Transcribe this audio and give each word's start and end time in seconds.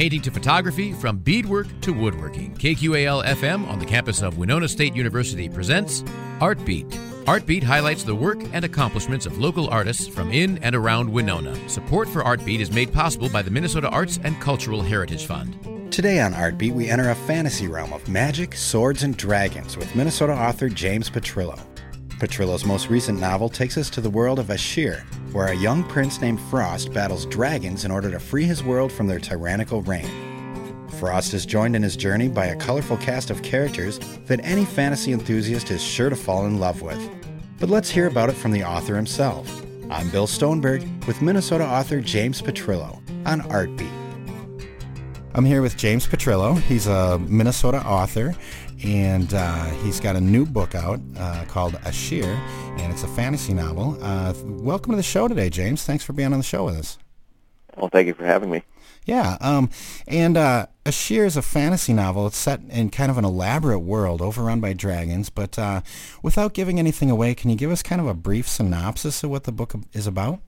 painting 0.00 0.22
to 0.22 0.30
photography, 0.30 0.94
from 0.94 1.18
beadwork 1.18 1.66
to 1.82 1.92
woodworking. 1.92 2.54
KQAL 2.54 3.22
FM 3.22 3.68
on 3.68 3.78
the 3.78 3.84
campus 3.84 4.22
of 4.22 4.38
Winona 4.38 4.66
State 4.66 4.96
University 4.96 5.46
presents 5.46 6.00
Artbeat. 6.40 6.90
Artbeat 7.26 7.62
highlights 7.62 8.02
the 8.02 8.14
work 8.14 8.42
and 8.54 8.64
accomplishments 8.64 9.26
of 9.26 9.36
local 9.36 9.68
artists 9.68 10.08
from 10.08 10.32
in 10.32 10.56
and 10.64 10.74
around 10.74 11.12
Winona. 11.12 11.54
Support 11.68 12.08
for 12.08 12.22
Artbeat 12.22 12.60
is 12.60 12.72
made 12.72 12.94
possible 12.94 13.28
by 13.28 13.42
the 13.42 13.50
Minnesota 13.50 13.90
Arts 13.90 14.18
and 14.24 14.40
Cultural 14.40 14.80
Heritage 14.80 15.26
Fund. 15.26 15.92
Today 15.92 16.22
on 16.22 16.32
Artbeat, 16.32 16.72
we 16.72 16.88
enter 16.88 17.10
a 17.10 17.14
fantasy 17.14 17.68
realm 17.68 17.92
of 17.92 18.08
magic, 18.08 18.54
swords, 18.54 19.02
and 19.02 19.18
dragons 19.18 19.76
with 19.76 19.94
Minnesota 19.94 20.32
author 20.32 20.70
James 20.70 21.10
Petrillo. 21.10 21.60
Petrillo's 22.20 22.66
most 22.66 22.90
recent 22.90 23.18
novel 23.18 23.48
takes 23.48 23.78
us 23.78 23.88
to 23.88 24.02
the 24.02 24.10
world 24.10 24.38
of 24.38 24.50
Ashir, 24.50 25.06
where 25.32 25.46
a 25.46 25.54
young 25.54 25.82
prince 25.82 26.20
named 26.20 26.38
Frost 26.38 26.92
battles 26.92 27.24
dragons 27.24 27.86
in 27.86 27.90
order 27.90 28.10
to 28.10 28.20
free 28.20 28.44
his 28.44 28.62
world 28.62 28.92
from 28.92 29.06
their 29.06 29.18
tyrannical 29.18 29.80
reign. 29.80 30.86
Frost 30.98 31.32
is 31.32 31.46
joined 31.46 31.74
in 31.74 31.82
his 31.82 31.96
journey 31.96 32.28
by 32.28 32.46
a 32.46 32.56
colorful 32.56 32.98
cast 32.98 33.30
of 33.30 33.42
characters 33.42 33.98
that 34.26 34.44
any 34.44 34.66
fantasy 34.66 35.14
enthusiast 35.14 35.70
is 35.70 35.82
sure 35.82 36.10
to 36.10 36.16
fall 36.16 36.44
in 36.44 36.60
love 36.60 36.82
with. 36.82 37.00
But 37.58 37.70
let's 37.70 37.88
hear 37.88 38.06
about 38.06 38.28
it 38.28 38.36
from 38.36 38.52
the 38.52 38.64
author 38.64 38.96
himself. 38.96 39.64
I'm 39.88 40.10
Bill 40.10 40.26
Stoneberg 40.26 41.06
with 41.06 41.22
Minnesota 41.22 41.64
author 41.64 42.02
James 42.02 42.42
Petrillo 42.42 43.00
on 43.26 43.40
Artbeat. 43.42 43.90
I'm 45.32 45.44
here 45.44 45.62
with 45.62 45.76
James 45.76 46.06
Petrillo. 46.08 46.60
He's 46.62 46.86
a 46.88 47.18
Minnesota 47.20 47.78
author, 47.86 48.34
and 48.84 49.34
uh, 49.34 49.64
he's 49.82 50.00
got 50.00 50.16
a 50.16 50.20
new 50.20 50.46
book 50.46 50.74
out 50.74 51.00
uh, 51.18 51.44
called 51.46 51.78
Ashir, 51.84 52.24
and 52.78 52.92
it's 52.92 53.02
a 53.02 53.08
fantasy 53.08 53.52
novel. 53.52 53.98
Uh, 54.00 54.32
welcome 54.44 54.92
to 54.92 54.96
the 54.96 55.02
show 55.02 55.28
today, 55.28 55.50
James. 55.50 55.84
Thanks 55.84 56.04
for 56.04 56.12
being 56.12 56.32
on 56.32 56.38
the 56.38 56.44
show 56.44 56.64
with 56.64 56.76
us. 56.76 56.98
Well, 57.76 57.88
thank 57.88 58.06
you 58.06 58.14
for 58.14 58.24
having 58.24 58.50
me. 58.50 58.62
Yeah, 59.06 59.38
um, 59.40 59.70
and 60.06 60.36
uh, 60.36 60.66
Ashir 60.84 61.24
is 61.24 61.36
a 61.36 61.42
fantasy 61.42 61.92
novel. 61.92 62.26
It's 62.26 62.36
set 62.36 62.60
in 62.68 62.90
kind 62.90 63.10
of 63.10 63.18
an 63.18 63.24
elaborate 63.24 63.80
world 63.80 64.20
overrun 64.20 64.60
by 64.60 64.72
dragons, 64.72 65.30
but 65.30 65.58
uh, 65.58 65.80
without 66.22 66.52
giving 66.52 66.78
anything 66.78 67.10
away, 67.10 67.34
can 67.34 67.50
you 67.50 67.56
give 67.56 67.70
us 67.70 67.82
kind 67.82 68.00
of 68.00 68.06
a 68.06 68.14
brief 68.14 68.48
synopsis 68.48 69.22
of 69.24 69.30
what 69.30 69.44
the 69.44 69.52
book 69.52 69.74
is 69.92 70.06
about? 70.06 70.40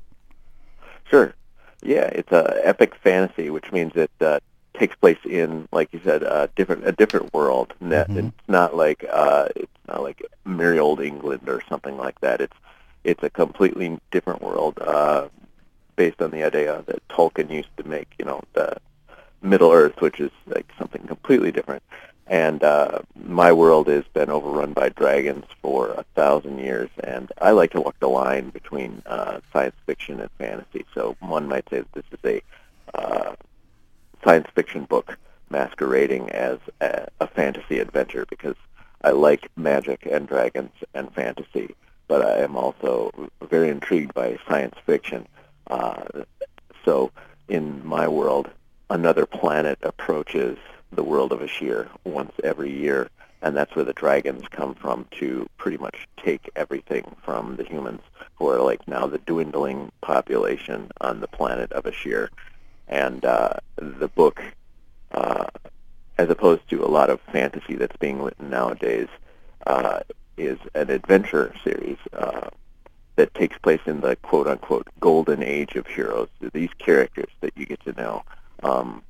Sure. 1.08 1.34
Yeah, 1.82 2.06
it's 2.06 2.30
an 2.30 2.46
epic 2.62 2.94
fantasy, 3.02 3.50
which 3.50 3.72
means 3.72 3.92
it 3.96 4.10
uh, 4.20 4.38
takes 4.74 4.96
place 4.96 5.18
in, 5.24 5.68
like 5.72 5.92
you 5.92 6.00
said, 6.04 6.22
a 6.22 6.48
different 6.56 6.86
a 6.86 6.92
different 6.92 7.32
world. 7.34 7.74
Mm-hmm. 7.82 8.18
It's 8.18 8.48
not 8.48 8.76
like 8.76 9.04
uh, 9.10 9.48
it's 9.54 9.72
not 9.88 10.02
like 10.02 10.22
merry 10.44 10.78
old 10.78 11.00
England 11.00 11.48
or 11.48 11.62
something 11.68 11.96
like 11.96 12.20
that. 12.20 12.40
It's 12.40 12.56
it's 13.04 13.22
a 13.22 13.30
completely 13.30 13.98
different 14.10 14.42
world 14.42 14.78
uh, 14.80 15.28
based 15.96 16.22
on 16.22 16.30
the 16.30 16.42
idea 16.42 16.82
that 16.86 17.06
Tolkien 17.08 17.50
used 17.50 17.76
to 17.76 17.86
make. 17.86 18.08
You 18.18 18.24
know, 18.24 18.42
the 18.54 18.76
Middle 19.42 19.72
Earth, 19.72 20.00
which 20.00 20.20
is 20.20 20.30
like 20.46 20.66
something 20.78 21.02
completely 21.06 21.52
different. 21.52 21.82
And 22.28 22.62
uh, 22.62 23.00
my 23.16 23.52
world 23.52 23.88
has 23.88 24.04
been 24.14 24.30
overrun 24.30 24.72
by 24.72 24.88
dragons 24.90 25.44
for 25.60 25.88
a 25.90 26.04
thousand 26.14 26.60
years, 26.60 26.88
and 27.02 27.30
I 27.40 27.50
like 27.50 27.72
to 27.72 27.80
walk 27.80 27.98
the 27.98 28.08
line 28.08 28.50
between 28.50 29.02
uh, 29.06 29.40
science 29.52 29.74
fiction 29.84 30.20
and 30.20 30.30
fantasy. 30.38 30.86
So 30.94 31.16
one 31.20 31.48
might 31.48 31.68
say 31.68 31.80
that 31.80 31.92
this 31.92 32.04
is 32.12 32.24
a 32.24 32.42
uh, 32.96 33.34
science 34.24 34.48
fiction 34.54 34.84
book 34.84 35.18
masquerading 35.50 36.30
as 36.30 36.58
a, 36.80 37.06
a 37.20 37.26
fantasy 37.26 37.78
adventure 37.78 38.26
because 38.28 38.56
I 39.02 39.10
like 39.10 39.48
magic 39.56 40.06
and 40.10 40.26
dragons 40.26 40.72
and 40.94 41.12
fantasy, 41.12 41.74
but 42.08 42.24
I 42.24 42.38
am 42.38 42.56
also 42.56 43.10
very 43.42 43.68
intrigued 43.68 44.14
by 44.14 44.38
science 44.48 44.76
fiction. 44.86 45.26
Uh, 45.68 46.04
so 46.84 47.10
in 47.48 47.84
my 47.86 48.08
world, 48.08 48.48
another 48.90 49.26
planet 49.26 49.78
approaches 49.82 50.58
the 50.92 51.02
world 51.02 51.32
of 51.32 51.40
Ashir 51.40 51.88
once 52.04 52.32
every 52.44 52.70
year, 52.70 53.08
and 53.40 53.56
that's 53.56 53.74
where 53.74 53.84
the 53.84 53.92
dragons 53.92 54.44
come 54.50 54.74
from 54.74 55.06
to 55.18 55.48
pretty 55.56 55.78
much 55.78 56.06
take 56.22 56.48
everything 56.54 57.16
from 57.24 57.56
the 57.56 57.64
humans, 57.64 58.02
who 58.36 58.48
are 58.48 58.60
like 58.60 58.86
now 58.86 59.06
the 59.06 59.18
dwindling 59.18 59.90
population 60.00 60.90
on 61.00 61.20
the 61.20 61.28
planet 61.28 61.72
of 61.72 61.86
Ashir 61.86 62.30
and 62.92 63.24
uh, 63.24 63.54
the 63.76 64.08
book, 64.08 64.42
uh, 65.12 65.46
as 66.18 66.28
opposed 66.28 66.68
to 66.68 66.84
a 66.84 66.90
lot 66.98 67.08
of 67.08 67.20
fantasy 67.32 67.74
that's 67.74 67.96
being 67.96 68.20
written 68.22 68.50
nowadays, 68.50 69.08
uh, 69.66 70.00
is 70.36 70.58
an 70.74 70.90
adventure 70.90 71.54
series 71.64 71.96
uh, 72.12 72.48
that 73.16 73.32
takes 73.34 73.56
place 73.58 73.80
in 73.86 74.00
the 74.00 74.14
quote-unquote 74.16 74.86
golden 75.00 75.42
age 75.42 75.74
of 75.74 75.86
heroes. 75.86 76.28
These 76.52 76.74
characters 76.78 77.30
that 77.40 77.52
you 77.56 77.64
get 77.66 77.82
to 77.84 77.92
know 77.92 78.24
um, 78.62 79.02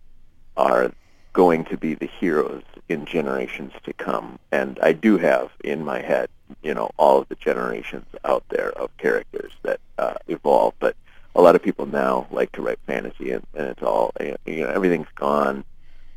are 0.56 0.92
going 1.32 1.64
to 1.64 1.76
be 1.76 1.94
the 1.94 2.10
heroes 2.20 2.62
in 2.88 3.04
generations 3.04 3.72
to 3.84 3.92
come. 3.94 4.38
And 4.52 4.78
I 4.82 4.92
do 4.92 5.18
have 5.18 5.50
in 5.64 5.84
my 5.84 6.00
head, 6.00 6.28
you 6.62 6.74
know, 6.74 6.90
all 6.98 7.18
of 7.20 7.28
the 7.28 7.36
generations 7.36 8.06
out 8.24 8.44
there 8.48 8.70
of 8.72 8.96
characters 8.98 9.52
that 9.62 9.80
uh, 9.98 10.14
evolve. 10.28 10.74
But 10.78 10.94
a 11.34 11.42
lot 11.42 11.56
of 11.56 11.62
people 11.62 11.86
now 11.86 12.26
like 12.30 12.52
to 12.52 12.62
write 12.62 12.78
fantasy, 12.86 13.32
and, 13.32 13.46
and 13.54 13.68
it's 13.68 13.82
all 13.82 14.12
you 14.20 14.62
know 14.64 14.68
everything's 14.68 15.08
gone 15.14 15.64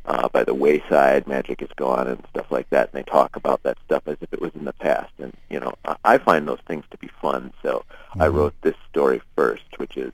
uh, 0.06 0.28
by 0.28 0.44
the 0.44 0.54
wayside. 0.54 1.26
Magic 1.26 1.62
is 1.62 1.70
gone 1.76 2.06
and 2.06 2.22
stuff 2.30 2.46
like 2.50 2.68
that, 2.70 2.90
and 2.92 3.04
they 3.04 3.10
talk 3.10 3.36
about 3.36 3.62
that 3.62 3.78
stuff 3.84 4.02
as 4.06 4.16
if 4.20 4.32
it 4.32 4.40
was 4.40 4.54
in 4.54 4.64
the 4.64 4.72
past. 4.74 5.12
And 5.18 5.32
you 5.50 5.60
know, 5.60 5.74
I, 5.84 5.96
I 6.04 6.18
find 6.18 6.46
those 6.46 6.60
things 6.66 6.84
to 6.90 6.98
be 6.98 7.08
fun. 7.20 7.52
So 7.62 7.84
mm-hmm. 8.10 8.22
I 8.22 8.28
wrote 8.28 8.54
this 8.62 8.76
story 8.90 9.20
first, 9.34 9.78
which 9.78 9.96
is 9.96 10.12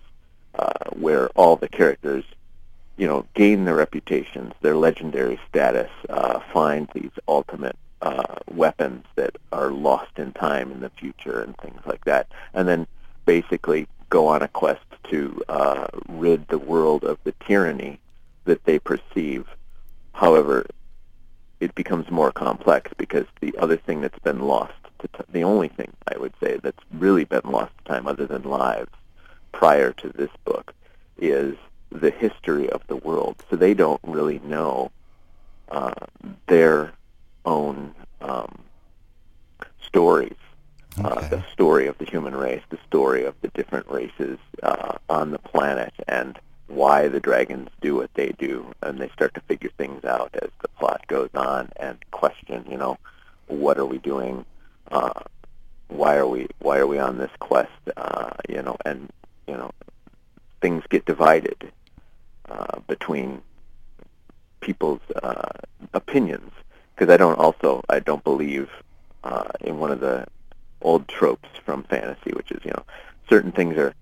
uh, 0.55 0.91
where 0.93 1.29
all 1.31 1.57
the 1.57 1.69
characters, 1.69 2.25
you 2.97 3.07
know, 3.07 3.27
gain 3.35 3.65
their 3.65 3.77
reputations, 3.77 4.53
their 4.61 4.77
legendary 4.77 5.41
status, 5.49 5.91
uh, 6.09 6.41
find 6.53 6.89
these 6.95 7.11
ultimate 7.27 7.77
uh, 8.03 8.37
weapons 8.51 9.05
that 9.15 9.37
are 9.53 9.71
lost 9.71 10.19
in 10.19 10.33
time 10.33 10.73
in 10.73 10.81
the 10.81 10.91
future 10.91 11.41
and 11.41 11.57
things 11.59 11.81
like 11.87 12.05
that, 12.05 12.29
and 12.55 12.69
then 12.69 12.87
basically 13.25 13.87
go 14.11 14.27
on 14.27 14.43
a 14.43 14.49
quest 14.49 14.83
to 15.11 15.43
uh, 15.49 15.87
rid 16.09 16.49
the 16.49 16.59
world 16.59 17.05
of 17.05 17.19
the 17.25 17.35
tyranny 17.47 17.99
that 18.45 18.65
they 18.65 18.79
perceive. 18.79 19.47
However, 20.13 20.67
it 21.61 21.75
becomes 21.75 22.11
more 22.11 22.33
complex 22.33 22.91
because 22.97 23.27
the 23.41 23.55
other 23.59 23.77
thing 23.77 24.01
that's 24.01 24.19
been 24.19 24.41
lost, 24.41 24.75
to 24.99 25.09
t- 25.09 25.25
the 25.31 25.45
only 25.45 25.69
thing 25.69 25.93
I 26.13 26.19
would 26.19 26.35
say 26.43 26.59
that's 26.63 26.83
really 26.93 27.25
been 27.25 27.45
lost 27.45 27.73
to 27.79 27.85
time 27.85 28.07
other 28.07 28.27
than 28.27 28.43
lives 28.43 28.91
prior 29.53 29.93
to 29.93 30.09
this 30.09 30.31
book, 30.45 30.75
is 31.19 31.57
the 31.91 32.11
history 32.11 32.69
of 32.71 32.83
the 32.89 32.97
world. 32.97 33.37
So 33.49 33.57
they 33.57 33.75
don't 33.75 34.01
really 34.03 34.41
know 34.41 34.91
uh, 35.71 36.07
their 36.47 36.93
own 37.45 37.95
um, 38.21 38.59
stories 39.85 40.37
okay. 40.99 41.09
uh, 41.09 41.29
the 41.29 41.45
story 41.53 41.87
of 41.87 41.97
the 41.99 42.05
human 42.05 42.35
race, 42.35 42.63
the 42.71 42.79
story 42.87 43.25
of 43.25 43.35
the 43.43 43.49
different 43.49 43.89
races 43.89 44.39
uh, 44.63 44.97
on 45.09 45.31
the 45.31 45.39
planet, 45.39 45.93
and 46.09 46.39
why 46.69 47.09
the 47.09 47.21
dragons 47.21 47.69
do 47.81 47.97
what 47.97 48.13
they 48.15 48.31
do. 48.39 48.67
And 48.83 48.99
they 48.99 49.09
start 49.11 49.35
to 49.35 49.41
figure 49.43 49.71
things 49.77 50.05
out 50.05 50.31
as 50.35 50.51
the 50.61 50.69
plot 50.69 51.07
goes 51.07 51.31
on 51.35 51.71
and 51.77 51.99
question, 52.11 52.65
you 52.71 52.77
know, 52.77 52.99
what 53.47 53.79
are 53.79 53.87
we 53.87 53.99
doing? 53.99 54.45
Uh, 54.91 55.13
why 55.89 56.17
are 56.17 56.27
we 56.27 56.49
why 56.61 56.79
are 56.79 56.87
we 56.87 56.99
on 56.99 57.19
this 57.19 57.31
quest? 57.39 57.71
Uh, 57.97 58.31
you 58.49 58.63
know, 58.63 58.77
and 58.85 59.11
you 59.47 59.55
know, 59.55 59.71
things 60.61 60.83
get 60.89 61.05
divided 61.05 61.71
uh, 62.49 62.79
between 62.87 63.43
people's 64.61 65.01
uh, 65.23 65.49
opinions 65.93 66.53
because 66.95 67.13
I 67.13 67.17
don't 67.17 67.39
also 67.39 67.83
I 67.89 67.99
don't 67.99 68.25
believe 68.25 68.71
uh, 69.25 69.49
in 69.61 69.79
one 69.79 69.91
of 69.91 70.01
the 70.01 70.27
old 70.83 71.09
tropes 71.09 71.49
from 71.65 71.85
fantasy, 71.85 72.33
which 72.33 72.51
is 72.51 72.65
you 72.65 72.71
know 72.71 72.85
certain 73.29 73.53
things 73.53 73.77
are 73.77 73.95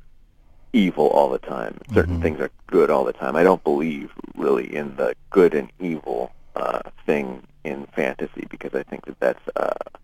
evil 0.73 1.09
all 1.09 1.29
the 1.29 1.39
time, 1.39 1.79
certain 1.93 2.15
mm-hmm. 2.15 2.23
things 2.23 2.41
are 2.41 2.51
good 2.67 2.91
all 2.91 3.05
the 3.05 3.13
time. 3.13 3.37
I 3.37 3.43
don't 3.43 3.63
believe 3.65 4.11
really 4.37 4.75
in 4.75 4.97
the 4.97 5.15
good 5.31 5.55
and 5.55 5.71
evil 5.81 6.33
uh, 6.57 6.83
thing 7.07 7.43
in 7.65 7.87
fantasy 7.95 8.47
because 8.49 8.75
I 8.75 8.83
think 8.85 9.07
that 9.07 9.19
that's 9.21 9.49
uh, 9.57 9.99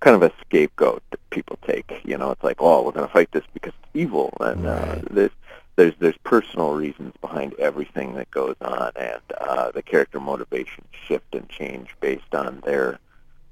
kind 0.00 0.16
of 0.16 0.22
a 0.22 0.32
scapegoat 0.40 1.02
that 1.10 1.30
people 1.30 1.58
take. 1.66 2.00
You 2.04 2.18
know, 2.18 2.30
it's 2.30 2.42
like, 2.42 2.56
oh, 2.60 2.82
we're 2.82 2.92
going 2.92 3.06
to 3.06 3.12
fight 3.12 3.30
this 3.32 3.44
because 3.52 3.72
it's 3.82 3.90
evil, 3.94 4.36
and 4.40 4.66
uh, 4.66 4.70
right. 4.70 4.98
uh, 4.98 5.02
there's 5.10 5.30
there's 5.76 5.94
there's 5.98 6.18
personal 6.24 6.72
reasons 6.74 7.14
behind 7.20 7.54
everything 7.54 8.14
that 8.14 8.30
goes 8.30 8.56
on, 8.60 8.92
and 8.96 9.22
uh, 9.40 9.70
the 9.70 9.82
character 9.82 10.20
motivations 10.20 10.88
shift 11.06 11.34
and 11.34 11.48
change 11.48 11.94
based 12.00 12.34
on 12.34 12.60
their 12.64 12.98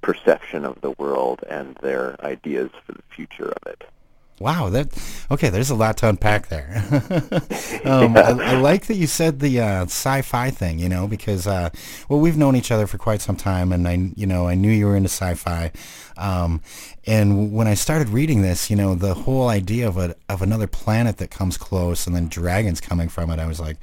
perception 0.00 0.64
of 0.64 0.80
the 0.80 0.92
world 0.92 1.42
and 1.48 1.76
their 1.82 2.16
ideas 2.24 2.70
for 2.86 2.92
the 2.92 3.02
future 3.14 3.48
of 3.48 3.66
it. 3.66 3.84
Wow, 4.40 4.68
that 4.68 4.88
okay. 5.32 5.48
There's 5.48 5.70
a 5.70 5.74
lot 5.74 5.96
to 5.98 6.08
unpack 6.08 6.48
there. 6.48 6.84
um, 7.84 8.14
yeah. 8.14 8.20
I, 8.20 8.52
I, 8.52 8.60
like 8.60 8.86
that 8.86 8.94
you 8.94 9.08
said 9.08 9.40
the 9.40 9.60
uh, 9.60 9.82
sci-fi 9.84 10.50
thing. 10.50 10.78
You 10.78 10.88
know, 10.88 11.08
because 11.08 11.48
uh, 11.48 11.70
well, 12.08 12.20
we've 12.20 12.36
known 12.36 12.54
each 12.54 12.70
other 12.70 12.86
for 12.86 12.98
quite 12.98 13.20
some 13.20 13.34
time, 13.34 13.72
and 13.72 13.88
I, 13.88 14.12
you 14.14 14.26
know, 14.26 14.46
I 14.46 14.54
knew 14.54 14.70
you 14.70 14.86
were 14.86 14.96
into 14.96 15.08
sci-fi. 15.08 15.72
Um, 16.16 16.62
and 17.04 17.52
when 17.52 17.66
I 17.66 17.74
started 17.74 18.10
reading 18.10 18.42
this, 18.42 18.70
you 18.70 18.76
know, 18.76 18.94
the 18.94 19.14
whole 19.14 19.48
idea 19.48 19.88
of 19.88 19.96
a 19.96 20.14
of 20.28 20.40
another 20.40 20.68
planet 20.68 21.16
that 21.16 21.32
comes 21.32 21.58
close 21.58 22.06
and 22.06 22.14
then 22.14 22.28
dragons 22.28 22.80
coming 22.80 23.08
from 23.08 23.30
it, 23.30 23.40
I 23.40 23.46
was 23.46 23.58
like, 23.58 23.78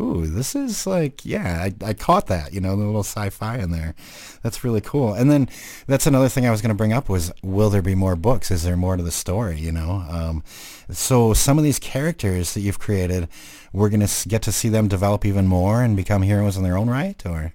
Ooh, 0.00 0.26
this 0.26 0.56
is 0.56 0.86
like, 0.86 1.24
yeah, 1.24 1.62
I, 1.62 1.88
I 1.88 1.92
caught 1.92 2.26
that, 2.26 2.52
you 2.52 2.60
know, 2.60 2.74
the 2.76 2.84
little 2.84 3.04
sci-fi 3.04 3.58
in 3.58 3.70
there. 3.70 3.94
That's 4.42 4.64
really 4.64 4.80
cool. 4.80 5.14
And 5.14 5.30
then 5.30 5.48
that's 5.86 6.06
another 6.06 6.28
thing 6.28 6.44
I 6.44 6.50
was 6.50 6.60
going 6.60 6.70
to 6.70 6.76
bring 6.76 6.92
up 6.92 7.08
was, 7.08 7.30
will 7.42 7.70
there 7.70 7.82
be 7.82 7.94
more 7.94 8.16
books? 8.16 8.50
Is 8.50 8.64
there 8.64 8.76
more 8.76 8.96
to 8.96 9.02
the 9.02 9.12
story, 9.12 9.58
you 9.58 9.70
know? 9.70 10.04
Um, 10.08 10.42
so 10.90 11.34
some 11.34 11.58
of 11.58 11.62
these 11.62 11.78
characters 11.78 12.54
that 12.54 12.60
you've 12.60 12.78
created, 12.78 13.28
we're 13.72 13.90
going 13.90 14.04
to 14.04 14.28
get 14.28 14.42
to 14.42 14.52
see 14.52 14.68
them 14.68 14.88
develop 14.88 15.24
even 15.24 15.46
more 15.46 15.82
and 15.82 15.96
become 15.96 16.22
heroes 16.22 16.56
in 16.56 16.62
their 16.64 16.76
own 16.76 16.90
right, 16.90 17.24
or? 17.24 17.52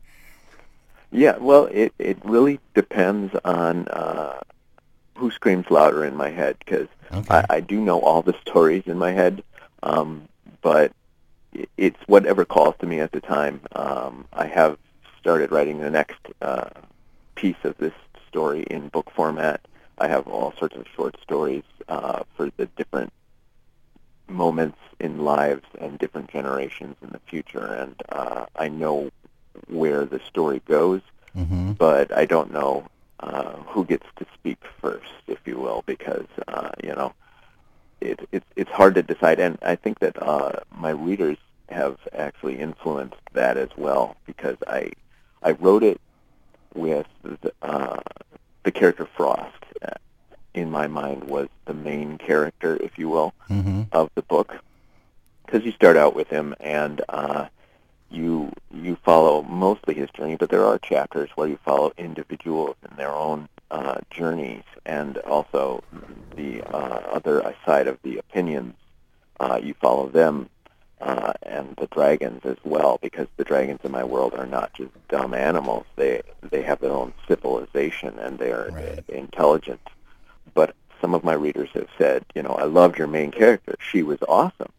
Yeah, 1.12 1.38
well, 1.38 1.66
it, 1.66 1.94
it 2.00 2.18
really 2.24 2.60
depends 2.76 3.36
on 3.44 3.88
uh, 3.88 4.40
who 5.16 5.32
screams 5.32 5.70
louder 5.72 6.06
in 6.06 6.16
my 6.16 6.30
head, 6.30 6.58
because 6.60 6.88
okay. 7.12 7.36
I, 7.36 7.46
I 7.50 7.60
do 7.62 7.82
know 7.82 8.00
all 8.00 8.22
the 8.22 8.36
stories 8.42 8.84
in 8.86 8.98
my 8.98 9.12
head, 9.12 9.44
um, 9.84 10.28
but 10.62 10.92
it's 11.78 12.00
whatever 12.08 12.46
calls 12.46 12.76
to 12.80 12.86
me 12.86 13.00
at 13.00 13.12
the 13.12 13.22
time. 13.22 13.62
Um, 13.74 14.26
I 14.34 14.48
have 14.48 14.78
started 15.20 15.52
writing 15.52 15.80
the 15.80 15.90
next 15.90 16.20
uh, 16.42 16.70
piece 17.36 17.64
of 17.64 17.78
this 17.78 17.94
story 18.28 18.64
in 18.64 18.90
book 18.90 19.10
format. 19.16 19.62
I 19.98 20.08
have 20.08 20.28
all 20.28 20.54
sorts 20.58 20.76
of 20.76 20.86
short 20.96 21.16
stories 21.22 21.64
uh, 21.88 22.24
for 22.36 22.52
the 22.58 22.68
different 22.78 23.12
moments 24.28 24.78
in 25.00 25.20
lives 25.24 25.66
and 25.80 25.98
different 25.98 26.30
generations 26.30 26.96
in 27.02 27.10
the 27.10 27.20
future, 27.20 27.66
and 27.66 27.96
uh, 28.10 28.46
I 28.56 28.68
know 28.68 29.12
where 29.68 30.06
the 30.06 30.20
story 30.20 30.62
goes, 30.66 31.02
mm-hmm. 31.36 31.74
but 31.74 32.16
I 32.16 32.26
don't 32.26 32.52
know 32.52 32.88
uh, 33.20 33.54
who 33.68 33.86
gets 33.86 34.06
to 34.18 34.26
speak 34.34 34.60
first, 34.82 35.12
if 35.28 35.40
you 35.46 35.58
will, 35.58 35.84
because 35.86 36.28
uh, 36.48 36.70
you 36.84 36.94
know 36.94 37.14
it, 38.02 38.20
it, 38.32 38.44
it's 38.56 38.72
hard 38.72 38.96
to 38.96 39.04
decide. 39.04 39.40
And 39.40 39.58
I 39.62 39.76
think 39.76 40.00
that 40.00 40.22
uh, 40.22 40.60
my 40.72 40.90
readers 40.90 41.38
have 41.70 41.98
actually 42.14 42.60
influenced 42.60 43.18
that 43.34 43.58
as 43.58 43.70
well 43.78 44.16
because 44.26 44.58
I 44.68 44.92
I 45.44 45.52
wrote 45.52 45.84
it 45.84 46.02
with 46.74 47.08
the, 47.24 47.54
uh, 47.62 48.00
the 48.64 48.72
character 48.72 49.08
Frost. 49.16 49.54
Uh, 49.82 49.92
in 50.54 50.72
my 50.72 50.88
mind, 50.88 51.26
was 51.26 51.50
the 51.66 51.74
main 51.74 52.18
character, 52.18 52.78
if 52.78 52.98
you 52.98 53.10
will, 53.10 53.32
mm-hmm. 53.48 53.84
of 53.92 54.10
the 54.16 54.24
book 54.24 54.56
because 55.48 55.66
you 55.66 55.72
start 55.72 55.96
out 55.96 56.14
with 56.14 56.28
him 56.28 56.54
and 56.60 57.02
uh, 57.10 57.48
you 58.12 58.52
you 58.74 58.98
follow 59.04 59.42
mostly 59.44 59.94
his 59.94 60.10
journey, 60.12 60.36
but 60.36 60.50
there 60.50 60.66
are 60.66 60.78
chapters 60.78 61.30
where 61.36 61.48
you 61.48 61.58
follow 61.66 61.92
individuals 61.98 62.76
in 62.90 62.96
their 62.98 63.12
own 63.12 63.50
uh, 63.72 63.98
journeys, 64.12 64.64
and 64.86 65.18
also 65.20 65.84
the 66.36 66.62
uh, 66.64 67.02
other 67.12 67.56
side 67.66 67.88
of 67.88 67.98
the 68.04 68.18
opinions. 68.18 68.76
Uh, 69.40 69.60
you 69.62 69.74
follow 69.76 70.08
them 70.10 70.50
uh, 71.00 71.34
and 71.44 71.76
the 71.78 71.88
dragons 71.88 72.42
as 72.44 72.58
well, 72.64 72.98
because 73.02 73.28
the 73.38 73.44
dragons 73.44 73.80
in 73.84 73.92
my 73.92 74.04
world 74.04 74.34
are 74.34 74.48
not 74.48 74.74
just 74.74 74.90
dumb 75.10 75.34
animals. 75.34 75.86
They 75.96 76.22
they 76.42 76.64
have 76.64 76.80
their 76.80 76.92
own 76.92 77.14
civilization 77.28 78.18
and 78.20 78.40
they 78.40 78.52
are 78.52 78.70
right. 78.72 79.04
intelligent. 79.08 79.82
But 80.54 80.76
some 81.00 81.14
of 81.14 81.24
my 81.24 81.34
readers 81.34 81.70
have 81.74 81.90
said, 81.98 82.26
you 82.34 82.42
know, 82.42 82.52
I 82.52 82.64
loved 82.64 82.98
your 82.98 83.08
main 83.08 83.32
character. 83.32 83.76
She 83.80 84.02
was 84.02 84.18
awesome. 84.28 84.72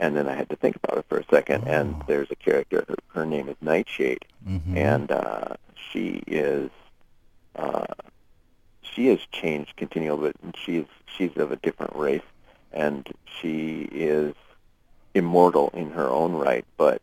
And 0.00 0.16
then 0.16 0.28
I 0.28 0.34
had 0.34 0.48
to 0.50 0.56
think 0.56 0.74
about 0.76 0.98
it 0.98 1.04
for 1.08 1.18
a 1.18 1.24
second. 1.30 1.64
Oh. 1.66 1.70
And 1.70 2.02
there's 2.08 2.30
a 2.32 2.36
character. 2.36 2.84
Her, 2.88 3.20
her 3.20 3.26
name 3.26 3.48
is 3.48 3.56
Nightshade, 3.60 4.24
mm-hmm. 4.46 4.76
and 4.76 5.12
uh, 5.12 5.54
she 5.92 6.24
is 6.26 6.70
uh, 7.54 7.86
she 8.82 9.06
has 9.08 9.20
changed 9.30 9.76
continually, 9.76 10.32
but 10.42 10.56
she's 10.56 10.86
she's 11.06 11.36
of 11.36 11.52
a 11.52 11.56
different 11.56 11.94
race, 11.94 12.22
and 12.72 13.08
she 13.40 13.88
is 13.92 14.34
immortal 15.14 15.70
in 15.74 15.90
her 15.90 16.08
own 16.08 16.32
right. 16.32 16.64
But 16.76 17.02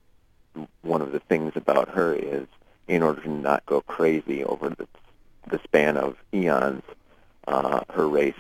one 0.82 1.02
of 1.02 1.12
the 1.12 1.20
things 1.20 1.54
about 1.56 1.90
her 1.90 2.14
is, 2.14 2.48
in 2.88 3.04
order 3.04 3.22
to 3.22 3.30
not 3.30 3.66
go 3.66 3.82
crazy 3.82 4.44
over 4.44 4.70
the 4.70 4.88
the 5.50 5.60
span 5.64 5.98
of 5.98 6.16
eons, 6.34 6.84
uh, 7.48 7.82
her 7.92 8.08
race 8.08 8.34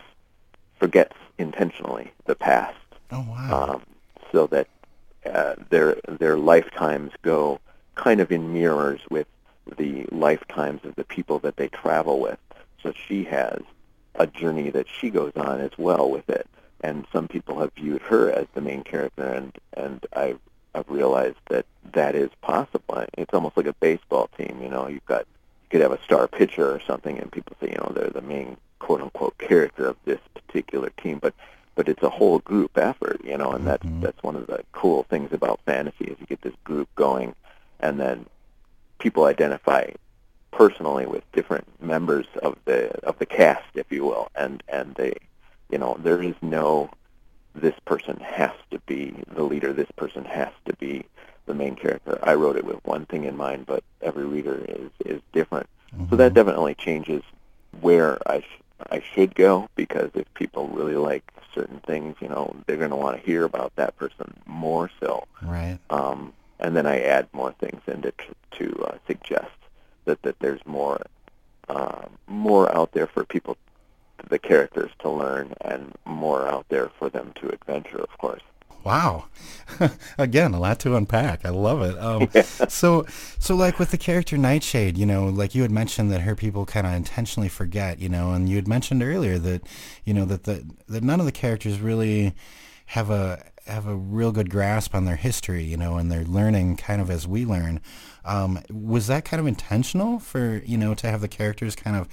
forgets 0.77 1.15
intentionally 1.37 2.11
the 2.25 2.35
past. 2.35 2.77
Oh 3.11 3.25
wow! 3.27 3.73
Um, 3.73 3.81
so 4.31 4.47
that 4.47 4.67
uh, 5.25 5.55
their 5.69 5.97
their 6.07 6.37
lifetimes 6.37 7.11
go 7.21 7.59
kind 7.95 8.21
of 8.21 8.31
in 8.31 8.53
mirrors 8.53 9.01
with 9.09 9.27
the 9.77 10.05
lifetimes 10.11 10.83
of 10.83 10.95
the 10.95 11.03
people 11.03 11.39
that 11.39 11.57
they 11.57 11.67
travel 11.67 12.19
with. 12.19 12.39
So 12.81 12.93
she 13.07 13.25
has 13.25 13.61
a 14.15 14.25
journey 14.27 14.69
that 14.71 14.87
she 14.87 15.09
goes 15.09 15.33
on 15.35 15.59
as 15.61 15.71
well 15.77 16.09
with 16.09 16.29
it. 16.29 16.47
And 16.81 17.05
some 17.11 17.27
people 17.27 17.59
have 17.59 17.73
viewed 17.73 18.01
her 18.03 18.31
as 18.31 18.47
the 18.53 18.61
main 18.61 18.83
character, 18.83 19.23
and 19.23 19.57
and 19.73 20.05
I've 20.13 20.39
I've 20.73 20.89
realized 20.89 21.37
that 21.49 21.65
that 21.93 22.15
is 22.15 22.29
possible. 22.41 23.05
It's 23.17 23.33
almost 23.33 23.57
like 23.57 23.65
a 23.65 23.73
baseball 23.73 24.29
team. 24.37 24.59
You 24.61 24.69
know, 24.69 24.87
you've 24.87 25.05
got 25.05 25.21
you 25.21 25.69
could 25.69 25.81
have 25.81 25.91
a 25.91 26.03
star 26.03 26.27
pitcher 26.27 26.69
or 26.71 26.79
something, 26.79 27.17
and 27.19 27.31
people 27.31 27.55
say 27.59 27.69
you 27.69 27.77
know 27.77 27.91
they're 27.93 28.09
the 28.09 28.21
main 28.21 28.57
quote 28.79 29.01
unquote 29.01 29.37
character 29.37 29.87
of 29.87 29.97
this 30.05 30.19
particular 30.33 30.89
team, 31.01 31.19
but 31.19 31.33
but 31.75 31.87
it's 31.87 32.03
a 32.03 32.09
whole 32.09 32.39
group 32.39 32.77
effort, 32.77 33.21
you 33.23 33.37
know, 33.37 33.51
and 33.51 33.65
that's 33.65 33.85
mm-hmm. 33.85 34.01
that's 34.01 34.21
one 34.23 34.35
of 34.35 34.47
the 34.47 34.63
cool 34.73 35.03
things 35.03 35.31
about 35.31 35.59
fantasy 35.65 36.05
is 36.05 36.17
you 36.19 36.25
get 36.25 36.41
this 36.41 36.55
group 36.63 36.89
going, 36.95 37.35
and 37.79 37.99
then 37.99 38.25
people 38.99 39.25
identify 39.25 39.89
personally 40.51 41.05
with 41.05 41.23
different 41.31 41.65
members 41.81 42.25
of 42.43 42.57
the 42.65 42.89
of 43.05 43.17
the 43.19 43.25
cast, 43.25 43.63
if 43.75 43.91
you 43.91 44.03
will, 44.03 44.29
and 44.35 44.63
and 44.67 44.95
they, 44.95 45.13
you 45.69 45.77
know, 45.77 45.97
there 46.01 46.21
is 46.21 46.35
no 46.41 46.89
this 47.55 47.75
person 47.85 48.17
has 48.17 48.51
to 48.71 48.79
be 48.79 49.13
the 49.33 49.43
leader. 49.43 49.73
This 49.73 49.91
person 49.95 50.23
has 50.25 50.49
to 50.65 50.73
be 50.75 51.05
the 51.45 51.53
main 51.53 51.75
character. 51.75 52.19
I 52.21 52.35
wrote 52.35 52.57
it 52.57 52.65
with 52.65 52.77
one 52.85 53.05
thing 53.05 53.25
in 53.25 53.35
mind, 53.35 53.65
but 53.65 53.83
every 54.01 54.25
reader 54.25 54.63
is 54.67 54.91
is 55.05 55.21
different. 55.33 55.67
Mm-hmm. 55.93 56.09
So 56.09 56.15
that 56.15 56.27
mm-hmm. 56.27 56.35
definitely 56.35 56.75
changes 56.75 57.23
where 57.81 58.19
I 58.29 58.41
sh- 58.41 58.61
I 58.91 59.01
should 59.13 59.35
go 59.35 59.69
because 59.75 60.11
if 60.13 60.31
people 60.35 60.67
really 60.67 60.95
like 60.95 61.23
certain 61.53 61.79
things, 61.79 62.15
you 62.21 62.29
know, 62.29 62.55
they're 62.65 62.77
going 62.77 62.91
to 62.91 62.95
want 62.95 63.17
to 63.17 63.25
hear 63.25 63.43
about 63.43 63.75
that 63.75 63.97
person 63.97 64.33
more 64.45 64.89
so. 64.99 65.25
Right. 65.41 65.79
Um, 65.89 66.33
and 66.59 66.75
then 66.75 66.85
I 66.85 66.99
add 67.01 67.27
more 67.33 67.53
things 67.53 67.81
in 67.87 68.01
to, 68.03 68.13
to 68.51 68.85
uh, 68.85 68.97
suggest 69.07 69.51
that, 70.05 70.21
that 70.21 70.39
there's 70.39 70.65
more 70.65 71.01
uh, 71.69 72.01
more 72.27 72.75
out 72.75 72.91
there 72.93 73.05
for 73.05 73.23
people, 73.23 73.55
the 74.29 74.39
characters 74.39 74.91
to 74.99 75.09
learn, 75.09 75.53
and 75.61 75.93
more 76.05 76.47
out 76.47 76.65
there 76.69 76.89
for 76.97 77.09
them 77.09 77.33
to 77.41 77.49
adventure, 77.49 77.99
of 77.99 78.17
course. 78.17 78.41
Wow. 78.83 79.25
Again, 80.17 80.53
a 80.53 80.59
lot 80.59 80.79
to 80.81 80.95
unpack. 80.95 81.45
I 81.45 81.49
love 81.49 81.81
it. 81.81 81.97
Um, 81.99 82.29
yeah. 82.33 82.41
So, 82.41 83.05
so 83.37 83.55
like 83.55 83.77
with 83.77 83.91
the 83.91 83.97
character 83.97 84.37
Nightshade, 84.37 84.97
you 84.97 85.05
know, 85.05 85.27
like 85.27 85.53
you 85.53 85.63
had 85.63 85.71
mentioned 85.71 86.11
that 86.11 86.21
her 86.21 86.35
people 86.35 86.65
kind 86.65 86.87
of 86.87 86.93
intentionally 86.93 87.49
forget, 87.49 87.99
you 87.99 88.09
know, 88.09 88.31
and 88.31 88.47
you 88.47 88.55
had 88.55 88.67
mentioned 88.67 89.03
earlier 89.03 89.37
that, 89.39 89.63
you 90.05 90.13
know, 90.13 90.25
that 90.25 90.45
the 90.45 90.65
that 90.87 91.03
none 91.03 91.19
of 91.19 91.25
the 91.25 91.31
characters 91.31 91.81
really 91.81 92.33
have 92.87 93.09
a 93.09 93.43
have 93.67 93.85
a 93.85 93.95
real 93.95 94.31
good 94.31 94.49
grasp 94.49 94.95
on 94.95 95.05
their 95.05 95.17
history, 95.17 95.63
you 95.63 95.77
know, 95.77 95.97
and 95.97 96.11
they're 96.11 96.23
learning 96.23 96.77
kind 96.77 97.01
of 97.01 97.09
as 97.09 97.27
we 97.27 97.45
learn. 97.45 97.81
Um, 98.25 98.59
was 98.71 99.07
that 99.07 99.25
kind 99.25 99.39
of 99.39 99.47
intentional 99.47 100.19
for 100.19 100.61
you 100.65 100.77
know 100.77 100.93
to 100.95 101.09
have 101.09 101.21
the 101.21 101.27
characters 101.27 101.75
kind 101.75 101.95
of 101.95 102.07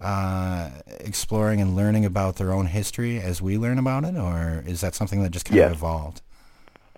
uh, 0.00 0.70
exploring 1.00 1.60
and 1.60 1.74
learning 1.74 2.04
about 2.04 2.36
their 2.36 2.52
own 2.52 2.66
history 2.66 3.20
as 3.20 3.42
we 3.42 3.58
learn 3.58 3.78
about 3.78 4.04
it, 4.04 4.16
or 4.16 4.62
is 4.66 4.80
that 4.80 4.94
something 4.94 5.22
that 5.22 5.30
just 5.30 5.44
kind 5.44 5.56
yes. 5.56 5.70
of 5.70 5.78
evolved? 5.78 6.22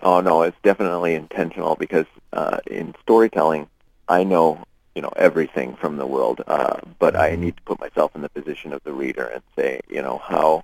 Oh 0.03 0.19
no, 0.19 0.41
it's 0.43 0.57
definitely 0.63 1.15
intentional 1.15 1.75
because 1.75 2.05
uh, 2.33 2.59
in 2.67 2.95
storytelling, 3.01 3.67
I 4.07 4.23
know 4.23 4.63
you 4.95 5.01
know 5.01 5.13
everything 5.15 5.75
from 5.75 5.97
the 5.97 6.07
world, 6.07 6.41
uh, 6.47 6.77
but 6.99 7.13
mm-hmm. 7.13 7.23
I 7.23 7.35
need 7.35 7.57
to 7.57 7.63
put 7.63 7.79
myself 7.79 8.15
in 8.15 8.21
the 8.21 8.29
position 8.29 8.73
of 8.73 8.83
the 8.83 8.93
reader 8.93 9.25
and 9.25 9.43
say, 9.55 9.81
you 9.89 10.01
know, 10.01 10.17
how 10.17 10.63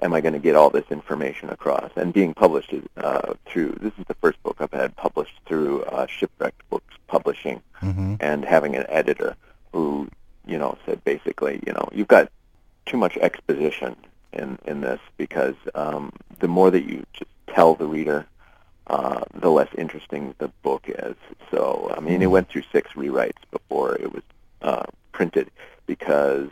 am 0.00 0.14
I 0.14 0.20
going 0.20 0.34
to 0.34 0.38
get 0.38 0.54
all 0.54 0.70
this 0.70 0.84
information 0.90 1.50
across? 1.50 1.90
And 1.96 2.12
being 2.12 2.34
published 2.34 2.72
uh, 2.96 3.34
through 3.46 3.78
this 3.80 3.92
is 3.98 4.04
the 4.06 4.14
first 4.14 4.42
book 4.42 4.56
I've 4.60 4.72
had 4.72 4.96
published 4.96 5.40
through 5.46 5.82
uh, 5.84 6.06
Shipwreckt 6.06 6.62
Books 6.70 6.94
Publishing, 7.08 7.62
mm-hmm. 7.80 8.14
and 8.20 8.44
having 8.44 8.76
an 8.76 8.86
editor 8.88 9.36
who 9.72 10.08
you 10.48 10.58
know, 10.58 10.76
said 10.86 11.04
basically, 11.04 11.62
you 11.66 11.72
know, 11.72 11.88
you've 11.92 12.08
got 12.08 12.30
too 12.86 12.96
much 12.96 13.16
exposition 13.18 13.94
in 14.32 14.58
in 14.64 14.80
this 14.80 15.00
because 15.16 15.54
um, 15.74 16.12
the 16.40 16.48
more 16.48 16.70
that 16.70 16.84
you 16.84 17.04
just 17.12 17.30
tell 17.46 17.74
the 17.74 17.86
reader, 17.86 18.26
uh, 18.88 19.24
the 19.34 19.50
less 19.50 19.68
interesting 19.76 20.34
the 20.38 20.48
book 20.62 20.84
is. 20.88 21.16
So, 21.50 21.92
I 21.96 22.00
mean, 22.00 22.14
it 22.14 22.24
mm-hmm. 22.24 22.32
went 22.32 22.48
through 22.48 22.62
six 22.72 22.92
rewrites 22.92 23.42
before 23.50 23.94
it 23.96 24.12
was 24.12 24.22
uh, 24.62 24.84
printed 25.12 25.50
because 25.86 26.50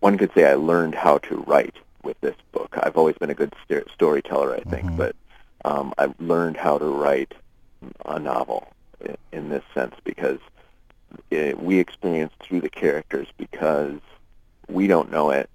one 0.00 0.18
could 0.18 0.32
say 0.34 0.44
I 0.44 0.54
learned 0.54 0.94
how 0.94 1.18
to 1.18 1.36
write 1.46 1.76
with 2.02 2.20
this 2.20 2.36
book. 2.52 2.76
I've 2.80 2.96
always 2.96 3.16
been 3.16 3.30
a 3.30 3.34
good 3.34 3.52
st- 3.64 3.90
storyteller, 3.92 4.54
I 4.54 4.60
think, 4.60 4.86
mm-hmm. 4.86 4.96
but 4.96 5.16
um, 5.64 5.92
I've 5.98 6.18
learned 6.20 6.56
how 6.56 6.78
to 6.78 6.84
write 6.84 7.34
a 8.04 8.18
novel 8.18 8.68
in, 9.00 9.16
in 9.32 9.48
this 9.48 9.64
sense 9.74 9.94
because 10.04 10.38
it, 11.30 11.60
we 11.60 11.78
experience 11.78 12.32
through 12.40 12.60
the 12.60 12.68
characters 12.68 13.28
because 13.36 14.00
we 14.68 14.86
don't 14.86 15.10
know 15.10 15.30
it 15.30 15.50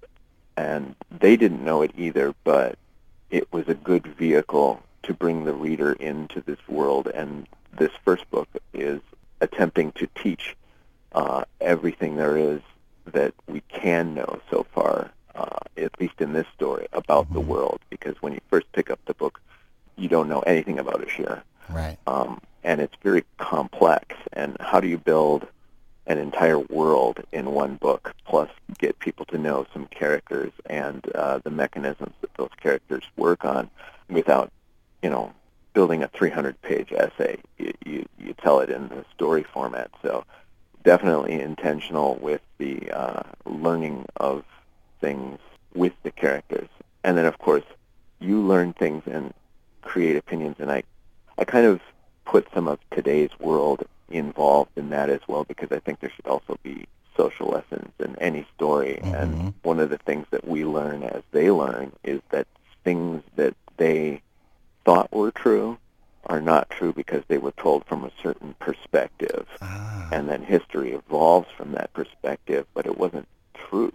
and 0.56 0.94
they 1.10 1.36
didn't 1.36 1.64
know 1.64 1.82
it 1.82 1.92
either, 1.96 2.34
but 2.44 2.78
it 3.30 3.50
was 3.52 3.68
a 3.68 3.74
good 3.74 4.06
vehicle 4.06 4.82
to 5.02 5.14
bring 5.14 5.44
the 5.44 5.54
reader 5.54 5.92
into 5.94 6.40
this 6.40 6.58
world. 6.68 7.08
And 7.08 7.46
this 7.76 7.90
first 8.04 8.30
book 8.30 8.48
is 8.72 9.00
attempting 9.40 9.92
to 9.92 10.08
teach 10.22 10.56
uh, 11.12 11.44
everything 11.60 12.16
there 12.16 12.36
is 12.36 12.60
that 13.06 13.34
we 13.48 13.62
can 13.68 14.14
know 14.14 14.40
so 14.50 14.64
far, 14.74 15.10
uh, 15.34 15.58
at 15.76 15.98
least 16.00 16.20
in 16.20 16.32
this 16.32 16.46
story, 16.54 16.86
about 16.92 17.24
mm-hmm. 17.24 17.34
the 17.34 17.40
world. 17.40 17.80
Because 17.90 18.20
when 18.20 18.32
you 18.32 18.40
first 18.50 18.70
pick 18.72 18.90
up 18.90 19.00
the 19.06 19.14
book, 19.14 19.40
you 19.96 20.08
don't 20.08 20.28
know 20.28 20.40
anything 20.40 20.78
about 20.78 21.02
Ashir. 21.02 21.42
Right. 21.68 21.98
Um, 22.06 22.40
and 22.62 22.80
it's 22.80 22.94
very 23.02 23.24
complex. 23.38 24.14
And 24.32 24.56
how 24.60 24.80
do 24.80 24.86
you 24.86 24.98
build 24.98 25.46
an 26.06 26.18
entire 26.18 26.58
world 26.58 27.20
in 27.32 27.52
one 27.52 27.76
book, 27.76 28.14
plus 28.24 28.50
get 28.78 28.98
people 28.98 29.24
to 29.26 29.38
know 29.38 29.66
some 29.72 29.86
characters 29.86 30.52
and 30.66 31.04
uh, 31.14 31.38
the 31.44 31.50
mechanisms 31.50 32.14
that 32.20 32.34
those 32.34 32.50
characters 32.60 33.04
work 33.16 33.44
on 33.44 33.70
without, 34.08 34.50
you 35.02 35.10
know, 35.10 35.32
building 35.74 36.02
a 36.02 36.08
300-page 36.08 36.92
essay. 36.92 37.38
You, 37.58 37.72
you, 37.84 38.06
you 38.18 38.34
tell 38.34 38.60
it 38.60 38.70
in 38.70 38.88
the 38.88 39.04
story 39.14 39.44
format. 39.44 39.90
So 40.02 40.24
definitely 40.82 41.40
intentional 41.40 42.16
with 42.16 42.40
the 42.58 42.90
uh, 42.90 43.22
learning 43.44 44.06
of 44.16 44.44
things 45.00 45.38
with 45.74 45.92
the 46.02 46.10
characters. 46.10 46.68
And 47.04 47.16
then, 47.16 47.26
of 47.26 47.38
course, 47.38 47.64
you 48.20 48.40
learn 48.40 48.72
things 48.72 49.02
and 49.06 49.32
create 49.82 50.16
opinions. 50.16 50.56
And 50.58 50.70
I, 50.70 50.82
I 51.38 51.44
kind 51.44 51.66
of 51.66 51.80
put 52.24 52.46
some 52.54 52.68
of 52.68 52.78
today's 52.90 53.30
world 53.38 53.84
involved 54.16 54.72
in 54.76 54.90
that 54.90 55.10
as 55.10 55.20
well 55.26 55.44
because 55.44 55.70
I 55.72 55.78
think 55.78 56.00
there 56.00 56.12
should 56.14 56.26
also 56.26 56.58
be 56.62 56.86
social 57.16 57.48
lessons 57.48 57.92
in 57.98 58.16
any 58.16 58.46
story. 58.54 58.98
Mm-hmm. 59.02 59.14
And 59.14 59.54
one 59.62 59.80
of 59.80 59.90
the 59.90 59.98
things 59.98 60.26
that 60.30 60.46
we 60.46 60.64
learn 60.64 61.02
as 61.02 61.22
they 61.32 61.50
learn 61.50 61.92
is 62.04 62.20
that 62.30 62.46
things 62.84 63.22
that 63.36 63.54
they 63.76 64.22
thought 64.84 65.12
were 65.12 65.30
true 65.30 65.78
are 66.26 66.40
not 66.40 66.70
true 66.70 66.92
because 66.92 67.22
they 67.28 67.38
were 67.38 67.52
told 67.52 67.84
from 67.86 68.04
a 68.04 68.10
certain 68.22 68.54
perspective. 68.60 69.46
Ah. 69.60 70.08
And 70.12 70.28
then 70.28 70.42
history 70.42 70.92
evolves 70.92 71.48
from 71.56 71.72
that 71.72 71.92
perspective, 71.92 72.66
but 72.74 72.86
it 72.86 72.96
wasn't 72.96 73.28
truth. 73.54 73.94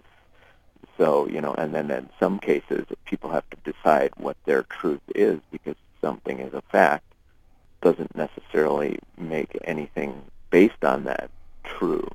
So, 0.96 1.28
you 1.28 1.40
know, 1.40 1.54
and 1.54 1.74
then 1.74 1.90
in 1.90 2.08
some 2.18 2.38
cases, 2.38 2.84
people 3.04 3.30
have 3.30 3.44
to 3.50 3.72
decide 3.72 4.12
what 4.16 4.36
their 4.44 4.64
truth 4.64 5.00
is 5.14 5.38
because 5.50 5.76
something 6.00 6.40
is 6.40 6.52
a 6.52 6.62
fact 6.62 7.04
doesn't 7.80 8.14
necessarily 8.16 8.98
make 9.16 9.56
anything 9.64 10.22
based 10.50 10.84
on 10.84 11.04
that 11.04 11.30
true. 11.64 12.08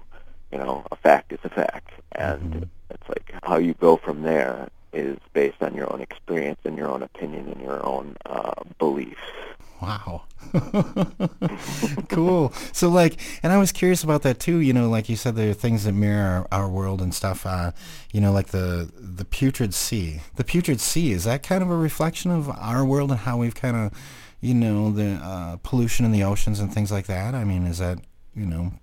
You 0.52 0.60
know, 0.60 0.86
a 0.92 0.96
fact 0.96 1.32
is 1.32 1.40
a 1.44 1.50
fact. 1.50 1.92
And 2.14 2.54
mm-hmm. 2.54 2.64
it's 2.90 3.10
like 3.10 3.34
how 3.44 3.58
you 3.58 3.74
go 3.76 3.98
from 3.98 4.22
there 4.24 4.70
is 4.94 5.18
based 5.34 5.62
on 5.62 5.74
your 5.74 5.92
own 5.92 6.02
experience 6.02 6.60
and 6.64 6.78
your 6.78 6.88
own 6.88 7.02
opinion 7.02 7.50
and 7.50 7.62
your 7.62 7.84
own 7.86 8.16
uh, 8.26 8.54
beliefs. 8.78 9.20
Wow. 9.84 10.24
cool. 12.10 12.54
So 12.72 12.88
like, 12.88 13.20
and 13.44 13.52
I 13.52 13.58
was 13.58 13.74
curious 13.74 14.02
about 14.02 14.22
that 14.22 14.40
too. 14.40 14.60
You 14.60 14.72
know, 14.72 14.88
like 14.90 15.10
you 15.10 15.18
said, 15.18 15.36
there 15.36 15.50
are 15.50 15.54
things 15.54 15.84
that 15.84 15.92
mirror 15.92 16.48
our, 16.52 16.62
our 16.62 16.70
world 16.70 17.02
and 17.02 17.14
stuff. 17.14 17.46
Uh, 17.46 17.72
you 18.14 18.22
know, 18.22 18.32
like 18.32 18.48
the 18.48 18.90
the 18.96 19.26
putrid 19.26 19.74
sea. 19.74 20.22
The 20.38 20.46
putrid 20.46 20.80
sea 20.80 21.12
is 21.12 21.26
that 21.26 21.44
kind 21.44 21.64
of 21.64 21.70
a 21.70 21.76
reflection 21.76 22.32
of 22.32 22.50
our 22.50 22.86
world 22.86 23.12
and 23.12 23.20
how 23.22 23.38
we've 23.38 23.56
kind 23.56 23.76
of, 23.76 23.92
you 24.44 24.54
know, 24.54 24.92
the 24.92 25.14
uh, 25.14 25.58
pollution 25.64 26.06
in 26.06 26.12
the 26.12 26.24
oceans 26.24 26.60
and 26.60 26.72
things 26.74 26.92
like 26.92 27.06
that. 27.06 27.34
I 27.34 27.46
mean, 27.46 27.66
is 27.66 27.78
that 27.78 28.00
you 28.36 28.46
know 28.46 28.74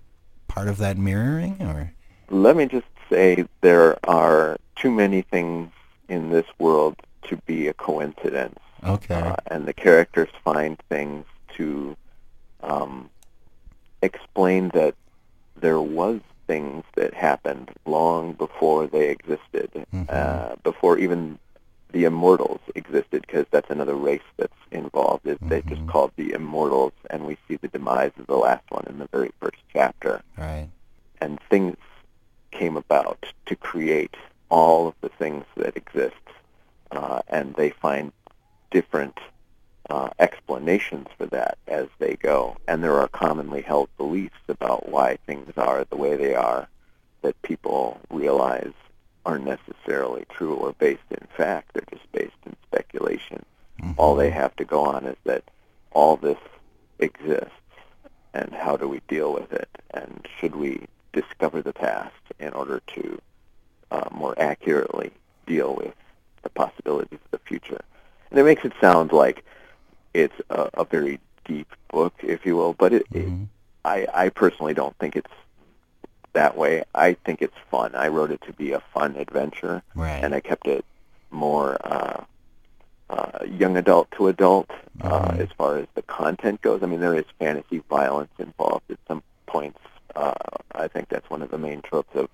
part 0.47 0.67
of 0.67 0.79
that 0.79 0.97
mirroring 0.97 1.61
or? 1.61 1.93
Let 2.29 2.55
me 2.55 2.65
just 2.65 2.87
say 3.09 3.45
there 3.61 3.97
are 4.09 4.57
too 4.75 4.89
many 4.89 5.21
things 5.21 5.71
in 6.09 6.31
this 6.31 6.47
world 6.57 6.95
to 7.23 7.37
be 7.45 7.67
a 7.67 7.73
coincidence. 7.73 8.57
Okay. 8.83 9.13
Uh, 9.13 9.35
and 9.47 9.67
the 9.67 9.73
characters 9.73 10.29
find 10.43 10.79
things 10.89 11.25
to 11.57 11.95
um, 12.63 13.09
explain 14.01 14.69
that 14.69 14.95
there 15.57 15.81
was 15.81 16.21
things 16.47 16.83
that 16.95 17.13
happened 17.13 17.69
long 17.85 18.33
before 18.33 18.87
they 18.87 19.09
existed, 19.09 19.69
mm-hmm. 19.93 20.03
uh, 20.09 20.55
before 20.63 20.97
even 20.97 21.37
the 21.91 22.05
immortals 22.05 22.59
existed, 22.75 23.21
because 23.27 23.45
that's 23.51 23.69
another 23.69 23.95
race 23.95 24.21
that's 24.37 24.53
involved. 24.71 25.27
Is 25.27 25.37
mm-hmm. 25.37 25.49
they 25.49 25.61
just 25.61 25.81
mm-hmm. 25.81 25.89
called 25.89 26.11
the 26.15 26.31
immortals, 26.33 26.93
and 27.09 27.25
we 27.25 27.37
see 27.47 27.57
the 27.57 27.67
demise 27.67 28.11
of 28.17 28.27
the 28.27 28.37
last 28.37 28.63
one 28.69 28.85
in 28.87 28.99
the 28.99 29.07
very 29.07 29.31
first 29.39 29.57
chapter. 29.73 30.21
Right. 30.37 30.69
And 31.19 31.39
things 31.49 31.77
came 32.51 32.77
about 32.77 33.25
to 33.45 33.55
create 33.55 34.15
all 34.49 34.87
of 34.87 34.95
the 35.01 35.09
things 35.09 35.45
that 35.55 35.77
exist, 35.77 36.15
uh, 36.91 37.21
and 37.27 37.55
they 37.55 37.69
find 37.69 38.11
different 38.71 39.17
uh, 39.89 40.09
explanations 40.19 41.07
for 41.17 41.25
that 41.27 41.57
as 41.67 41.87
they 41.99 42.15
go. 42.15 42.57
And 42.67 42.83
there 42.83 42.97
are 42.99 43.07
commonly 43.07 43.61
held 43.61 43.89
beliefs 43.97 44.39
about 44.47 44.89
why 44.89 45.17
things 45.25 45.51
are 45.57 45.85
the 45.89 45.95
way 45.97 46.15
they 46.15 46.35
are 46.35 46.67
that 47.21 47.41
people 47.41 47.99
realize 48.09 48.73
aren't 49.25 49.45
necessarily 49.45 50.25
true 50.29 50.53
or 50.53 50.73
based 50.73 51.01
in 51.11 51.27
fact. 51.35 51.73
They're 51.73 51.83
just 51.91 52.11
based 52.11 52.33
in 52.45 52.55
speculation. 52.67 53.45
Mm-hmm. 53.81 53.93
All 53.97 54.15
they 54.15 54.29
have 54.29 54.55
to 54.57 54.65
go 54.65 54.85
on 54.85 55.05
is 55.05 55.17
that 55.25 55.43
all 55.91 56.17
this 56.17 56.37
exists 56.99 57.51
and 58.33 58.53
how 58.53 58.77
do 58.77 58.87
we 58.87 59.01
deal 59.07 59.33
with 59.33 59.51
it 59.51 59.69
and 59.93 60.25
should 60.39 60.55
we 60.55 60.85
discover 61.13 61.61
the 61.61 61.73
past 61.73 62.13
in 62.39 62.53
order 62.53 62.81
to 62.95 63.21
uh, 63.91 64.07
more 64.11 64.33
accurately 64.37 65.11
deal 65.45 65.75
with 65.75 65.93
the 66.43 66.49
possibilities 66.49 67.19
of 67.25 67.31
the 67.31 67.39
future. 67.39 67.81
And 68.29 68.39
it 68.39 68.43
makes 68.43 68.63
it 68.63 68.73
sound 68.79 69.11
like 69.11 69.43
it's 70.13 70.33
a, 70.49 70.69
a 70.75 70.85
very 70.85 71.19
deep 71.45 71.67
book, 71.89 72.13
if 72.23 72.45
you 72.45 72.55
will, 72.55 72.73
but 72.73 72.93
it, 72.93 73.09
mm-hmm. 73.11 73.43
it, 73.43 73.49
I, 73.83 74.07
I 74.13 74.29
personally 74.29 74.73
don't 74.73 74.97
think 74.97 75.15
it's 75.15 75.31
that 76.33 76.57
way. 76.57 76.83
I 76.95 77.13
think 77.13 77.41
it's 77.41 77.55
fun. 77.69 77.95
I 77.95 78.07
wrote 78.07 78.31
it 78.31 78.41
to 78.47 78.53
be 78.53 78.71
a 78.71 78.81
fun 78.93 79.15
adventure, 79.15 79.83
right. 79.95 80.23
and 80.23 80.33
I 80.33 80.39
kept 80.39 80.67
it 80.67 80.85
more 81.29 81.77
uh, 81.85 82.23
uh, 83.09 83.39
young 83.45 83.77
adult 83.77 84.09
to 84.11 84.27
adult 84.27 84.69
uh, 85.01 85.09
mm-hmm. 85.09 85.41
as 85.41 85.49
far 85.57 85.77
as 85.77 85.87
the 85.95 86.01
content 86.03 86.61
goes. 86.61 86.83
I 86.83 86.85
mean, 86.85 86.99
there 86.99 87.15
is 87.15 87.25
fantasy 87.39 87.83
violence 87.89 88.31
involved 88.39 88.89
at 88.89 88.97
some 89.07 89.23
points. 89.45 89.79
Uh, 90.15 90.33
I 90.73 90.87
think 90.87 91.09
that's 91.09 91.29
one 91.29 91.41
of 91.41 91.51
the 91.51 91.57
main 91.57 91.81
tropes 91.81 92.15
of 92.15 92.29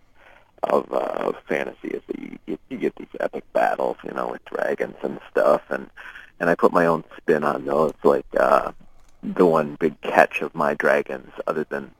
of, 0.63 0.91
uh, 0.91 0.97
of 0.97 1.35
fantasy 1.47 1.89
is 1.89 2.01
that 2.07 2.19
you, 2.19 2.39
you, 2.47 2.57
you 2.69 2.77
get 2.77 2.95
these 2.95 3.07
epic 3.19 3.43
battles, 3.53 3.95
you 4.03 4.11
know, 4.11 4.29
with 4.29 4.43
dragons 4.45 4.95
and 5.03 5.19
stuff, 5.29 5.61
and 5.69 5.89
and 6.39 6.49
I 6.49 6.55
put 6.55 6.71
my 6.71 6.85
own 6.85 7.03
spin 7.17 7.43
on 7.43 7.65
those. 7.65 7.93
Like 8.03 8.25
uh, 8.39 8.71
the 9.23 9.45
one 9.45 9.75
big 9.79 9.99
catch 10.01 10.41
of 10.41 10.53
my 10.53 10.73
dragons, 10.73 11.31
other 11.47 11.65
than 11.69 11.91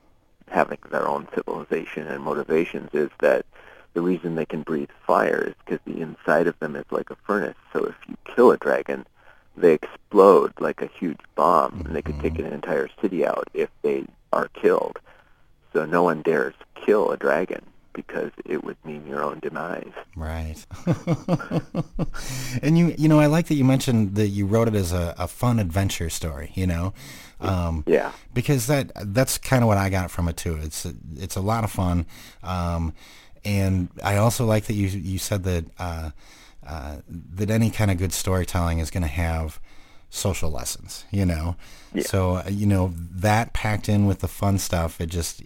having 0.50 0.78
their 0.90 1.06
own 1.06 1.28
civilization 1.34 2.06
and 2.06 2.22
motivations, 2.22 2.90
is 2.92 3.10
that 3.20 3.46
the 3.94 4.00
reason 4.00 4.34
they 4.34 4.46
can 4.46 4.62
breathe 4.62 4.90
fire 5.06 5.42
is 5.48 5.54
because 5.64 5.80
the 5.84 6.00
inside 6.00 6.46
of 6.46 6.58
them 6.58 6.76
is 6.76 6.84
like 6.90 7.10
a 7.10 7.16
furnace. 7.26 7.56
So 7.72 7.84
if 7.84 7.94
you 8.06 8.16
kill 8.34 8.50
a 8.50 8.56
dragon, 8.56 9.06
they 9.56 9.74
explode 9.74 10.52
like 10.60 10.82
a 10.82 10.86
huge 10.86 11.20
bomb, 11.34 11.82
and 11.84 11.96
they 11.96 12.02
could 12.02 12.20
take 12.20 12.34
mm-hmm. 12.34 12.46
an 12.46 12.52
entire 12.52 12.88
city 13.00 13.26
out 13.26 13.48
if 13.54 13.70
they 13.82 14.04
are 14.32 14.48
killed. 14.48 14.98
So 15.72 15.84
no 15.84 16.02
one 16.02 16.22
dares 16.22 16.54
kill 16.74 17.10
a 17.10 17.16
dragon 17.16 17.62
because 17.98 18.30
it 18.44 18.62
would 18.62 18.76
mean 18.84 19.04
your 19.08 19.24
own 19.24 19.40
demise. 19.40 19.90
Right. 20.14 20.54
and 22.62 22.78
you, 22.78 22.94
you 22.96 23.08
know, 23.08 23.18
I 23.18 23.26
like 23.26 23.48
that 23.48 23.56
you 23.56 23.64
mentioned 23.64 24.14
that 24.14 24.28
you 24.28 24.46
wrote 24.46 24.68
it 24.68 24.76
as 24.76 24.92
a, 24.92 25.16
a 25.18 25.26
fun 25.26 25.58
adventure 25.58 26.08
story. 26.08 26.52
You 26.54 26.68
know, 26.68 26.94
um, 27.40 27.82
yeah, 27.88 28.12
because 28.34 28.68
that 28.68 28.92
that's 29.12 29.36
kind 29.36 29.64
of 29.64 29.66
what 29.66 29.78
I 29.78 29.90
got 29.90 30.12
from 30.12 30.28
it 30.28 30.36
too. 30.36 30.56
It's 30.62 30.86
it's 31.16 31.34
a 31.34 31.40
lot 31.40 31.64
of 31.64 31.72
fun, 31.72 32.06
um, 32.44 32.94
and 33.44 33.88
I 34.00 34.16
also 34.18 34.46
like 34.46 34.66
that 34.66 34.74
you 34.74 34.86
you 34.86 35.18
said 35.18 35.42
that 35.42 35.64
uh, 35.80 36.10
uh, 36.64 36.98
that 37.08 37.50
any 37.50 37.70
kind 37.70 37.90
of 37.90 37.98
good 37.98 38.12
storytelling 38.12 38.78
is 38.78 38.92
going 38.92 39.02
to 39.02 39.08
have 39.08 39.58
social 40.08 40.52
lessons. 40.52 41.04
You 41.10 41.26
know, 41.26 41.56
yeah. 41.92 42.04
so 42.04 42.36
uh, 42.36 42.44
you 42.48 42.66
know 42.66 42.94
that 42.96 43.54
packed 43.54 43.88
in 43.88 44.06
with 44.06 44.20
the 44.20 44.28
fun 44.28 44.58
stuff. 44.58 45.00
It 45.00 45.06
just 45.06 45.42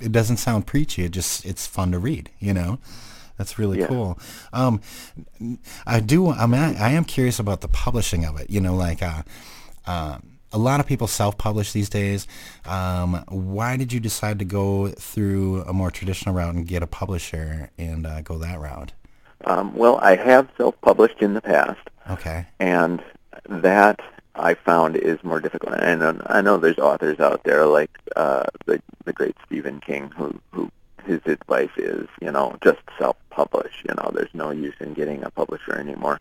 it 0.00 0.12
doesn't 0.12 0.38
sound 0.38 0.66
preachy. 0.66 1.04
It 1.04 1.12
just 1.12 1.44
it's 1.44 1.66
fun 1.66 1.92
to 1.92 1.98
read. 1.98 2.30
You 2.38 2.54
know, 2.54 2.78
that's 3.36 3.58
really 3.58 3.80
yeah. 3.80 3.86
cool. 3.86 4.18
Um, 4.52 4.80
I 5.86 6.00
do. 6.00 6.30
I'm 6.30 6.54
I 6.54 6.90
am 6.90 7.04
curious 7.04 7.38
about 7.38 7.60
the 7.60 7.68
publishing 7.68 8.24
of 8.24 8.38
it. 8.40 8.50
You 8.50 8.60
know, 8.60 8.74
like 8.74 9.02
uh, 9.02 9.22
uh, 9.86 10.18
a 10.52 10.58
lot 10.58 10.80
of 10.80 10.86
people 10.86 11.06
self-publish 11.06 11.72
these 11.72 11.88
days. 11.88 12.26
Um, 12.66 13.24
why 13.28 13.76
did 13.76 13.92
you 13.92 14.00
decide 14.00 14.38
to 14.38 14.44
go 14.44 14.88
through 14.88 15.62
a 15.62 15.72
more 15.72 15.90
traditional 15.90 16.34
route 16.34 16.54
and 16.54 16.66
get 16.66 16.82
a 16.82 16.86
publisher 16.86 17.70
and 17.78 18.06
uh, 18.06 18.22
go 18.22 18.38
that 18.38 18.58
route? 18.58 18.92
Um, 19.44 19.74
well, 19.74 19.98
I 19.98 20.16
have 20.16 20.48
self-published 20.56 21.20
in 21.20 21.34
the 21.34 21.40
past. 21.40 21.78
Okay. 22.10 22.46
And 22.58 23.02
that 23.48 24.00
I 24.38 24.54
found 24.54 24.96
is 24.96 25.22
more 25.22 25.40
difficult. 25.40 25.74
And 25.74 26.22
I 26.26 26.40
know 26.40 26.56
there's 26.56 26.78
authors 26.78 27.20
out 27.20 27.44
there 27.44 27.66
like 27.66 27.90
uh, 28.16 28.44
the 28.66 28.80
the 29.04 29.12
great 29.12 29.36
Stephen 29.46 29.80
King 29.80 30.10
who 30.16 30.38
who 30.52 30.70
his 31.04 31.20
advice 31.26 31.70
is 31.76 32.06
you 32.20 32.30
know 32.30 32.56
just 32.62 32.80
self-publish. 32.98 33.84
You 33.88 33.94
know, 33.94 34.10
there's 34.14 34.34
no 34.34 34.50
use 34.50 34.74
in 34.80 34.94
getting 34.94 35.24
a 35.24 35.30
publisher 35.30 35.74
anymore. 35.78 36.20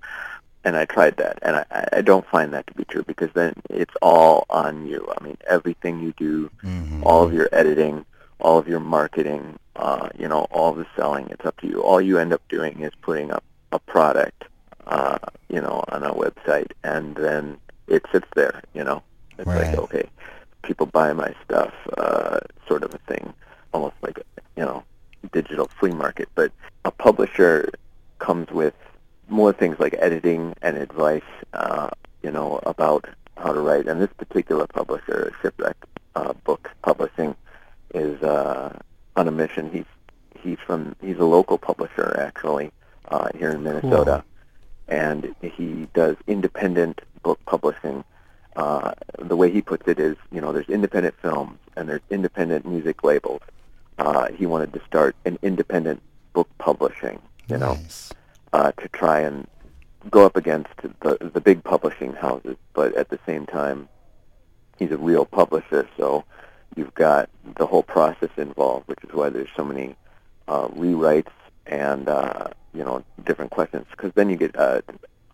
and 0.63 0.75
I 0.75 0.85
tried 0.85 1.15
that, 1.17 1.39
and 1.43 1.55
I, 1.55 1.87
I 1.93 2.01
don't 2.01 2.27
find 2.27 2.53
that 2.53 2.67
to 2.67 2.73
be 2.73 2.83
true 2.83 3.03
because 3.03 3.29
then 3.33 3.53
it's 3.69 3.93
all 4.01 4.45
on 4.49 4.85
you. 4.85 5.07
I 5.17 5.23
mean, 5.23 5.37
everything 5.47 6.01
you 6.01 6.13
do, 6.17 6.49
mm-hmm. 6.63 7.03
all 7.03 7.23
of 7.23 7.33
your 7.33 7.47
editing, 7.53 8.05
all 8.39 8.57
of 8.57 8.67
your 8.67 8.81
marketing, 8.81 9.57
uh, 9.77 10.09
you 10.17 10.27
know, 10.27 10.47
all 10.51 10.73
the 10.73 10.85
selling, 10.95 11.27
it's 11.29 11.45
up 11.45 11.59
to 11.61 11.67
you. 11.67 11.81
All 11.81 12.01
you 12.01 12.17
end 12.17 12.33
up 12.33 12.41
doing 12.49 12.81
is 12.81 12.91
putting 13.01 13.31
up 13.31 13.43
a 13.71 13.79
product, 13.79 14.43
uh, 14.87 15.19
you 15.47 15.61
know, 15.61 15.83
on 15.89 16.03
a 16.03 16.13
website, 16.13 16.71
and 16.83 17.15
then 17.15 17.57
it 17.87 18.03
sits 18.11 18.27
there. 18.35 18.61
You 18.73 18.83
know, 18.83 19.03
it's 19.37 19.47
right. 19.47 19.67
like 19.67 19.77
okay, 19.77 20.09
people 20.63 20.85
buy 20.85 21.13
my 21.13 21.33
stuff, 21.43 21.73
uh, 21.97 22.39
sort 22.67 22.83
of 22.83 22.93
a 22.93 22.97
thing, 22.99 23.33
almost 23.73 23.95
like 24.01 24.19
you 24.55 24.63
know, 24.63 24.83
digital 25.31 25.69
flea 25.79 25.91
market. 25.91 26.29
But 26.35 26.51
a 26.85 26.91
publisher 26.91 27.69
comes 28.19 28.49
with 28.51 28.73
more 29.29 29.53
things 29.53 29.77
like 29.79 29.95
editing 29.99 30.55
and 30.61 30.77
advice, 30.77 31.21
uh, 31.53 31.89
you 32.23 32.31
know, 32.31 32.59
about 32.63 33.05
how 33.37 33.53
to 33.53 33.59
write. 33.59 33.87
And 33.87 34.01
this 34.01 34.09
particular 34.17 34.67
publisher, 34.67 35.33
Shipwreckt 35.41 35.85
uh, 36.15 36.33
Books 36.43 36.71
Publishing, 36.81 37.35
is 37.93 38.21
uh, 38.21 38.77
on 39.15 39.27
a 39.27 39.31
mission. 39.31 39.71
He's 39.71 39.85
he's 40.41 40.57
from 40.65 40.95
he's 41.01 41.17
a 41.17 41.25
local 41.25 41.57
publisher 41.57 42.19
actually 42.19 42.71
uh, 43.09 43.29
here 43.37 43.51
in 43.51 43.63
Minnesota, 43.63 44.23
cool. 44.87 44.97
and 44.97 45.35
he 45.41 45.87
does 45.93 46.15
independent 46.27 47.01
book 47.27 47.39
publishing. 47.45 48.05
Uh, 48.55 48.93
the 49.19 49.35
way 49.35 49.51
he 49.51 49.61
puts 49.61 49.85
it 49.85 49.99
is, 49.99 50.15
you 50.31 50.39
know, 50.39 50.53
there's 50.53 50.69
independent 50.69 51.13
films 51.21 51.57
and 51.75 51.89
there's 51.89 52.07
independent 52.09 52.65
music 52.65 53.03
labels. 53.03 53.41
Uh, 53.97 54.29
he 54.31 54.45
wanted 54.45 54.71
to 54.71 54.81
start 54.85 55.13
an 55.25 55.37
independent 55.41 56.01
book 56.31 56.47
publishing, 56.57 57.19
you 57.49 57.57
nice. 57.57 58.13
know, 58.53 58.59
uh, 58.59 58.71
to 58.81 58.87
try 59.01 59.19
and 59.19 59.45
go 60.09 60.25
up 60.25 60.37
against 60.37 60.69
the 61.01 61.17
the 61.33 61.41
big 61.41 61.61
publishing 61.63 62.13
houses, 62.13 62.55
but 62.73 62.95
at 62.95 63.09
the 63.09 63.19
same 63.25 63.45
time, 63.45 63.89
he's 64.79 64.91
a 64.91 64.97
real 64.97 65.25
publisher, 65.25 65.85
so 65.97 66.23
you've 66.77 66.93
got 66.93 67.29
the 67.57 67.65
whole 67.65 67.83
process 67.83 68.29
involved, 68.37 68.87
which 68.87 69.03
is 69.03 69.11
why 69.11 69.29
there's 69.29 69.49
so 69.57 69.65
many 69.65 69.95
uh, 70.47 70.67
rewrites 70.69 71.35
and 71.65 72.07
uh, 72.07 72.47
you 72.73 72.85
know 72.85 73.03
different 73.25 73.51
questions. 73.51 73.85
Because 73.91 74.13
then 74.15 74.29
you 74.29 74.37
get 74.37 74.55
a 74.55 74.81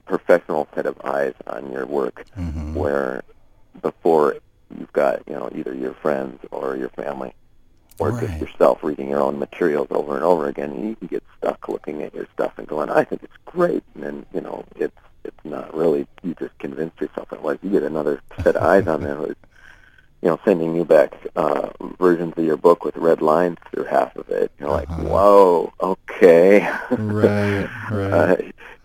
professional 0.05 0.67
set 0.75 0.85
of 0.85 0.99
eyes 1.01 1.33
on 1.47 1.71
your 1.71 1.85
work, 1.85 2.25
mm-hmm. 2.37 2.73
where 2.73 3.23
before 3.81 4.37
you've 4.77 4.93
got 4.93 5.21
you 5.27 5.33
know 5.33 5.49
either 5.55 5.73
your 5.73 5.93
friends 5.93 6.39
or 6.51 6.75
your 6.75 6.89
family 6.89 7.33
or 7.99 8.11
right. 8.11 8.27
just 8.27 8.41
yourself 8.41 8.83
reading 8.83 9.09
your 9.09 9.21
own 9.21 9.37
materials 9.37 9.87
over 9.91 10.15
and 10.15 10.23
over 10.23 10.47
again, 10.47 10.71
and 10.71 10.89
you 10.89 10.95
can 10.95 11.07
get 11.07 11.23
stuck 11.37 11.67
looking 11.69 12.01
at 12.01 12.13
your 12.13 12.27
stuff 12.33 12.53
and 12.57 12.67
going, 12.67 12.89
"I 12.89 13.03
think 13.03 13.23
it's 13.23 13.37
great," 13.45 13.83
and 13.95 14.03
then 14.03 14.25
you 14.33 14.41
know 14.41 14.65
it's 14.75 14.97
it's 15.23 15.45
not 15.45 15.73
really. 15.75 16.07
You 16.23 16.35
just 16.39 16.57
convinced 16.59 16.99
yourself 16.99 17.31
it 17.31 17.41
was. 17.41 17.57
You 17.61 17.69
get 17.69 17.83
another 17.83 18.21
set 18.43 18.55
of 18.55 18.63
eyes 18.63 18.87
on 18.87 19.01
there 19.01 19.15
who's 19.15 19.35
you 20.23 20.29
know 20.29 20.39
sending 20.45 20.73
you 20.73 20.85
back 20.85 21.13
uh, 21.35 21.69
versions 21.99 22.33
of 22.37 22.45
your 22.45 22.55
book 22.55 22.85
with 22.85 22.95
red 22.95 23.21
lines 23.21 23.57
through 23.69 23.83
half 23.83 24.15
of 24.15 24.29
it. 24.29 24.51
You're 24.57 24.69
uh-huh. 24.69 24.77
like, 24.77 24.89
"Whoa, 25.11 25.73
okay." 25.81 26.61
right, 26.91 27.69
right. 27.91 28.13
Uh, 28.13 28.35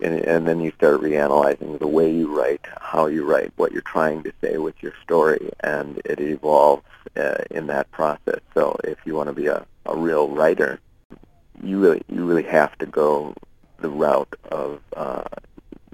and, 0.01 0.19
and 0.25 0.47
then 0.47 0.59
you 0.59 0.71
start 0.71 1.01
reanalyzing 1.01 1.79
the 1.79 1.87
way 1.87 2.11
you 2.11 2.35
write, 2.37 2.65
how 2.81 3.05
you 3.07 3.25
write, 3.25 3.53
what 3.55 3.71
you're 3.71 3.81
trying 3.81 4.23
to 4.23 4.33
say 4.41 4.57
with 4.57 4.75
your 4.81 4.93
story, 5.01 5.49
and 5.61 6.01
it 6.03 6.19
evolves 6.19 6.83
uh, 7.15 7.35
in 7.51 7.67
that 7.67 7.89
process. 7.91 8.39
So 8.53 8.77
if 8.83 8.97
you 9.05 9.15
want 9.15 9.27
to 9.27 9.33
be 9.33 9.47
a, 9.47 9.65
a 9.85 9.95
real 9.95 10.27
writer, 10.27 10.81
you 11.63 11.79
really 11.79 12.01
you 12.09 12.25
really 12.25 12.43
have 12.43 12.77
to 12.79 12.85
go 12.85 13.33
the 13.79 13.89
route 13.89 14.35
of 14.51 14.81
uh, 14.97 15.23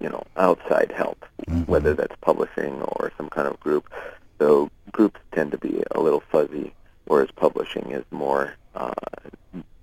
you 0.02 0.10
know 0.10 0.24
outside 0.38 0.92
help, 0.92 1.24
mm-hmm. 1.48 1.72
whether 1.72 1.94
that's 1.94 2.16
publishing 2.22 2.82
or 2.82 3.12
some 3.16 3.30
kind 3.30 3.48
of 3.48 3.60
group. 3.60 3.92
So 4.40 4.70
groups 4.92 5.20
tend 5.32 5.52
to 5.52 5.58
be 5.58 5.84
a 5.92 6.00
little 6.00 6.24
fuzzy, 6.32 6.74
whereas 7.06 7.30
publishing 7.36 7.92
is 7.92 8.04
more 8.12 8.54
uh, 8.76 8.94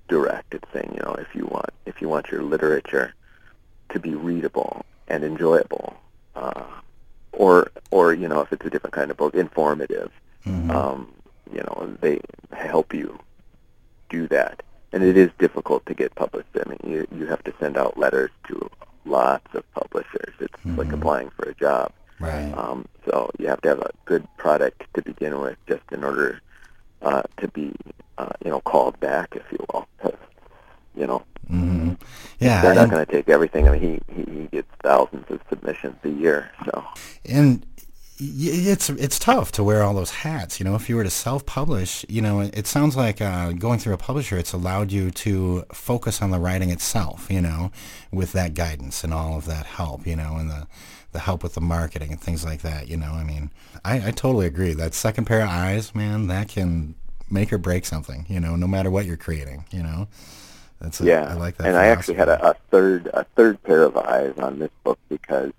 direct. 0.08 0.54
It's 0.54 0.68
saying 0.72 0.92
you 0.94 1.02
know 1.02 1.14
if 1.14 1.34
you 1.34 1.46
want 1.46 1.70
if 1.86 2.00
you 2.00 2.08
want 2.08 2.30
your 2.30 2.42
literature 2.42 3.14
to 3.90 4.00
be 4.00 4.14
readable 4.14 4.84
and 5.08 5.24
enjoyable, 5.24 5.94
uh, 6.34 6.64
or 7.32 7.70
or 7.90 8.14
you 8.14 8.28
know 8.28 8.40
if 8.40 8.52
it's 8.52 8.64
a 8.64 8.70
different 8.70 8.94
kind 8.94 9.10
of 9.10 9.16
book, 9.16 9.34
informative. 9.34 10.10
Mm-hmm. 10.46 10.70
Um, 10.70 11.12
you 11.52 11.60
know 11.60 11.96
they 12.00 12.20
help 12.52 12.94
you 12.94 13.18
do 14.08 14.28
that, 14.28 14.62
and 14.92 15.02
it 15.02 15.16
is 15.16 15.30
difficult 15.38 15.86
to 15.86 15.94
get 15.94 16.14
published. 16.14 16.48
I 16.54 16.68
mean, 16.68 16.78
you 16.84 17.06
you 17.16 17.26
have 17.26 17.42
to 17.44 17.54
send 17.58 17.76
out 17.76 17.98
letters 17.98 18.30
to 18.48 18.70
lots 19.04 19.54
of 19.54 19.70
publishers. 19.72 20.34
It's 20.40 20.52
mm-hmm. 20.58 20.76
like 20.76 20.92
applying 20.92 21.30
for 21.30 21.48
a 21.48 21.54
job. 21.54 21.92
Right. 22.20 22.52
Um, 22.56 22.86
so 23.08 23.30
you 23.38 23.48
have 23.48 23.60
to 23.62 23.68
have 23.68 23.80
a 23.80 23.90
good 24.04 24.26
product 24.36 24.84
to 24.94 25.02
begin 25.02 25.40
with, 25.40 25.56
just 25.66 25.82
in 25.90 26.04
order 26.04 26.40
uh, 27.02 27.22
to 27.38 27.48
be, 27.48 27.74
uh, 28.18 28.30
you 28.44 28.50
know, 28.50 28.60
called 28.60 28.98
back, 29.00 29.34
if 29.34 29.44
you 29.50 29.64
will. 29.72 29.86
You 30.94 31.06
know, 31.06 31.24
Mm-hmm. 31.50 31.92
Yeah, 32.40 32.62
they're 32.62 32.74
not 32.74 32.90
going 32.90 33.04
to 33.04 33.10
take 33.10 33.28
everything. 33.28 33.68
I 33.68 33.72
mean, 33.72 34.02
he, 34.08 34.14
he 34.14 34.40
he 34.40 34.46
gets 34.46 34.68
thousands 34.82 35.26
of 35.28 35.40
submissions 35.48 35.96
a 36.02 36.08
year. 36.08 36.50
So 36.64 36.84
and 37.26 37.66
it's 38.18 38.88
it's 38.88 39.18
tough 39.18 39.52
to 39.52 39.64
wear 39.64 39.82
all 39.82 39.94
those 39.94 40.10
hats. 40.10 40.58
You 40.58 40.64
know, 40.64 40.74
if 40.74 40.88
you 40.88 40.96
were 40.96 41.04
to 41.04 41.10
self-publish, 41.10 42.06
you 42.08 42.22
know, 42.22 42.40
it 42.40 42.66
sounds 42.66 42.96
like 42.96 43.20
uh, 43.20 43.52
going 43.52 43.78
through 43.78 43.94
a 43.94 43.98
publisher. 43.98 44.38
It's 44.38 44.52
allowed 44.52 44.92
you 44.92 45.10
to 45.10 45.64
focus 45.72 46.22
on 46.22 46.30
the 46.30 46.38
writing 46.38 46.70
itself. 46.70 47.30
You 47.30 47.42
know, 47.42 47.70
with 48.10 48.32
that 48.32 48.54
guidance 48.54 49.04
and 49.04 49.12
all 49.12 49.36
of 49.36 49.44
that 49.46 49.66
help. 49.66 50.06
You 50.06 50.16
know, 50.16 50.36
and 50.36 50.50
the 50.50 50.66
the 51.12 51.20
help 51.20 51.42
with 51.42 51.54
the 51.54 51.60
marketing 51.60 52.10
and 52.10 52.20
things 52.20 52.44
like 52.44 52.62
that. 52.62 52.88
You 52.88 52.96
know, 52.96 53.12
I 53.12 53.24
mean, 53.24 53.50
I, 53.84 54.08
I 54.08 54.10
totally 54.10 54.46
agree. 54.46 54.74
That 54.74 54.94
second 54.94 55.26
pair 55.26 55.42
of 55.42 55.48
eyes, 55.48 55.94
man, 55.94 56.26
that 56.26 56.48
can 56.48 56.94
make 57.30 57.52
or 57.52 57.58
break 57.58 57.84
something. 57.86 58.26
You 58.28 58.40
know, 58.40 58.56
no 58.56 58.66
matter 58.66 58.90
what 58.90 59.06
you're 59.06 59.16
creating. 59.16 59.64
You 59.70 59.82
know. 59.82 60.08
That's 60.80 61.00
a, 61.00 61.04
yeah, 61.04 61.30
I 61.30 61.34
like 61.34 61.56
that. 61.58 61.68
And 61.68 61.76
I 61.76 61.86
actually 61.86 62.14
had 62.16 62.28
a, 62.28 62.50
a 62.50 62.54
third 62.72 63.06
a 63.14 63.22
third 63.36 63.62
pair 63.62 63.84
of 63.84 63.96
eyes 63.96 64.34
on 64.38 64.58
this 64.58 64.70
book 64.82 64.98
because 65.08 65.52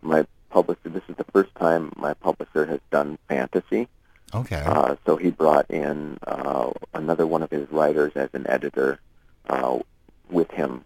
my 0.00 0.26
publisher. 0.48 0.88
This 0.88 1.02
is 1.08 1.16
the 1.16 1.24
first 1.24 1.54
time 1.56 1.92
my 1.96 2.14
publisher 2.14 2.64
has 2.64 2.80
done 2.90 3.18
fantasy. 3.28 3.88
Okay. 4.34 4.62
Uh, 4.64 4.96
so 5.04 5.16
he 5.16 5.30
brought 5.30 5.70
in 5.70 6.18
uh, 6.26 6.70
another 6.94 7.26
one 7.26 7.42
of 7.42 7.50
his 7.50 7.70
writers 7.70 8.12
as 8.14 8.30
an 8.32 8.46
editor 8.48 8.98
uh, 9.50 9.78
with 10.30 10.50
him, 10.50 10.84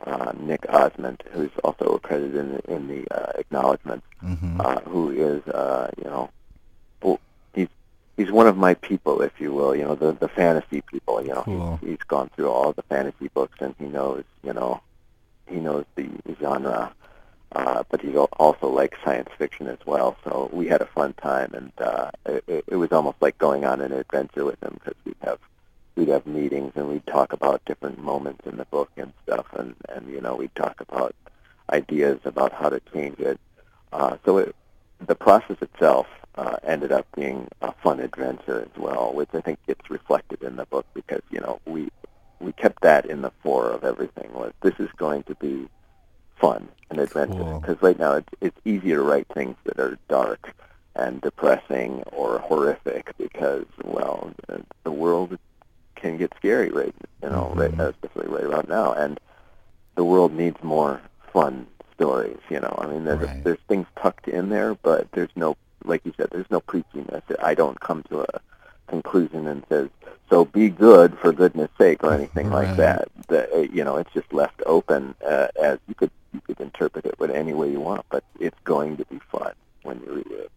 uh, 0.00 0.32
Nick 0.38 0.66
Osmond, 0.68 1.22
who's 1.30 1.50
also 1.62 1.98
credited 1.98 2.36
in 2.36 2.52
the, 2.52 2.72
in 2.72 2.88
the 2.88 3.16
uh, 3.16 3.32
acknowledgments, 3.36 4.06
mm-hmm. 4.22 4.60
uh, 4.60 4.80
who 4.80 5.10
is, 5.10 5.46
uh, 5.48 5.90
you 5.98 6.04
know, 6.04 6.30
he's 7.54 7.68
he's 8.16 8.30
one 8.30 8.46
of 8.46 8.56
my 8.56 8.74
people, 8.74 9.22
if 9.22 9.32
you 9.40 9.52
will. 9.52 9.74
You 9.74 9.84
know, 9.84 9.94
the 9.94 10.12
the 10.12 10.28
fantasy 10.28 10.82
people. 10.82 11.22
You 11.22 11.34
know, 11.34 11.42
cool. 11.42 11.78
he's, 11.80 11.90
he's 11.90 12.02
gone 12.06 12.30
through 12.34 12.50
all 12.50 12.72
the 12.72 12.82
fantasy 12.82 13.28
books, 13.28 13.58
and 13.60 13.74
he 13.78 13.86
knows. 13.86 14.24
You 14.42 14.52
know, 14.52 14.80
he 15.46 15.56
knows 15.56 15.84
the 15.94 16.08
genre. 16.40 16.92
Uh, 17.52 17.84
but 17.88 18.00
he 18.00 18.16
also 18.16 18.68
likes 18.68 18.98
science 19.04 19.28
fiction 19.38 19.68
as 19.68 19.78
well. 19.86 20.16
So 20.24 20.50
we 20.52 20.66
had 20.66 20.82
a 20.82 20.86
fun 20.86 21.12
time, 21.14 21.54
and 21.54 21.72
uh, 21.78 22.10
it, 22.26 22.64
it 22.66 22.76
was 22.76 22.90
almost 22.90 23.18
like 23.20 23.38
going 23.38 23.64
on 23.64 23.80
an 23.80 23.92
adventure 23.92 24.44
with 24.44 24.60
him 24.60 24.74
because 24.74 24.94
we'd 25.04 25.14
have 25.22 25.38
we'd 25.96 26.08
have 26.08 26.26
meetings 26.26 26.72
and 26.74 26.88
we'd 26.88 27.06
talk 27.06 27.32
about 27.32 27.64
different 27.64 27.98
moments 27.98 28.46
in 28.46 28.56
the 28.56 28.64
book 28.66 28.90
and 28.96 29.12
stuff, 29.22 29.46
and 29.54 29.74
and 29.88 30.10
you 30.10 30.20
know 30.20 30.36
we'd 30.36 30.54
talk 30.54 30.80
about 30.80 31.14
ideas 31.70 32.18
about 32.24 32.52
how 32.52 32.68
to 32.68 32.80
change 32.92 33.18
it. 33.18 33.40
Uh, 33.92 34.16
so 34.24 34.38
it, 34.38 34.54
the 35.06 35.14
process 35.14 35.56
itself 35.60 36.06
uh, 36.36 36.56
ended 36.64 36.92
up 36.92 37.06
being 37.14 37.48
a 37.62 37.72
fun 37.72 38.00
adventure 38.00 38.60
as 38.60 38.80
well, 38.80 39.12
which 39.12 39.28
I 39.32 39.40
think 39.40 39.58
gets 39.66 39.88
reflected 39.90 40.42
in 40.42 40.56
the 40.56 40.66
book 40.66 40.86
because 40.94 41.22
you 41.30 41.40
know 41.40 41.60
we 41.66 41.88
we 42.40 42.52
kept 42.52 42.82
that 42.82 43.06
in 43.06 43.22
the 43.22 43.32
fore 43.42 43.70
of 43.70 43.84
everything. 43.84 44.32
Was 44.32 44.52
this 44.62 44.74
is 44.78 44.90
going 44.96 45.22
to 45.24 45.34
be 45.36 45.68
fun 46.40 46.68
and 46.90 46.98
adventure 46.98 47.58
because 47.60 47.78
cool. 47.78 47.88
right 47.88 47.98
now 47.98 48.14
it's 48.14 48.28
it's 48.40 48.60
easy 48.64 48.90
to 48.90 49.02
write 49.02 49.26
things 49.28 49.56
that 49.64 49.78
are 49.78 49.98
dark 50.08 50.50
and 50.96 51.20
depressing 51.20 52.02
or 52.12 52.38
horrific 52.38 53.12
because 53.18 53.66
well 53.84 54.32
the 54.84 54.90
world 54.90 55.38
can 55.94 56.16
get 56.16 56.32
scary 56.36 56.70
right 56.70 56.94
you 57.22 57.30
know 57.30 57.52
mm-hmm. 57.54 57.80
right 57.80 57.94
especially 58.02 58.28
right 58.28 58.44
about 58.44 58.68
now 58.68 58.92
and 58.92 59.18
the 59.94 60.04
world 60.04 60.32
needs 60.32 60.62
more 60.62 61.00
fun 61.32 61.66
stories 61.94 62.38
you 62.50 62.60
know 62.60 62.74
i 62.78 62.86
mean 62.86 63.04
there's 63.04 63.26
right. 63.26 63.44
there's 63.44 63.58
things 63.68 63.86
tucked 64.00 64.28
in 64.28 64.48
there 64.48 64.74
but 64.74 65.10
there's 65.12 65.30
no 65.36 65.56
like 65.84 66.04
you 66.04 66.12
said, 66.16 66.28
there's 66.30 66.50
no 66.50 66.60
preachiness. 66.60 67.22
I 67.42 67.54
don't 67.54 67.78
come 67.80 68.02
to 68.04 68.22
a 68.22 68.40
conclusion 68.88 69.46
and 69.46 69.64
says, 69.68 69.88
"So 70.28 70.44
be 70.44 70.68
good 70.68 71.18
for 71.18 71.32
goodness 71.32 71.70
sake" 71.78 72.02
or 72.02 72.12
anything 72.12 72.48
right. 72.48 72.68
like 72.68 72.76
that. 72.76 73.08
The, 73.28 73.52
uh, 73.54 73.58
you 73.60 73.84
know, 73.84 73.96
it's 73.96 74.12
just 74.12 74.32
left 74.32 74.62
open 74.66 75.14
uh, 75.26 75.48
as 75.62 75.78
you 75.86 75.94
could 75.94 76.10
you 76.32 76.40
could 76.40 76.60
interpret 76.60 77.06
it 77.06 77.18
with 77.18 77.30
any 77.30 77.54
way 77.54 77.70
you 77.70 77.80
want, 77.80 78.04
but 78.10 78.24
it's 78.40 78.58
going 78.64 78.96
to 78.96 79.04
be 79.06 79.20
fun 79.30 79.52
when 79.82 80.00
you 80.00 80.14
read 80.14 80.26
it. 80.30 80.50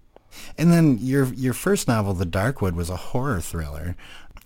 And 0.57 0.71
then 0.71 0.97
your 0.99 1.25
your 1.33 1.53
first 1.53 1.87
novel, 1.87 2.13
The 2.13 2.25
Darkwood, 2.25 2.73
was 2.73 2.89
a 2.89 2.97
horror 2.97 3.41
thriller. 3.41 3.95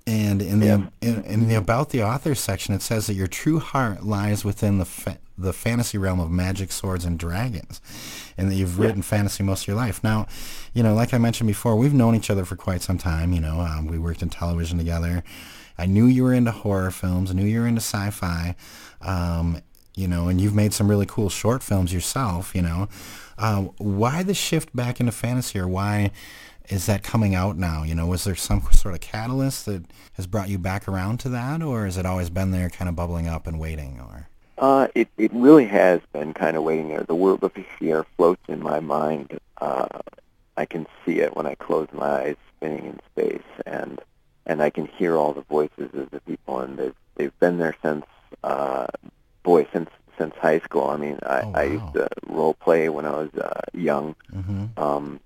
And 0.07 0.41
in 0.41 0.59
the 0.59 0.91
in, 1.01 1.23
in, 1.25 1.47
the 1.47 1.55
about 1.55 1.89
the 1.89 2.03
author 2.03 2.33
section, 2.33 2.73
it 2.73 2.81
says 2.81 3.07
that 3.07 3.13
your 3.13 3.27
true 3.27 3.59
heart 3.59 4.03
lies 4.03 4.43
within 4.43 4.79
the 4.79 4.85
fa- 4.85 5.19
the 5.37 5.53
fantasy 5.53 5.97
realm 5.97 6.19
of 6.19 6.31
magic, 6.31 6.71
swords, 6.71 7.05
and 7.05 7.19
dragons, 7.19 7.81
and 8.37 8.49
that 8.49 8.55
you've 8.55 8.79
written 8.79 9.03
fantasy 9.03 9.43
most 9.43 9.63
of 9.63 9.67
your 9.67 9.77
life. 9.77 10.03
Now, 10.03 10.27
you 10.73 10.81
know, 10.81 10.95
like 10.95 11.13
I 11.13 11.19
mentioned 11.19 11.47
before, 11.47 11.75
we've 11.75 11.93
known 11.93 12.15
each 12.15 12.29
other 12.29 12.45
for 12.45 12.55
quite 12.55 12.81
some 12.81 12.97
time. 12.97 13.31
You 13.31 13.41
know, 13.41 13.59
um, 13.59 13.87
we 13.87 13.99
worked 13.99 14.23
in 14.23 14.29
television 14.29 14.77
together. 14.77 15.23
I 15.77 15.85
knew 15.85 16.05
you 16.05 16.23
were 16.23 16.33
into 16.33 16.51
horror 16.51 16.91
films. 16.91 17.31
I 17.31 17.33
knew 17.33 17.45
you 17.45 17.61
were 17.61 17.67
into 17.67 17.81
sci-fi. 17.81 18.55
Um, 19.01 19.61
you 19.95 20.07
know, 20.07 20.29
and 20.29 20.39
you've 20.39 20.55
made 20.55 20.73
some 20.73 20.89
really 20.89 21.05
cool 21.05 21.29
short 21.29 21.61
films 21.61 21.93
yourself. 21.93 22.55
You 22.55 22.63
know, 22.63 22.89
uh, 23.37 23.61
why 23.77 24.23
the 24.23 24.33
shift 24.33 24.75
back 24.75 24.99
into 24.99 25.11
fantasy, 25.11 25.59
or 25.59 25.67
why? 25.67 26.11
Is 26.71 26.85
that 26.85 27.03
coming 27.03 27.35
out 27.35 27.57
now? 27.57 27.83
You 27.83 27.93
know, 27.93 28.07
was 28.07 28.23
there 28.23 28.35
some 28.35 28.61
sort 28.71 28.93
of 28.93 29.01
catalyst 29.01 29.65
that 29.65 29.83
has 30.13 30.25
brought 30.25 30.47
you 30.47 30.57
back 30.57 30.87
around 30.87 31.19
to 31.19 31.29
that, 31.29 31.61
or 31.61 31.83
has 31.83 31.97
it 31.97 32.05
always 32.05 32.29
been 32.29 32.51
there, 32.51 32.69
kind 32.69 32.87
of 32.87 32.95
bubbling 32.95 33.27
up 33.27 33.45
and 33.45 33.59
waiting? 33.59 33.99
Or 33.99 34.29
uh, 34.57 34.87
it 34.95 35.09
it 35.17 35.33
really 35.33 35.65
has 35.65 35.99
been 36.13 36.33
kind 36.33 36.55
of 36.55 36.63
waiting 36.63 36.87
there. 36.87 37.03
The 37.03 37.13
world 37.13 37.43
of 37.43 37.51
Ashir 37.57 38.05
floats 38.15 38.43
in 38.47 38.63
my 38.63 38.79
mind. 38.79 39.37
Uh, 39.59 39.87
I 40.55 40.65
can 40.65 40.87
see 41.05 41.19
it 41.19 41.35
when 41.35 41.45
I 41.45 41.55
close 41.55 41.89
my 41.91 42.05
eyes, 42.05 42.35
spinning 42.55 42.85
in 42.85 42.99
space, 43.11 43.51
and 43.65 43.99
and 44.45 44.63
I 44.63 44.69
can 44.69 44.85
hear 44.85 45.17
all 45.17 45.33
the 45.33 45.41
voices 45.41 45.89
of 45.93 46.09
the 46.11 46.21
people, 46.21 46.59
and 46.61 46.77
they've 46.77 46.95
they've 47.15 47.39
been 47.41 47.57
there 47.57 47.75
since 47.83 48.05
uh, 48.45 48.87
boy 49.43 49.67
since 49.73 49.89
since 50.17 50.33
high 50.35 50.59
school. 50.59 50.87
I 50.87 50.95
mean, 50.95 51.19
I, 51.23 51.41
oh, 51.41 51.49
wow. 51.49 51.59
I 51.59 51.63
used 51.63 51.93
to 51.95 52.07
role 52.27 52.53
play 52.53 52.87
when 52.87 53.05
I 53.05 53.11
was 53.11 53.33
uh, 53.35 53.59
young. 53.73 54.15
Mm-hmm. 54.33 54.81
Um, 54.81 55.19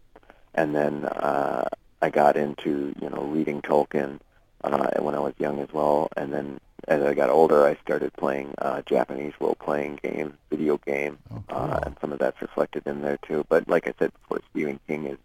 and 0.56 0.74
then 0.74 1.06
uh, 1.06 1.68
I 2.02 2.10
got 2.10 2.36
into 2.36 2.94
you 3.00 3.10
know 3.10 3.24
reading 3.24 3.62
Tolkien 3.62 4.20
uh, 4.64 4.90
when 5.00 5.16
I 5.16 5.20
was 5.20 5.34
young 5.38 5.60
as 5.60 5.72
well, 5.72 6.10
and 6.18 6.34
then 6.34 6.60
as 6.88 7.04
I 7.04 7.14
got 7.14 7.30
older, 7.30 7.66
I 7.66 7.76
started 7.84 8.14
playing 8.14 8.54
uh, 8.60 8.82
Japanese 8.84 9.34
role-playing 9.40 10.00
game, 10.04 10.38
video 10.50 10.78
game, 10.78 11.18
oh, 11.32 11.44
cool. 11.48 11.58
uh, 11.58 11.80
and 11.84 11.96
some 12.00 12.12
of 12.12 12.20
that's 12.20 12.42
reflected 12.42 12.84
in 12.86 13.02
there 13.02 13.18
too. 13.18 13.46
But 13.50 13.68
like 13.68 13.88
I 13.88 13.94
said 13.98 14.12
before, 14.14 14.42
Stephen 14.52 14.80
King 14.88 15.06
is 15.08 15.18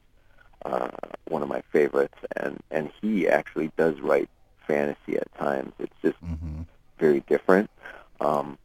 uh, 0.64 0.88
one 1.28 1.42
of 1.42 1.48
my 1.48 1.62
favorites, 1.72 2.18
and 2.36 2.62
and 2.70 2.90
he 3.00 3.28
actually 3.28 3.70
does 3.76 4.00
write 4.00 4.28
fantasy 4.66 5.16
at 5.16 5.34
times. 5.34 5.72
It's 5.78 5.96
just 6.02 6.22
mm-hmm. 6.24 6.62
very 6.98 7.20
different, 7.20 7.70
um, 8.20 8.58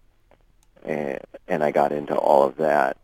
and 0.83 1.19
and 1.47 1.63
I 1.63 1.71
got 1.71 1.91
into 1.91 2.15
all 2.15 2.43
of 2.43 2.57
that. 2.57 2.97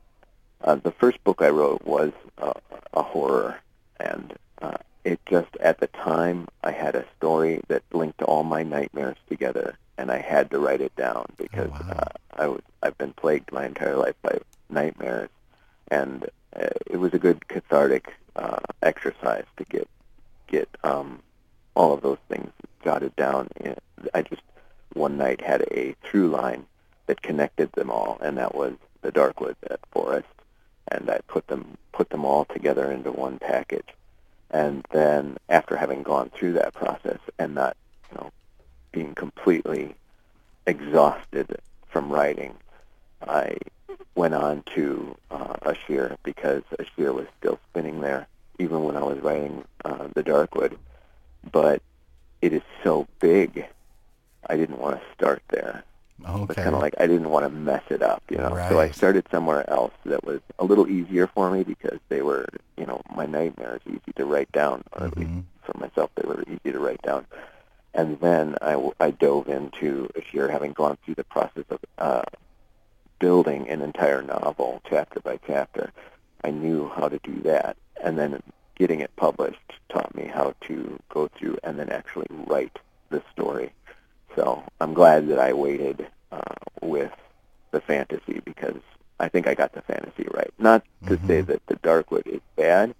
Uh, 0.63 0.75
the 0.75 0.91
first 0.91 1.23
book 1.23 1.41
I 1.41 1.49
wrote 1.49 1.83
was 1.85 2.11
uh, 2.37 2.53
a 2.93 3.01
horror, 3.01 3.57
and 3.99 4.33
uh, 4.61 4.77
it 5.03 5.19
just 5.25 5.55
at 5.57 5.79
the 5.79 5.87
time 5.87 6.47
I 6.63 6.71
had 6.71 6.95
a 6.95 7.05
story 7.17 7.61
that 7.67 7.83
linked 7.91 8.21
all 8.21 8.43
my 8.43 8.61
nightmares 8.61 9.17
together, 9.27 9.77
and 9.97 10.11
I 10.11 10.19
had 10.19 10.51
to 10.51 10.59
write 10.59 10.81
it 10.81 10.95
down 10.95 11.25
because 11.37 11.71
oh, 11.73 11.87
wow. 11.87 11.97
uh, 11.97 12.41
I 12.43 12.47
was 12.47 12.61
I've 12.83 12.97
been 12.97 13.13
plagued 13.13 13.51
my 13.51 13.65
entire 13.65 13.97
life 13.97 14.15
by 14.21 14.37
nightmares, 14.69 15.29
and 15.89 16.25
uh, 16.55 16.67
it 16.85 16.97
was 16.97 17.13
a 17.13 17.19
good 17.19 17.47
cathartic 17.47 18.13
uh, 18.35 18.59
exercise 18.83 19.45
to 19.57 19.63
get 19.63 19.87
get 20.45 20.69
um, 20.83 21.23
all 21.75 21.91
of 21.91 22.01
those 22.01 22.19
things 22.29 22.51
jotted 22.83 23.15
down. 23.15 23.47
I 24.13 24.21
just 24.21 24.43
one 24.93 25.17
night 25.17 25.41
had 25.41 25.63
a 25.71 25.95
through 26.03 26.29
line 26.29 26.65
that 27.07 27.23
connected 27.23 27.71
them 27.71 27.89
all, 27.89 28.19
and 28.21 28.37
that 28.37 28.53
was 28.53 28.73
the 29.01 29.11
Darkwood 29.11 29.55
Forest 29.91 30.27
and 30.91 31.09
I 31.09 31.19
put 31.27 31.47
them 31.47 31.77
put 31.91 32.09
them 32.09 32.25
all 32.25 32.45
together 32.45 32.91
into 32.91 33.11
one 33.11 33.39
package. 33.39 33.87
And 34.49 34.85
then 34.91 35.37
after 35.49 35.77
having 35.77 36.03
gone 36.03 36.29
through 36.29 36.53
that 36.53 36.73
process 36.73 37.19
and 37.39 37.55
not, 37.55 37.77
you 38.09 38.17
know, 38.17 38.31
being 38.91 39.13
completely 39.15 39.95
exhausted 40.67 41.57
from 41.87 42.11
writing, 42.11 42.55
I 43.27 43.57
went 44.15 44.33
on 44.33 44.63
to 44.75 45.15
uh, 45.29 45.55
Ashir 45.61 46.17
because 46.23 46.63
Ashir 46.79 47.13
was 47.13 47.27
still 47.39 47.59
spinning 47.69 48.01
there 48.01 48.27
even 48.59 48.83
when 48.83 48.95
I 48.95 49.03
was 49.03 49.19
writing 49.19 49.63
uh, 49.85 50.07
The 50.13 50.23
Darkwood. 50.23 50.77
But 51.51 51.81
it 52.41 52.53
is 52.53 52.61
so 52.83 53.07
big, 53.19 53.65
I 54.47 54.57
didn't 54.57 54.79
want 54.79 54.99
to 54.99 55.13
start 55.13 55.41
there. 55.49 55.83
Okay. 56.27 56.45
But 56.45 56.55
kind 56.57 56.75
of 56.75 56.81
like 56.81 56.95
I 56.99 57.07
didn't 57.07 57.29
want 57.29 57.45
to 57.45 57.49
mess 57.49 57.83
it 57.89 58.01
up, 58.01 58.23
you 58.29 58.37
know. 58.37 58.49
Right. 58.49 58.69
So 58.69 58.79
I 58.79 58.91
started 58.91 59.25
somewhere 59.31 59.69
else 59.69 59.93
that 60.05 60.23
was 60.23 60.41
a 60.59 60.65
little 60.65 60.87
easier 60.87 61.27
for 61.27 61.51
me 61.51 61.63
because 61.63 61.99
they 62.09 62.21
were, 62.21 62.47
you 62.77 62.85
know, 62.85 63.01
my 63.15 63.25
nightmares 63.25 63.81
easy 63.87 64.13
to 64.15 64.25
write 64.25 64.51
down, 64.51 64.83
or 64.93 65.07
at 65.07 65.11
mm-hmm. 65.11 65.35
least 65.35 65.47
for 65.63 65.77
myself 65.77 66.11
they 66.15 66.27
were 66.27 66.43
easy 66.43 66.71
to 66.71 66.79
write 66.79 67.01
down. 67.01 67.25
And 67.93 68.19
then 68.21 68.55
I, 68.61 68.91
I 68.99 69.11
dove 69.11 69.49
into 69.49 70.09
Ashir, 70.15 70.49
having 70.49 70.71
gone 70.73 70.97
through 71.03 71.15
the 71.15 71.25
process 71.25 71.65
of 71.69 71.79
uh, 71.97 72.23
building 73.19 73.69
an 73.69 73.81
entire 73.81 74.21
novel, 74.21 74.81
chapter 74.89 75.19
by 75.19 75.39
chapter. 75.45 75.91
I 76.43 76.51
knew 76.51 76.89
how 76.89 77.09
to 77.09 77.19
do 77.19 77.41
that, 77.41 77.77
and 78.01 78.17
then 78.17 78.41
getting 78.75 79.01
it 79.01 79.15
published 79.15 79.59
taught 79.89 80.15
me 80.15 80.25
how 80.25 80.55
to 80.61 80.99
go 81.09 81.27
through 81.27 81.57
and 81.63 81.77
then 81.77 81.89
actually 81.89 82.25
write 82.29 82.79
the 83.09 83.21
story 83.31 83.71
so 84.35 84.63
I'm 84.79 84.93
glad 84.93 85.27
that 85.29 85.39
I 85.39 85.53
waited 85.53 86.07
uh, 86.31 86.41
with 86.81 87.11
the 87.71 87.81
fantasy 87.81 88.41
because 88.43 88.81
I 89.19 89.29
think 89.29 89.47
I 89.47 89.53
got 89.53 89.73
the 89.73 89.81
fantasy 89.81 90.27
right. 90.33 90.51
Not 90.57 90.83
to 91.07 91.15
mm-hmm. 91.15 91.27
say 91.27 91.41
that 91.41 91.65
the 91.67 91.75
Darkwood 91.75 92.27
is 92.27 92.41
bad. 92.55 92.95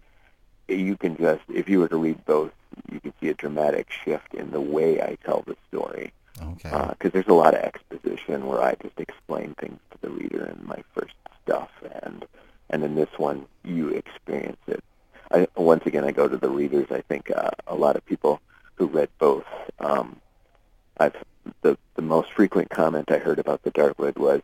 You 0.67 0.95
can 0.95 1.17
just, 1.17 1.41
if 1.49 1.67
you 1.67 1.79
were 1.79 1.87
to 1.89 1.97
read 1.97 2.23
both, 2.25 2.51
you 2.91 2.99
can 2.99 3.13
see 3.19 3.29
a 3.29 3.33
dramatic 3.33 3.91
shift 3.91 4.33
in 4.33 4.51
the 4.51 4.61
way 4.61 5.01
I 5.01 5.17
tell 5.25 5.43
the 5.45 5.57
story. 5.67 6.13
Okay. 6.41 6.69
Because 6.69 7.09
uh, 7.09 7.09
there's 7.13 7.27
a 7.27 7.33
lot 7.33 7.53
of 7.53 7.61
exposition 7.61 8.47
where 8.47 8.61
I 8.61 8.75
just 8.81 8.99
explain 8.99 9.53
things 9.55 9.79
to 9.91 9.97
the 10.01 10.09
reader 10.09 10.45
in 10.45 10.65
my 10.65 10.81
first 10.93 11.13
stuff, 11.43 11.69
and 12.03 12.25
and 12.69 12.83
in 12.83 12.95
this 12.95 13.09
one 13.17 13.45
you 13.63 13.89
experience 13.89 14.61
it. 14.67 14.83
I, 15.31 15.47
once 15.55 15.85
again, 15.85 16.03
I 16.03 16.11
go 16.11 16.27
to 16.27 16.37
the 16.37 16.49
readers. 16.49 16.87
I 16.89 17.01
think 17.01 17.31
uh, 17.31 17.51
a 17.67 17.75
lot 17.75 17.95
of 17.95 18.05
people 18.05 18.41
who 18.75 18.87
read 18.87 19.09
both 19.19 19.45
um, 19.79 20.19
I've 21.01 21.15
the 21.61 21.77
the 21.95 22.01
most 22.01 22.31
frequent 22.31 22.69
comment 22.69 23.11
I 23.11 23.17
heard 23.17 23.39
about 23.39 23.63
the 23.63 23.71
Darkwood 23.71 24.17
was, 24.17 24.41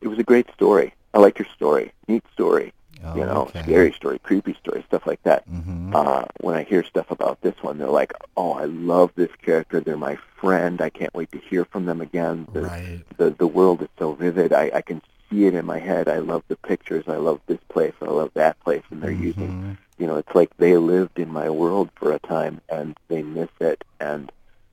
"It 0.00 0.08
was 0.08 0.18
a 0.18 0.24
great 0.24 0.50
story. 0.52 0.94
I 1.12 1.18
like 1.18 1.38
your 1.38 1.48
story. 1.48 1.92
Neat 2.06 2.24
story. 2.32 2.72
Oh, 3.04 3.14
you 3.14 3.24
know, 3.24 3.42
okay. 3.42 3.62
scary 3.62 3.92
story, 3.92 4.18
creepy 4.20 4.54
story, 4.54 4.84
stuff 4.86 5.06
like 5.06 5.22
that." 5.24 5.48
Mm-hmm. 5.50 5.94
Uh, 5.94 6.24
when 6.40 6.54
I 6.54 6.62
hear 6.62 6.84
stuff 6.84 7.10
about 7.10 7.40
this 7.40 7.54
one, 7.62 7.78
they're 7.78 7.88
like, 7.88 8.12
"Oh, 8.36 8.52
I 8.52 8.66
love 8.66 9.10
this 9.16 9.34
character. 9.42 9.80
They're 9.80 9.96
my 9.96 10.16
friend. 10.40 10.80
I 10.80 10.90
can't 10.90 11.14
wait 11.14 11.32
to 11.32 11.38
hear 11.38 11.64
from 11.64 11.86
them 11.86 12.00
again. 12.00 12.46
The 12.52 12.62
right. 12.62 13.02
the, 13.16 13.30
the 13.30 13.46
world 13.46 13.82
is 13.82 13.88
so 13.98 14.12
vivid. 14.12 14.52
I, 14.52 14.70
I 14.74 14.82
can 14.82 15.02
see 15.28 15.46
it 15.46 15.54
in 15.54 15.66
my 15.66 15.80
head. 15.80 16.08
I 16.08 16.18
love 16.18 16.44
the 16.46 16.56
pictures. 16.56 17.04
I 17.08 17.16
love 17.16 17.40
this 17.46 17.60
place. 17.68 17.94
I 18.00 18.06
love 18.06 18.30
that 18.34 18.60
place, 18.60 18.84
and 18.90 19.02
they're 19.02 19.10
mm-hmm. 19.10 19.24
using." 19.24 19.78
You 19.98 20.06
know, 20.06 20.16
it's 20.16 20.34
like 20.34 20.54
they 20.58 20.76
lived 20.76 21.18
in 21.18 21.30
my 21.32 21.48
world 21.48 21.88
for 21.94 22.12
a 22.12 22.18
time 22.18 22.60
and 22.68 22.94
they 23.08 23.22
miss 23.22 23.48
it, 23.60 23.82
and 23.98 24.30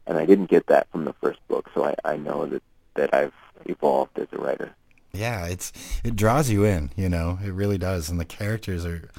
and 0.08 0.18
I 0.18 0.26
didn't 0.26 0.50
get 0.50 0.68
that 0.68 0.90
from 0.92 1.06
the 1.06 1.14
first 1.14 1.40
book, 1.48 1.70
so 1.74 1.86
I, 1.86 1.96
I 2.04 2.18
know 2.18 2.46
that 2.46 2.64
that 2.96 3.14
I've 3.14 3.34
evolved 3.66 4.20
as 4.20 4.28
a 4.32 4.38
writer. 4.38 4.72
Yeah, 5.14 5.46
it's 5.46 5.72
it 6.04 6.16
draws 6.16 6.50
you 6.50 6.64
in, 6.64 6.92
you 6.96 7.10
know, 7.10 7.40
it 7.44 7.52
really 7.52 7.78
does, 7.78 8.10
and 8.10 8.20
the 8.20 8.26
characters 8.26 8.86
are 8.86 9.10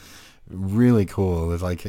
really 0.48 1.06
cool. 1.06 1.52
It's 1.52 1.62
like 1.62 1.86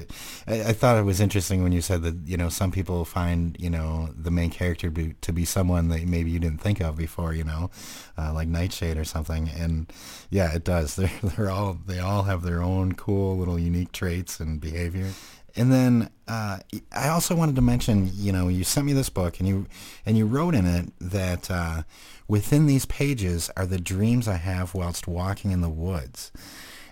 I, 0.47 0.69
I, 0.69 0.73
thought 0.73 0.97
it 0.97 1.03
was 1.03 1.19
interesting 1.19 1.63
when 1.63 1.71
you 1.71 1.81
said 1.81 2.03
that 2.03 2.15
you 2.25 2.37
know 2.37 2.49
some 2.49 2.71
people 2.71 3.03
find 3.05 3.55
you 3.59 3.69
know 3.69 4.09
the 4.15 4.31
main 4.31 4.49
character 4.49 4.89
be, 4.89 5.15
to 5.21 5.33
be 5.33 5.45
someone 5.45 5.89
that 5.89 6.05
maybe 6.05 6.31
you 6.31 6.39
didn't 6.39 6.61
think 6.61 6.79
of 6.81 6.97
before, 6.97 7.33
you 7.33 7.43
know, 7.43 7.69
uh, 8.17 8.33
like 8.33 8.47
Nightshade 8.47 8.97
or 8.97 9.05
something. 9.05 9.49
And 9.49 9.91
yeah, 10.29 10.53
it 10.53 10.63
does. 10.63 10.95
They're 10.95 11.09
they're 11.23 11.51
all 11.51 11.77
they 11.85 11.99
all 11.99 12.23
have 12.23 12.43
their 12.43 12.61
own 12.61 12.93
cool 12.93 13.37
little 13.37 13.59
unique 13.59 13.91
traits 13.91 14.39
and 14.39 14.59
behavior. 14.59 15.11
And 15.55 15.71
then 15.71 16.09
uh, 16.27 16.57
I 16.91 17.09
also 17.09 17.35
wanted 17.35 17.55
to 17.55 17.61
mention, 17.61 18.09
you 18.13 18.31
know, 18.31 18.47
you 18.47 18.63
sent 18.63 18.85
me 18.85 18.93
this 18.93 19.09
book, 19.09 19.39
and 19.39 19.47
you 19.47 19.67
and 20.05 20.17
you 20.17 20.25
wrote 20.25 20.55
in 20.55 20.65
it 20.65 20.91
that 20.99 21.51
uh, 21.51 21.83
within 22.27 22.65
these 22.65 22.85
pages 22.85 23.51
are 23.55 23.65
the 23.65 23.79
dreams 23.79 24.27
I 24.27 24.37
have 24.37 24.73
whilst 24.73 25.07
walking 25.07 25.51
in 25.51 25.61
the 25.61 25.69
woods, 25.69 26.31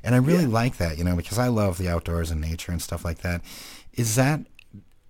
and 0.04 0.14
I 0.14 0.20
really 0.20 0.44
yeah. 0.44 0.50
like 0.50 0.78
that, 0.78 0.98
you 0.98 1.04
know, 1.04 1.16
because 1.16 1.40
I 1.40 1.48
love 1.48 1.78
the 1.78 1.90
outdoors 1.90 2.30
and 2.30 2.42
nature 2.42 2.72
and 2.72 2.82
stuff 2.82 3.04
like 3.04 3.20
that. 3.20 3.42
Is 3.94 4.16
that 4.16 4.42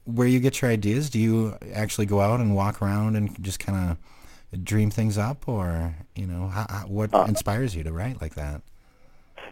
where 0.06 0.28
you 0.28 0.40
get 0.40 0.62
your 0.62 0.72
ideas? 0.72 1.10
Do 1.10 1.20
you 1.20 1.58
actually 1.74 2.06
go 2.06 2.22
out 2.22 2.40
and 2.40 2.56
walk 2.56 2.82
around 2.82 3.16
and 3.16 3.42
just 3.44 3.60
kind 3.60 3.92
of 3.92 4.64
dream 4.64 4.90
things 4.90 5.18
up, 5.18 5.50
or 5.50 5.96
you 6.16 6.28
know, 6.28 6.48
how, 6.48 6.66
how, 6.70 6.88
what 6.88 7.14
uh, 7.14 7.26
inspires 7.28 7.76
you 7.76 7.84
to 7.84 7.92
write 7.92 8.22
like 8.22 8.36
that? 8.36 8.62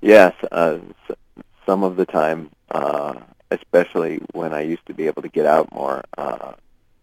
Yes, 0.01 0.34
uh, 0.51 0.77
some 1.65 1.84
of 1.84 1.97
the 1.97 2.05
time. 2.05 2.49
Especially 3.51 4.19
when 4.31 4.53
I 4.53 4.61
used 4.61 4.85
to 4.87 4.93
be 4.93 5.07
able 5.07 5.21
to 5.21 5.27
get 5.27 5.45
out 5.45 5.71
more, 5.73 6.03
uh, 6.17 6.53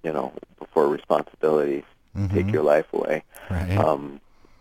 you 0.02 0.12
know, 0.12 0.32
before 0.58 0.88
responsibilities 0.88 1.84
mm-hmm. 2.16 2.34
take 2.34 2.52
your 2.52 2.62
life 2.62 2.86
away. 2.92 3.22
Right. 3.50 3.76
Um, 3.76 4.20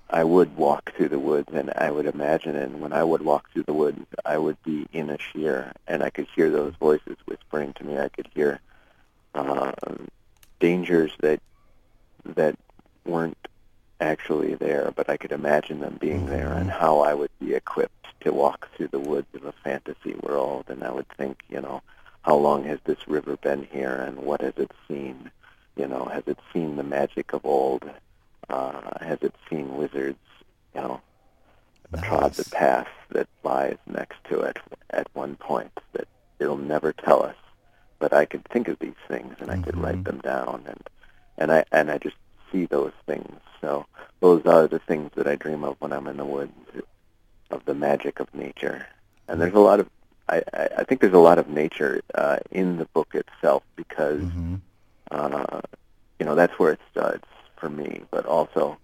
I 0.09 0.23
would 0.23 0.55
walk 0.55 0.93
through 0.95 1.09
the 1.09 1.19
woods, 1.19 1.49
and 1.53 1.71
I 1.75 1.91
would 1.91 2.05
imagine, 2.05 2.55
and 2.55 2.79
when 2.79 2.93
I 2.93 3.03
would 3.03 3.21
walk 3.21 3.51
through 3.51 3.63
the 3.63 3.73
woods, 3.73 4.05
I 4.25 4.37
would 4.37 4.61
be 4.63 4.87
in 4.93 5.09
Ashir, 5.09 5.73
and 5.85 6.01
I 6.01 6.09
could 6.09 6.27
hear 6.33 6.49
those 6.49 6.73
voices 6.79 7.17
whispering 7.25 7.73
to 7.73 7.83
me. 7.83 7.97
I 7.97 8.07
could 8.07 8.29
hear 8.33 8.61
uh, 9.35 9.73
dangers 10.59 11.11
that 11.19 11.41
that 12.23 12.57
weren't 13.05 13.37
actually 13.99 14.55
there, 14.55 14.93
but 14.95 15.09
I 15.09 15.17
could 15.17 15.31
imagine 15.31 15.79
them 15.79 15.97
being 15.99 16.21
mm-hmm. 16.21 16.29
there, 16.29 16.53
and 16.53 16.69
how 16.69 16.99
I 16.99 17.13
would 17.13 17.31
be 17.39 17.53
equipped 17.53 17.96
to 18.27 18.33
walk 18.33 18.69
through 18.75 18.89
the 18.89 18.99
woods 18.99 19.33
of 19.35 19.45
a 19.45 19.53
fantasy 19.63 20.13
world. 20.21 20.65
And 20.67 20.83
I 20.83 20.91
would 20.91 21.07
think, 21.17 21.43
you 21.49 21.61
know, 21.61 21.81
how 22.23 22.35
long 22.35 22.65
has 22.65 22.79
this 22.83 23.07
river 23.07 23.37
been 23.37 23.63
here, 23.71 23.95
and 23.95 24.17
what 24.17 24.41
has 24.41 24.53
it 24.57 24.71
seen? 24.87 25.31
You 25.77 25.87
know, 25.87 26.05
has 26.05 26.23
it 26.27 26.37
seen 26.51 26.75
the 26.75 26.83
magic 26.83 27.31
of 27.31 27.45
old? 27.45 27.89
Uh, 28.49 28.81
has 28.99 29.19
it 29.21 29.33
seen 29.49 29.77
wizards? 29.77 30.19
You 30.75 30.81
know, 30.81 31.01
nice. 31.93 32.03
trod 32.03 32.33
the 32.33 32.49
path 32.49 32.89
that 33.11 33.29
lies 33.43 33.77
next 33.85 34.17
to 34.29 34.41
it 34.41 34.57
at 34.89 35.07
one 35.13 35.37
point 35.37 35.71
that 35.93 36.07
it'll 36.39 36.57
never 36.57 36.91
tell 36.91 37.23
us. 37.23 37.35
But 37.99 38.11
I 38.11 38.25
could 38.25 38.45
think 38.49 38.67
of 38.67 38.77
these 38.79 39.01
things, 39.07 39.35
and 39.39 39.47
mm-hmm. 39.49 39.61
I 39.61 39.63
could 39.63 39.77
write 39.77 40.03
mm-hmm. 40.03 40.03
them 40.03 40.19
down, 40.19 40.63
and 40.67 40.89
and 41.37 41.51
I 41.51 41.63
and 41.71 41.89
I 41.89 41.97
just 41.97 42.17
see 42.51 42.65
those 42.65 42.91
things. 43.05 43.39
So 43.61 43.85
those 44.19 44.45
are 44.45 44.67
the 44.67 44.79
things 44.79 45.11
that 45.15 45.27
I 45.27 45.35
dream 45.35 45.63
of 45.63 45.77
when 45.79 45.93
I'm 45.93 46.07
in 46.07 46.17
the 46.17 46.25
woods, 46.25 46.51
of 47.51 47.65
the 47.65 47.73
magic 47.73 48.19
of 48.19 48.33
nature. 48.33 48.87
And 49.27 49.41
there's 49.41 49.53
a 49.53 49.59
lot 49.59 49.79
of, 49.79 49.89
I, 50.29 50.43
I 50.77 50.83
think 50.83 51.01
there's 51.01 51.13
a 51.13 51.19
lot 51.19 51.37
of 51.37 51.47
nature 51.49 52.01
uh, 52.15 52.37
in 52.51 52.77
the 52.77 52.85
book 52.85 53.15
itself 53.15 53.63
because, 53.75 54.21
mm-hmm. 54.21 54.55
uh, 55.11 55.61
you 56.19 56.25
know, 56.25 56.35
that's 56.35 56.57
where 56.59 56.71
it 56.71 56.79
starts 56.91 57.27
for 57.57 57.69
me. 57.69 58.01
But 58.11 58.25
also, 58.25 58.77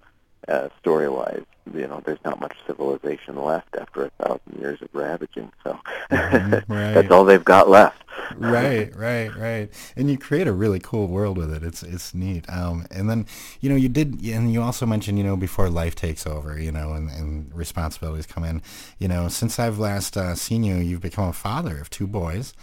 uh, 0.47 0.69
story-wise, 0.80 1.43
you 1.73 1.88
know, 1.88 2.02
there's 2.06 2.23
not 2.26 2.39
much 2.39 2.56
civilization 2.67 3.36
left 3.41 3.76
after 3.80 4.06
a 4.06 4.10
thousand 4.23 4.60
years 4.60 4.82
of 4.82 4.89
ravaging. 4.93 5.52
So 5.63 5.80
mm-hmm. 6.12 6.54
right. 6.73 6.93
that's 6.93 7.12
all 7.12 7.26
they've 7.26 7.43
got 7.43 7.69
left. 7.69 8.04
right, 8.38 8.95
right, 8.95 9.36
right. 9.36 9.69
And 9.95 10.10
you 10.10 10.17
create 10.17 10.47
a 10.47 10.54
really 10.54 10.80
cool 10.80 11.08
world 11.08 11.38
with 11.38 11.54
it. 11.54 11.63
It's 11.63 11.84
it's 11.84 12.13
neat. 12.13 12.49
Um, 12.49 12.86
and 12.91 13.10
then 13.10 13.26
you 13.60 13.69
know 13.69 13.76
you 13.76 13.89
did, 13.89 14.23
and 14.26 14.54
you 14.54 14.62
also 14.62 14.86
mentioned 14.86 15.17
you 15.17 15.23
know 15.23 15.36
before 15.36 15.69
life 15.69 15.95
takes 15.95 16.26
over, 16.28 16.60
you 16.60 16.71
know, 16.71 16.93
and, 16.93 17.10
and 17.10 17.54
responsibilities 17.54 18.26
come 18.26 18.43
in. 18.43 18.62
You 18.99 19.08
know, 19.08 19.28
since 19.30 19.60
I've 19.60 19.80
last 19.80 20.15
uh, 20.17 20.36
seen 20.36 20.63
you, 20.63 20.76
you've 20.76 21.02
become 21.02 21.30
a 21.30 21.34
father 21.34 21.80
of 21.80 21.89
two 21.89 22.08
boys. 22.08 22.54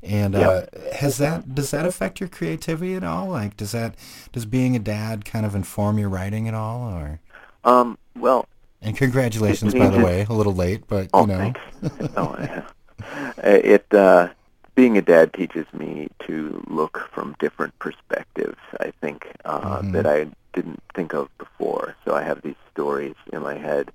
And 0.00 0.36
uh, 0.36 0.66
has 0.94 1.18
that 1.18 1.56
does 1.56 1.72
that 1.72 1.84
affect 1.84 2.20
your 2.20 2.28
creativity 2.28 2.94
at 2.94 3.02
all? 3.02 3.28
Like, 3.28 3.56
does 3.56 3.72
that 3.72 3.96
does 4.30 4.46
being 4.46 4.76
a 4.76 4.78
dad 4.78 5.24
kind 5.24 5.44
of 5.44 5.56
inform 5.56 5.98
your 5.98 6.08
writing 6.08 6.46
at 6.46 6.54
all, 6.54 6.88
or? 6.88 7.20
Um, 7.68 7.98
well. 8.16 8.46
And 8.80 8.96
congratulations, 8.96 9.74
by 9.74 9.88
the 9.88 9.98
way. 10.04 10.26
A 10.28 10.32
little 10.32 10.54
late, 10.54 10.84
but 10.86 11.08
oh, 11.12 11.22
you 11.22 11.26
know. 11.26 11.38
Thanks. 11.38 11.60
oh, 12.16 12.36
yeah. 12.38 12.66
It 13.42 13.92
uh, 13.92 14.28
being 14.74 14.96
a 14.96 15.02
dad 15.02 15.32
teaches 15.32 15.66
me 15.72 16.08
to 16.26 16.64
look 16.68 17.08
from 17.12 17.36
different 17.38 17.78
perspectives. 17.78 18.58
I 18.80 18.92
think 19.00 19.26
uh, 19.44 19.78
mm-hmm. 19.78 19.92
that 19.92 20.06
I 20.06 20.28
didn't 20.52 20.82
think 20.94 21.14
of 21.14 21.28
before. 21.38 21.94
So 22.04 22.14
I 22.14 22.22
have 22.22 22.42
these 22.42 22.56
stories 22.70 23.14
in 23.32 23.42
my 23.42 23.56
head, 23.56 23.90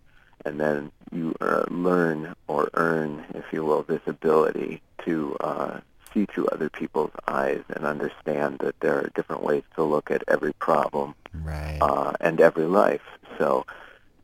and 0.46 0.60
then 0.60 0.92
you 1.12 1.36
uh, 1.42 1.64
learn 1.70 2.36
or 2.48 2.70
earn, 2.74 3.26
if 3.34 3.46
you 3.52 3.64
will, 3.64 3.84
this 3.84 4.02
ability 4.08 4.82
to 5.06 5.36
uh, 5.40 5.80
see 6.14 6.26
through 6.26 6.48
other 6.48 6.70
people's 6.70 7.12
eyes 7.28 7.64
and 7.70 7.86
understand 7.86 8.60
that 8.60 8.80
there 8.80 8.98
are 9.00 9.12
different 9.16 9.44
ways 9.44 9.64
to 9.76 9.84
look 9.84 10.12
at 10.12 10.24
every 10.28 10.54
problem 10.54 11.16
right. 11.34 11.78
uh, 11.82 12.14
and 12.20 12.40
every 12.40 12.66
life. 12.66 13.02
So 13.44 13.66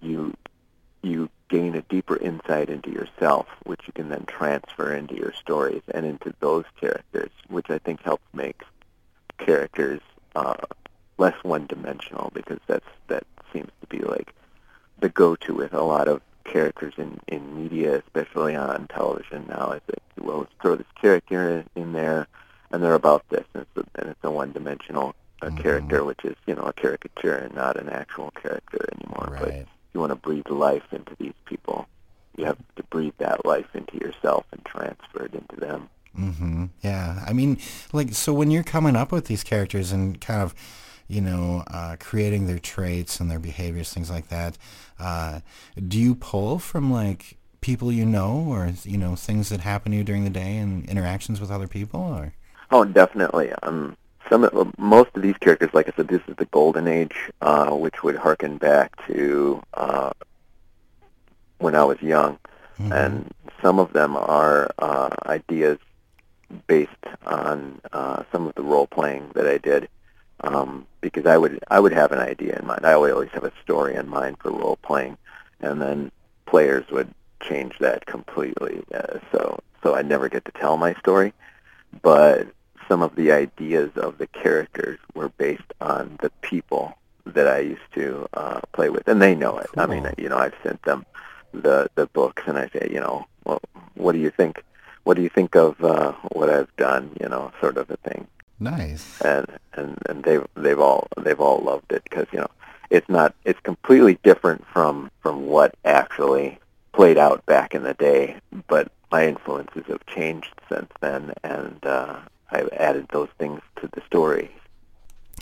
you 0.01 0.33
you 1.01 1.29
gain 1.49 1.75
a 1.75 1.81
deeper 1.81 2.15
insight 2.15 2.69
into 2.69 2.89
yourself, 2.89 3.47
which 3.63 3.81
you 3.85 3.91
can 3.91 4.07
then 4.07 4.25
transfer 4.25 4.93
into 4.93 5.15
your 5.15 5.33
stories 5.33 5.81
and 5.93 6.05
into 6.05 6.33
those 6.39 6.63
characters, 6.79 7.31
which 7.49 7.69
I 7.69 7.79
think 7.79 8.01
helps 8.01 8.23
make 8.33 8.61
characters 9.37 9.99
uh, 10.35 10.55
less 11.17 11.35
one-dimensional 11.43 12.31
because 12.33 12.59
that's 12.65 12.85
that 13.07 13.25
seems 13.51 13.71
to 13.81 13.87
be 13.87 13.99
like 13.99 14.33
the 14.99 15.09
go-to 15.09 15.53
with 15.53 15.73
a 15.73 15.83
lot 15.83 16.07
of 16.07 16.21
characters 16.45 16.93
in, 16.97 17.19
in 17.27 17.61
media, 17.61 17.97
especially 17.97 18.55
on 18.55 18.87
television 18.87 19.45
now. 19.49 19.73
I 19.73 19.79
think, 19.79 20.01
well, 20.17 20.39
let's 20.39 20.53
throw 20.61 20.75
this 20.77 20.93
character 21.01 21.65
in, 21.75 21.81
in 21.81 21.91
there, 21.91 22.27
and 22.71 22.81
they're 22.81 22.93
about 22.93 23.27
this, 23.27 23.43
and 23.53 23.65
it's 23.65 23.77
a, 23.85 24.01
and 24.01 24.11
it's 24.11 24.23
a 24.23 24.31
one-dimensional 24.31 25.13
uh, 25.41 25.47
mm-hmm. 25.47 25.57
character, 25.57 26.03
which 26.03 26.23
is, 26.23 26.35
you 26.45 26.55
know, 26.55 26.63
a 26.63 26.73
caricature 26.73 27.35
and 27.35 27.53
not 27.55 27.77
an 27.77 27.89
actual 27.89 28.31
character 28.31 28.85
anymore. 28.95 29.29
Right. 29.31 29.43
But 29.43 29.67
you 29.93 29.99
want 29.99 30.11
to 30.11 30.15
breathe 30.15 30.49
life 30.49 30.83
into 30.91 31.15
these 31.17 31.33
people. 31.45 31.87
You 32.37 32.45
have 32.45 32.57
to 32.75 32.83
breathe 32.83 33.13
that 33.17 33.45
life 33.45 33.67
into 33.73 33.97
yourself 33.97 34.45
and 34.51 34.63
transfer 34.65 35.25
it 35.25 35.33
into 35.33 35.55
them. 35.55 35.89
Mm-hmm. 36.17 36.65
Yeah. 36.81 37.23
I 37.25 37.33
mean, 37.33 37.57
like, 37.91 38.13
so 38.13 38.33
when 38.33 38.51
you're 38.51 38.63
coming 38.63 38.95
up 38.95 39.11
with 39.11 39.25
these 39.25 39.43
characters 39.43 39.91
and 39.91 40.19
kind 40.19 40.41
of, 40.41 40.55
you 41.07 41.21
know, 41.21 41.63
uh, 41.67 41.95
creating 41.99 42.47
their 42.47 42.59
traits 42.59 43.19
and 43.19 43.29
their 43.29 43.39
behaviors, 43.39 43.93
things 43.93 44.09
like 44.09 44.29
that, 44.29 44.57
uh, 44.99 45.39
do 45.87 45.99
you 45.99 46.15
pull 46.15 46.59
from 46.59 46.91
like 46.91 47.37
people 47.61 47.91
you 47.91 48.05
know 48.05 48.45
or, 48.47 48.71
you 48.83 48.97
know, 48.97 49.15
things 49.15 49.49
that 49.49 49.61
happen 49.61 49.91
to 49.91 49.97
you 49.97 50.03
during 50.03 50.23
the 50.23 50.29
day 50.29 50.57
and 50.57 50.87
interactions 50.89 51.41
with 51.41 51.51
other 51.51 51.67
people 51.67 51.99
or? 51.99 52.33
Oh, 52.71 52.85
definitely. 52.85 53.51
Um, 53.63 53.97
some 54.29 54.43
of, 54.43 54.77
most 54.77 55.09
of 55.15 55.21
these 55.21 55.37
characters, 55.37 55.69
like 55.73 55.87
I 55.87 55.93
said, 55.95 56.07
this 56.07 56.21
is 56.27 56.35
the 56.37 56.45
golden 56.45 56.87
age, 56.87 57.31
uh, 57.41 57.71
which 57.71 58.03
would 58.03 58.15
harken 58.15 58.57
back 58.57 58.95
to 59.07 59.61
uh, 59.73 60.11
when 61.57 61.75
I 61.75 61.83
was 61.83 62.01
young, 62.01 62.37
mm-hmm. 62.79 62.91
and 62.91 63.33
some 63.61 63.79
of 63.79 63.93
them 63.93 64.15
are 64.15 64.71
uh, 64.79 65.09
ideas 65.25 65.77
based 66.67 66.91
on 67.25 67.81
uh, 67.91 68.23
some 68.31 68.47
of 68.47 68.55
the 68.55 68.63
role 68.63 68.87
playing 68.87 69.31
that 69.35 69.47
I 69.47 69.57
did. 69.57 69.89
Um, 70.41 70.87
because 71.01 71.25
I 71.25 71.37
would 71.37 71.59
I 71.67 71.81
would 71.81 71.91
have 71.91 72.13
an 72.13 72.19
idea 72.19 72.57
in 72.57 72.65
mind. 72.65 72.85
I 72.85 72.95
would 72.95 73.11
always 73.11 73.29
have 73.31 73.43
a 73.43 73.51
story 73.61 73.95
in 73.95 74.07
mind 74.07 74.37
for 74.39 74.51
role 74.51 74.77
playing, 74.81 75.17
and 75.59 75.81
then 75.81 76.11
players 76.45 76.85
would 76.91 77.13
change 77.41 77.77
that 77.79 78.05
completely. 78.05 78.81
Uh, 78.93 79.19
so 79.33 79.59
so 79.83 79.95
I 79.95 80.01
never 80.01 80.29
get 80.29 80.45
to 80.45 80.51
tell 80.53 80.77
my 80.77 80.93
story, 80.95 81.33
but 82.01 82.47
some 82.89 83.01
of 83.01 83.15
the 83.15 83.31
ideas 83.31 83.91
of 83.95 84.17
the 84.17 84.27
characters 84.27 84.99
were 85.13 85.29
based 85.29 85.71
on 85.79 86.17
the 86.21 86.31
people 86.41 86.97
that 87.25 87.47
I 87.47 87.59
used 87.59 87.93
to 87.93 88.27
uh, 88.33 88.59
play 88.73 88.89
with, 88.89 89.07
and 89.07 89.21
they 89.21 89.35
know 89.35 89.57
it. 89.59 89.69
Cool. 89.73 89.83
I 89.83 89.85
mean, 89.85 90.11
you 90.17 90.27
know, 90.27 90.37
I've 90.37 90.55
sent 90.63 90.81
them 90.83 91.05
the 91.53 91.89
the 91.95 92.07
books, 92.07 92.43
and 92.47 92.57
I 92.57 92.67
say, 92.69 92.89
you 92.91 92.99
know, 92.99 93.25
well, 93.45 93.61
what 93.93 94.13
do 94.13 94.19
you 94.19 94.31
think? 94.31 94.63
What 95.03 95.15
do 95.15 95.23
you 95.23 95.29
think 95.29 95.55
of 95.55 95.81
uh, 95.83 96.13
what 96.31 96.49
I've 96.49 96.75
done? 96.75 97.15
You 97.21 97.29
know, 97.29 97.51
sort 97.61 97.77
of 97.77 97.89
a 97.89 97.97
thing. 97.97 98.27
Nice. 98.59 99.21
And 99.21 99.47
and 99.73 99.97
and 100.09 100.23
they've 100.23 100.45
they've 100.55 100.79
all 100.79 101.07
they've 101.17 101.39
all 101.39 101.59
loved 101.59 101.91
it 101.91 102.03
because 102.03 102.27
you 102.33 102.39
know 102.39 102.51
it's 102.89 103.07
not 103.07 103.33
it's 103.45 103.59
completely 103.61 104.17
different 104.23 104.65
from 104.67 105.11
from 105.21 105.45
what 105.45 105.75
actually 105.85 106.59
played 106.91 107.17
out 107.17 107.45
back 107.45 107.75
in 107.75 107.83
the 107.83 107.93
day, 107.93 108.35
but 108.67 108.91
my 109.11 109.27
influences 109.27 109.85
have 109.87 110.05
changed 110.05 110.53
since 110.69 110.91
then, 110.99 111.33
and 111.43 111.79
uh, 111.85 112.17
I've 112.51 112.69
added 112.69 113.07
those 113.11 113.29
things 113.37 113.61
to 113.81 113.89
the 113.93 114.01
story. 114.05 114.51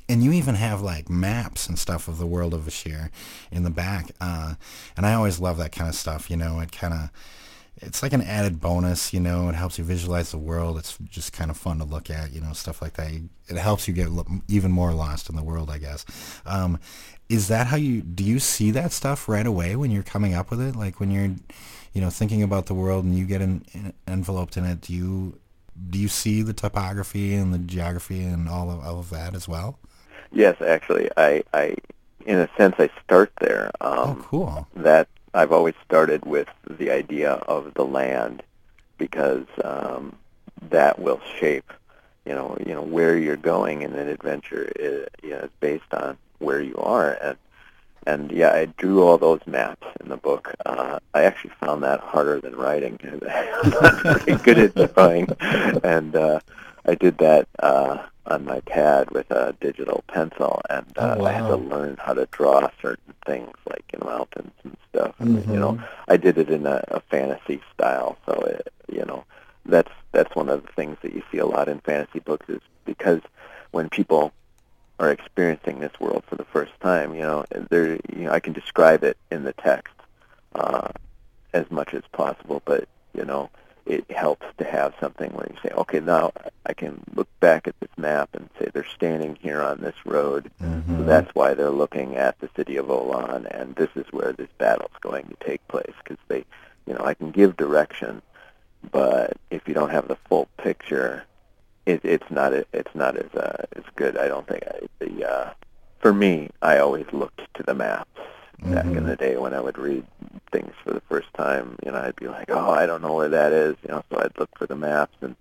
And 0.09 0.23
you 0.23 0.31
even 0.31 0.55
have 0.55 0.81
like 0.81 1.09
maps 1.09 1.67
and 1.67 1.77
stuff 1.77 2.07
of 2.07 2.17
the 2.17 2.25
world 2.25 2.53
of 2.53 2.67
Ashir 2.67 3.11
in 3.51 3.63
the 3.63 3.69
back, 3.69 4.11
uh, 4.21 4.53
and 4.95 5.05
I 5.05 5.13
always 5.13 5.39
love 5.39 5.57
that 5.57 5.73
kind 5.73 5.89
of 5.89 5.95
stuff. 5.95 6.29
You 6.29 6.37
know, 6.37 6.59
it 6.59 6.71
kind 6.71 6.93
of 6.93 7.09
it's 7.79 8.01
like 8.01 8.13
an 8.13 8.21
added 8.21 8.59
bonus. 8.59 9.13
You 9.13 9.19
know, 9.19 9.49
it 9.49 9.55
helps 9.55 9.77
you 9.77 9.83
visualize 9.83 10.31
the 10.31 10.37
world. 10.37 10.77
It's 10.77 10.97
just 11.09 11.33
kind 11.33 11.51
of 11.51 11.57
fun 11.57 11.77
to 11.79 11.83
look 11.83 12.09
at. 12.09 12.31
You 12.31 12.41
know, 12.41 12.53
stuff 12.53 12.81
like 12.81 12.93
that. 12.93 13.11
It 13.47 13.57
helps 13.57 13.87
you 13.87 13.93
get 13.93 14.09
even 14.47 14.71
more 14.71 14.93
lost 14.93 15.29
in 15.29 15.35
the 15.35 15.43
world, 15.43 15.69
I 15.69 15.77
guess. 15.77 16.05
Um, 16.45 16.79
is 17.29 17.49
that 17.49 17.67
how 17.67 17.77
you 17.77 18.01
do? 18.01 18.23
You 18.23 18.39
see 18.39 18.71
that 18.71 18.91
stuff 18.91 19.27
right 19.27 19.45
away 19.45 19.75
when 19.75 19.91
you're 19.91 20.03
coming 20.03 20.33
up 20.33 20.49
with 20.49 20.61
it, 20.61 20.75
like 20.75 20.99
when 20.99 21.11
you're, 21.11 21.35
you 21.93 22.01
know, 22.01 22.09
thinking 22.09 22.41
about 22.41 22.67
the 22.67 22.73
world 22.73 23.03
and 23.03 23.17
you 23.17 23.25
get 23.25 23.41
an, 23.41 23.65
an 23.73 23.93
enveloped 24.07 24.57
in 24.57 24.63
it. 24.63 24.81
Do 24.81 24.93
you 24.93 25.39
do 25.89 25.99
you 25.99 26.07
see 26.07 26.41
the 26.41 26.53
topography 26.53 27.33
and 27.35 27.53
the 27.53 27.59
geography 27.59 28.23
and 28.23 28.49
all 28.49 28.71
of, 28.71 28.83
all 28.83 28.99
of 28.99 29.09
that 29.09 29.35
as 29.35 29.47
well? 29.47 29.79
Yes, 30.31 30.61
actually, 30.61 31.09
I, 31.15 31.43
I, 31.53 31.75
in 32.25 32.39
a 32.39 32.49
sense, 32.57 32.75
I 32.77 32.89
start 33.03 33.31
there. 33.39 33.71
Um, 33.81 33.97
oh, 33.97 34.17
cool. 34.21 34.67
That 34.75 35.07
I've 35.33 35.51
always 35.51 35.75
started 35.85 36.25
with 36.25 36.47
the 36.69 36.91
idea 36.91 37.33
of 37.33 37.73
the 37.75 37.85
land 37.85 38.43
because 38.97 39.45
um, 39.63 40.15
that 40.69 40.99
will 40.99 41.21
shape, 41.39 41.71
you 42.25 42.33
know, 42.33 42.57
you 42.65 42.73
know 42.73 42.81
where 42.81 43.17
you're 43.17 43.37
going 43.37 43.83
in 43.83 43.93
an 43.93 44.07
adventure 44.07 44.71
is, 44.75 45.07
you 45.23 45.29
know, 45.31 45.37
is 45.37 45.49
based 45.59 45.93
on 45.93 46.17
where 46.39 46.61
you 46.61 46.75
are, 46.77 47.13
and 47.21 47.37
and 48.07 48.31
yeah, 48.31 48.53
I 48.53 48.65
drew 48.77 49.03
all 49.03 49.17
those 49.17 49.41
maps 49.45 49.85
in 49.99 50.07
the 50.07 50.15
book. 50.15 50.55
Uh, 50.65 50.99
I 51.13 51.23
actually 51.23 51.51
found 51.59 51.83
that 51.83 51.99
harder 51.99 52.39
than 52.39 52.55
writing. 52.55 52.97
I'm 53.03 53.69
not 53.69 53.97
pretty 53.99 54.35
good 54.43 54.57
at 54.77 54.93
drawing, 54.93 55.27
and 55.83 56.15
uh, 56.15 56.39
I 56.85 56.95
did 56.95 57.17
that 57.17 57.49
uh, 57.59 57.97
on 58.25 58.45
my 58.45 58.61
pad 58.61 59.11
with 59.11 59.29
a 59.29 59.53
digital 59.59 60.05
pencil, 60.07 60.61
and 60.69 60.85
uh, 60.97 61.15
oh, 61.17 61.23
wow. 61.23 61.25
I 61.25 61.31
had 61.33 61.47
to 61.47 61.57
learn 61.57 61.97
how 61.99 62.13
to 62.13 62.27
draw 62.31 62.69
certain 62.81 63.13
things 63.25 63.53
like 63.69 63.83
in 63.93 63.99
mountains 64.07 64.53
and 64.63 64.77
stuff. 64.89 65.13
Mm-hmm. 65.19 65.51
You 65.51 65.59
know, 65.59 65.83
I 66.07 66.15
did 66.15 66.37
it 66.37 66.49
in 66.49 66.65
a, 66.65 66.81
a 66.87 67.01
fantasy 67.01 67.61
style, 67.73 68.17
so 68.25 68.33
it, 68.33 68.73
you 68.89 69.03
know, 69.03 69.25
that's 69.65 69.91
that's 70.13 70.33
one 70.33 70.47
of 70.47 70.65
the 70.65 70.71
things 70.71 70.97
that 71.01 71.13
you 71.13 71.23
see 71.29 71.39
a 71.39 71.45
lot 71.45 71.67
in 71.67 71.81
fantasy 71.81 72.19
books 72.19 72.47
is 72.47 72.61
because 72.85 73.19
when 73.71 73.89
people 73.89 74.31
are 74.99 75.11
experiencing 75.11 75.79
this 75.79 75.99
world 75.99 76.23
for 76.27 76.35
the 76.35 76.45
first 76.45 76.73
time. 76.81 77.13
You 77.13 77.21
know, 77.21 77.45
there, 77.69 77.95
you 78.15 78.25
know, 78.25 78.31
I 78.31 78.39
can 78.39 78.53
describe 78.53 79.03
it 79.03 79.17
in 79.31 79.43
the 79.43 79.53
text 79.53 79.93
uh, 80.55 80.89
as 81.53 81.69
much 81.69 81.93
as 81.93 82.03
possible, 82.11 82.61
but 82.65 82.87
you 83.13 83.25
know, 83.25 83.49
it 83.85 84.09
helps 84.11 84.45
to 84.57 84.65
have 84.65 84.93
something 84.99 85.31
where 85.31 85.47
you 85.49 85.57
say, 85.63 85.73
okay, 85.75 85.99
now 85.99 86.31
I 86.65 86.73
can 86.73 87.01
look 87.15 87.29
back 87.39 87.67
at 87.67 87.79
this 87.79 87.89
map 87.97 88.29
and 88.33 88.49
say 88.59 88.69
they're 88.73 88.85
standing 88.95 89.37
here 89.41 89.61
on 89.61 89.79
this 89.79 89.95
road. 90.05 90.51
Mm-hmm. 90.61 90.97
So 90.97 91.03
that's 91.03 91.33
why 91.33 91.53
they're 91.53 91.69
looking 91.69 92.17
at 92.17 92.39
the 92.39 92.49
city 92.55 92.75
of 92.77 92.87
Olan, 92.87 93.45
and 93.49 93.75
this 93.75 93.89
is 93.95 94.05
where 94.11 94.33
this 94.33 94.49
battle's 94.57 94.91
going 95.01 95.25
to 95.27 95.45
take 95.45 95.65
place. 95.67 95.93
Because 96.03 96.17
they, 96.27 96.43
you 96.85 96.93
know, 96.93 97.03
I 97.03 97.13
can 97.13 97.31
give 97.31 97.55
direction, 97.55 98.21
but 98.91 99.37
if 99.49 99.67
you 99.67 99.73
don't 99.73 99.91
have 99.91 100.07
the 100.07 100.17
full 100.27 100.49
picture, 100.57 101.23
it, 101.87 102.01
it's 102.03 102.29
not 102.29 102.53
it's 102.53 102.93
not 102.93 103.17
as 103.17 103.33
uh, 103.33 103.65
as 103.75 103.83
good. 103.95 104.17
I 104.17 104.27
don't 104.27 104.45
think 104.47 104.63
I, 104.67 104.79
the 104.99 105.29
uh, 105.29 105.53
for 105.99 106.13
me, 106.13 106.49
I 106.61 106.77
always 106.79 107.05
looked 107.11 107.41
to 107.55 107.63
the 107.63 107.73
maps 107.73 108.09
mm-hmm. 108.61 108.73
back 108.73 108.85
in 108.85 108.93
mm-hmm. 108.93 109.07
the 109.07 109.15
day 109.15 109.37
when 109.37 109.53
I 109.53 109.61
would 109.61 109.77
read 109.77 110.05
things 110.51 110.73
for 110.83 110.93
the 110.93 111.01
first 111.01 111.33
time. 111.35 111.77
You 111.85 111.91
know, 111.91 111.97
I'd 111.97 112.15
be 112.17 112.27
like, 112.27 112.51
oh, 112.51 112.71
I 112.71 112.85
don't 112.85 113.01
know 113.01 113.13
where 113.13 113.29
that 113.29 113.53
is. 113.53 113.75
You 113.83 113.89
know, 113.89 114.03
so 114.11 114.19
I'd 114.19 114.37
look 114.37 114.49
for 114.57 114.67
the 114.67 114.75
maps 114.75 115.15
and 115.21 115.35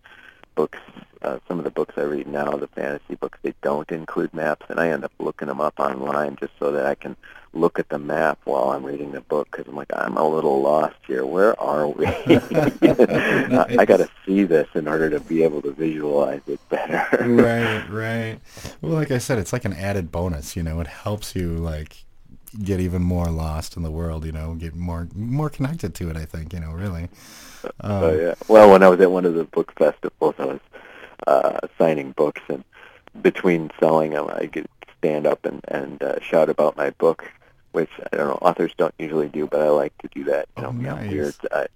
books. 0.56 0.78
Uh, 1.22 1.38
some 1.48 1.58
of 1.58 1.64
the 1.64 1.70
books 1.70 1.94
I 1.96 2.02
read 2.02 2.26
now, 2.26 2.56
the 2.56 2.66
fantasy 2.68 3.14
books, 3.14 3.38
they 3.42 3.54
don't 3.62 3.90
include 3.90 4.34
maps, 4.34 4.66
and 4.68 4.78
I 4.78 4.88
end 4.88 5.04
up 5.04 5.12
looking 5.18 5.48
them 5.48 5.60
up 5.60 5.78
online 5.78 6.36
just 6.36 6.52
so 6.58 6.72
that 6.72 6.86
I 6.86 6.94
can 6.94 7.16
look 7.52 7.78
at 7.78 7.88
the 7.88 7.98
map 7.98 8.38
while 8.44 8.70
I'm 8.70 8.84
reading 8.84 9.12
the 9.12 9.22
book 9.22 9.48
because 9.50 9.66
I'm 9.66 9.76
like, 9.76 9.90
I'm 9.94 10.16
a 10.16 10.28
little 10.28 10.60
lost 10.60 10.96
here. 11.06 11.24
Where 11.24 11.58
are 11.60 11.88
we? 11.88 12.06
I, 12.06 13.76
I 13.78 13.84
got 13.84 13.98
to 13.98 14.08
see 14.24 14.44
this 14.44 14.68
in 14.74 14.86
order 14.86 15.10
to 15.10 15.20
be 15.20 15.42
able 15.42 15.62
to 15.62 15.72
visualize 15.72 16.42
it 16.46 16.60
better. 16.68 17.26
right, 17.26 17.88
right. 17.90 18.40
Well, 18.80 18.92
like 18.92 19.10
I 19.10 19.18
said, 19.18 19.38
it's 19.38 19.52
like 19.52 19.64
an 19.64 19.72
added 19.72 20.12
bonus. 20.12 20.54
You 20.54 20.62
know, 20.62 20.80
it 20.80 20.86
helps 20.86 21.34
you 21.34 21.54
like 21.54 22.05
get 22.62 22.80
even 22.80 23.02
more 23.02 23.26
lost 23.26 23.76
in 23.76 23.82
the 23.82 23.90
world. 23.90 24.24
You 24.24 24.32
know, 24.32 24.54
get 24.54 24.74
more 24.74 25.08
more 25.14 25.50
connected 25.50 25.94
to 25.96 26.10
it. 26.10 26.16
I 26.16 26.24
think. 26.24 26.52
You 26.52 26.60
know, 26.60 26.72
really. 26.72 27.08
Um, 27.80 27.90
oh 27.90 28.14
yeah. 28.14 28.34
Well, 28.46 28.70
when 28.70 28.84
I 28.84 28.88
was 28.88 29.00
at 29.00 29.10
one 29.10 29.24
of 29.24 29.34
the 29.34 29.42
book 29.42 29.72
festivals, 29.76 30.36
I 30.38 30.44
was 30.44 30.60
uh, 31.26 31.58
signing 31.76 32.12
books, 32.12 32.40
and 32.48 32.62
between 33.22 33.72
selling 33.80 34.12
them, 34.12 34.28
I 34.28 34.46
could 34.46 34.68
stand 34.98 35.26
up 35.26 35.44
and 35.44 35.64
and 35.66 36.00
uh, 36.00 36.20
shout 36.20 36.48
about 36.48 36.76
my 36.76 36.90
book 36.90 37.24
which 37.76 37.90
I 38.10 38.16
don't 38.16 38.28
know 38.28 38.38
authors 38.40 38.72
don't 38.78 38.94
usually 38.98 39.28
do, 39.28 39.46
but 39.46 39.60
I 39.60 39.68
like 39.68 39.96
to 39.98 40.08
do 40.08 40.24
that. 40.24 40.48
You 40.56 40.64
oh, 40.64 40.70
know, 40.70 40.94
nice. 40.94 41.10
weird. 41.10 41.34
I 41.52 41.66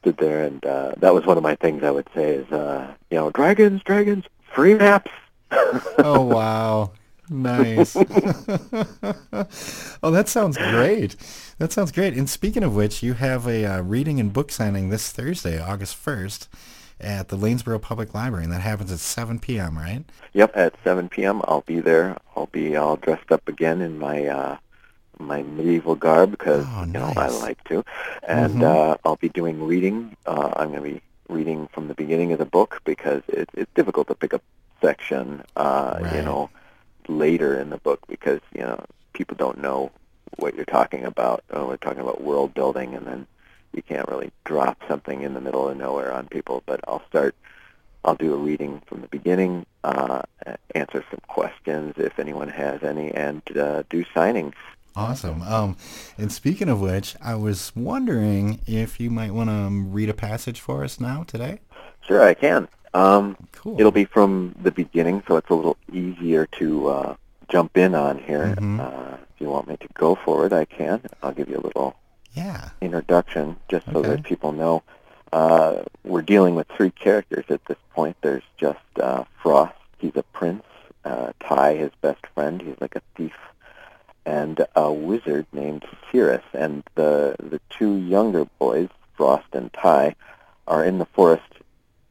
stood 0.00 0.16
there, 0.16 0.42
and 0.42 0.66
uh, 0.66 0.94
that 0.96 1.14
was 1.14 1.24
one 1.24 1.36
of 1.36 1.44
my 1.44 1.54
things. 1.54 1.84
I 1.84 1.92
would 1.92 2.08
say 2.16 2.30
is, 2.30 2.50
uh, 2.50 2.92
you 3.12 3.16
know, 3.16 3.30
dragons, 3.30 3.80
dragons, 3.84 4.24
free 4.52 4.74
maps. 4.74 5.12
oh 5.98 6.22
wow, 6.22 6.90
nice. 7.30 7.96
oh, 10.02 10.10
that 10.10 10.28
sounds 10.28 10.56
great. 10.56 11.16
That 11.58 11.72
sounds 11.72 11.92
great. 11.92 12.14
And 12.14 12.28
speaking 12.28 12.62
of 12.62 12.74
which, 12.74 13.02
you 13.02 13.14
have 13.14 13.46
a 13.46 13.64
uh, 13.64 13.82
reading 13.82 14.20
and 14.20 14.32
book 14.32 14.50
signing 14.50 14.90
this 14.90 15.10
Thursday, 15.12 15.60
August 15.60 15.96
first 15.96 16.48
at 17.00 17.28
the 17.28 17.36
Lanesboro 17.36 17.80
Public 17.80 18.14
Library, 18.14 18.44
and 18.44 18.52
that 18.52 18.62
happens 18.62 18.90
at 18.90 18.98
7 18.98 19.38
p.m., 19.38 19.76
right? 19.76 20.04
Yep, 20.32 20.56
at 20.56 20.74
7 20.82 21.08
p.m. 21.08 21.42
I'll 21.46 21.62
be 21.62 21.80
there. 21.80 22.16
I'll 22.34 22.46
be 22.46 22.76
all 22.76 22.96
dressed 22.96 23.30
up 23.30 23.48
again 23.48 23.80
in 23.80 23.98
my 23.98 24.26
uh, 24.26 24.56
my 25.18 25.42
medieval 25.42 25.94
garb 25.94 26.30
because 26.30 26.64
oh, 26.68 26.84
you 26.84 26.92
know 26.92 27.12
I 27.16 27.28
like 27.28 27.62
to, 27.64 27.84
and 28.22 28.54
mm-hmm. 28.54 28.64
uh, 28.64 28.96
I'll 29.04 29.16
be 29.16 29.28
doing 29.28 29.62
reading. 29.62 30.16
Uh, 30.26 30.52
I'm 30.56 30.72
going 30.72 30.82
to 30.82 30.94
be 30.94 31.02
reading 31.28 31.68
from 31.72 31.88
the 31.88 31.94
beginning 31.94 32.32
of 32.32 32.38
the 32.38 32.44
book 32.44 32.80
because 32.84 33.22
it, 33.28 33.48
it's 33.54 33.72
difficult 33.74 34.08
to 34.08 34.14
pick 34.14 34.32
a 34.32 34.40
section, 34.80 35.42
uh, 35.56 35.98
right. 36.00 36.16
you 36.16 36.22
know, 36.22 36.50
later 37.08 37.58
in 37.58 37.70
the 37.70 37.78
book 37.78 38.00
because 38.08 38.40
you 38.54 38.60
know 38.60 38.84
people 39.12 39.36
don't 39.36 39.58
know 39.58 39.90
what 40.36 40.54
you're 40.54 40.64
talking 40.64 41.04
about. 41.04 41.44
Oh, 41.50 41.66
we're 41.66 41.76
talking 41.76 42.00
about 42.00 42.22
world 42.22 42.54
building, 42.54 42.94
and 42.94 43.06
then 43.06 43.26
you 43.72 43.82
can't 43.82 44.08
really 44.08 44.30
drop 44.44 44.82
something 44.88 45.22
in 45.22 45.34
the 45.34 45.40
middle 45.40 45.68
of 45.68 45.76
nowhere 45.76 46.12
on 46.12 46.28
people. 46.28 46.62
But 46.66 46.80
I'll 46.86 47.06
start. 47.08 47.34
I'll 48.04 48.14
do 48.14 48.34
a 48.34 48.36
reading 48.36 48.82
from 48.86 49.00
the 49.00 49.08
beginning, 49.08 49.66
uh, 49.82 50.22
answer 50.76 51.04
some 51.10 51.20
questions 51.26 51.94
if 51.96 52.20
anyone 52.20 52.48
has 52.48 52.84
any, 52.84 53.10
and 53.12 53.42
uh, 53.56 53.82
do 53.90 54.04
signings 54.14 54.54
Awesome. 54.96 55.42
Um, 55.42 55.76
and 56.16 56.32
speaking 56.32 56.70
of 56.70 56.80
which, 56.80 57.16
I 57.22 57.34
was 57.34 57.70
wondering 57.76 58.60
if 58.66 58.98
you 58.98 59.10
might 59.10 59.32
want 59.32 59.50
to 59.50 59.68
read 59.70 60.08
a 60.08 60.14
passage 60.14 60.58
for 60.60 60.82
us 60.82 60.98
now 60.98 61.22
today. 61.24 61.60
Sure, 62.08 62.22
I 62.22 62.32
can. 62.32 62.66
Um, 62.96 63.36
cool. 63.52 63.78
It'll 63.78 63.92
be 63.92 64.06
from 64.06 64.54
the 64.62 64.70
beginning, 64.70 65.22
so 65.28 65.36
it's 65.36 65.50
a 65.50 65.54
little 65.54 65.76
easier 65.92 66.46
to 66.58 66.88
uh, 66.88 67.16
jump 67.48 67.76
in 67.76 67.94
on 67.94 68.18
here. 68.18 68.54
Mm-hmm. 68.56 68.80
Uh, 68.80 69.16
if 69.34 69.40
you 69.40 69.50
want 69.50 69.68
me 69.68 69.76
to 69.76 69.88
go 69.92 70.14
for 70.14 70.46
it, 70.46 70.52
I 70.52 70.64
can. 70.64 71.02
I'll 71.22 71.32
give 71.32 71.48
you 71.48 71.58
a 71.58 71.66
little 71.68 71.94
yeah 72.32 72.70
introduction 72.80 73.56
just 73.68 73.86
so 73.86 73.98
okay. 73.98 74.10
that 74.10 74.22
people 74.24 74.52
know. 74.52 74.82
Uh, 75.30 75.82
we're 76.04 76.22
dealing 76.22 76.54
with 76.54 76.66
three 76.68 76.90
characters 76.90 77.44
at 77.50 77.64
this 77.66 77.76
point. 77.94 78.16
There's 78.22 78.44
just 78.56 78.78
uh, 79.00 79.24
Frost. 79.42 79.74
He's 79.98 80.16
a 80.16 80.22
prince. 80.22 80.64
Uh, 81.04 81.32
Ty, 81.40 81.76
his 81.76 81.90
best 82.00 82.26
friend. 82.34 82.62
He's 82.62 82.80
like 82.80 82.96
a 82.96 83.02
thief 83.14 83.36
and 84.24 84.66
a 84.74 84.90
wizard 84.90 85.46
named 85.52 85.84
Cirrus. 86.10 86.44
And 86.54 86.82
the 86.94 87.36
the 87.38 87.60
two 87.68 87.96
younger 87.96 88.46
boys, 88.58 88.88
Frost 89.16 89.48
and 89.52 89.70
Ty, 89.74 90.14
are 90.66 90.82
in 90.82 90.98
the 90.98 91.06
forest, 91.06 91.42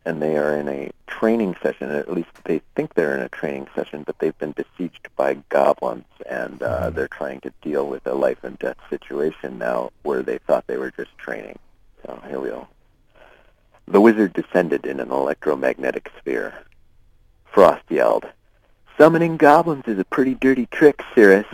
and 0.05 0.21
they 0.21 0.37
are 0.37 0.55
in 0.55 0.67
a 0.67 0.91
training 1.07 1.55
session. 1.61 1.89
At 1.89 2.11
least 2.11 2.29
they 2.45 2.61
think 2.75 2.93
they're 2.93 3.15
in 3.15 3.23
a 3.23 3.29
training 3.29 3.67
session, 3.75 4.03
but 4.03 4.19
they've 4.19 4.37
been 4.37 4.53
besieged 4.53 5.09
by 5.15 5.35
goblins, 5.49 6.05
and 6.29 6.61
uh, 6.61 6.81
mm-hmm. 6.81 6.95
they're 6.95 7.07
trying 7.07 7.41
to 7.41 7.51
deal 7.61 7.87
with 7.87 8.05
a 8.05 8.13
life 8.13 8.43
and 8.43 8.57
death 8.59 8.77
situation 8.89 9.57
now, 9.57 9.91
where 10.03 10.23
they 10.23 10.37
thought 10.37 10.67
they 10.67 10.77
were 10.77 10.91
just 10.91 11.17
training. 11.17 11.57
So 12.05 12.21
here 12.27 12.39
we 12.39 12.49
go. 12.49 12.67
The 13.87 14.01
wizard 14.01 14.33
descended 14.33 14.85
in 14.85 14.99
an 14.99 15.11
electromagnetic 15.11 16.11
sphere. 16.19 16.53
Frost 17.45 17.83
yelled, 17.89 18.25
Summoning 18.97 19.37
goblins 19.37 19.87
is 19.87 19.99
a 19.99 20.05
pretty 20.05 20.35
dirty 20.35 20.67
trick, 20.67 21.01
Cirrus. 21.13 21.45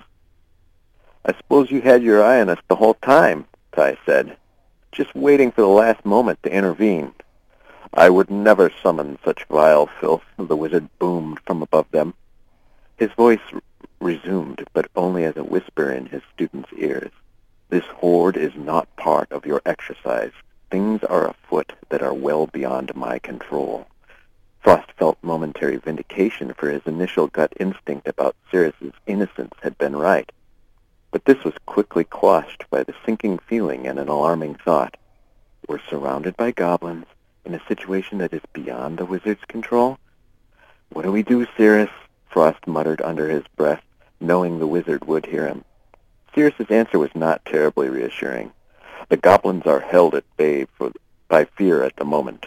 I 1.25 1.33
suppose 1.33 1.71
you 1.71 1.81
had 1.81 2.03
your 2.03 2.23
eye 2.23 2.41
on 2.41 2.49
us 2.49 2.59
the 2.67 2.75
whole 2.75 2.95
time, 2.95 3.45
Ty 3.73 3.97
said, 4.05 4.37
just 4.91 5.13
waiting 5.15 5.51
for 5.51 5.61
the 5.61 5.67
last 5.67 6.03
moment 6.05 6.41
to 6.43 6.51
intervene. 6.51 7.13
I 7.93 8.09
would 8.09 8.31
never 8.31 8.71
summon 8.81 9.19
such 9.23 9.43
vile 9.45 9.85
filth, 9.85 10.23
the 10.37 10.55
wizard 10.55 10.87
boomed 10.97 11.41
from 11.45 11.61
above 11.61 11.91
them. 11.91 12.13
His 12.95 13.11
voice 13.11 13.41
resumed, 13.99 14.65
but 14.71 14.89
only 14.95 15.25
as 15.25 15.35
a 15.35 15.43
whisper 15.43 15.91
in 15.91 16.05
his 16.05 16.21
students' 16.33 16.71
ears. 16.77 17.11
This 17.67 17.83
horde 17.83 18.37
is 18.37 18.55
not 18.55 18.95
part 18.95 19.29
of 19.31 19.45
your 19.45 19.61
exercise. 19.65 20.31
Things 20.69 21.03
are 21.03 21.27
afoot 21.27 21.73
that 21.89 22.01
are 22.01 22.13
well 22.13 22.47
beyond 22.47 22.95
my 22.95 23.19
control. 23.19 23.87
Frost 24.61 24.93
felt 24.93 25.17
momentary 25.21 25.75
vindication 25.75 26.53
for 26.53 26.69
his 26.69 26.83
initial 26.85 27.27
gut 27.27 27.51
instinct 27.59 28.07
about 28.07 28.37
Cirrus's 28.49 28.93
innocence 29.05 29.55
had 29.63 29.77
been 29.77 29.97
right. 29.97 30.31
But 31.11 31.25
this 31.25 31.43
was 31.43 31.55
quickly 31.65 32.05
quashed 32.05 32.69
by 32.69 32.83
the 32.83 32.95
sinking 33.05 33.39
feeling 33.39 33.85
and 33.85 33.99
an 33.99 34.07
alarming 34.07 34.55
thought. 34.55 34.95
We're 35.67 35.81
surrounded 35.89 36.37
by 36.37 36.51
goblins 36.51 37.05
in 37.45 37.55
a 37.55 37.67
situation 37.67 38.19
that 38.19 38.33
is 38.33 38.41
beyond 38.53 38.97
the 38.97 39.05
wizard's 39.05 39.43
control? 39.45 39.97
What 40.89 41.03
do 41.03 41.11
we 41.11 41.23
do, 41.23 41.47
Cirrus? 41.57 41.89
Frost 42.29 42.67
muttered 42.67 43.01
under 43.01 43.29
his 43.29 43.43
breath, 43.55 43.83
knowing 44.19 44.59
the 44.59 44.67
wizard 44.67 45.05
would 45.05 45.25
hear 45.25 45.47
him. 45.47 45.63
Cirrus's 46.33 46.69
answer 46.69 46.97
was 46.97 47.13
not 47.13 47.43
terribly 47.45 47.89
reassuring. 47.89 48.51
The 49.09 49.17
goblins 49.17 49.65
are 49.65 49.81
held 49.81 50.15
at 50.15 50.23
bay 50.37 50.65
for, 50.77 50.91
by 51.27 51.45
fear 51.45 51.83
at 51.83 51.95
the 51.97 52.05
moment, 52.05 52.45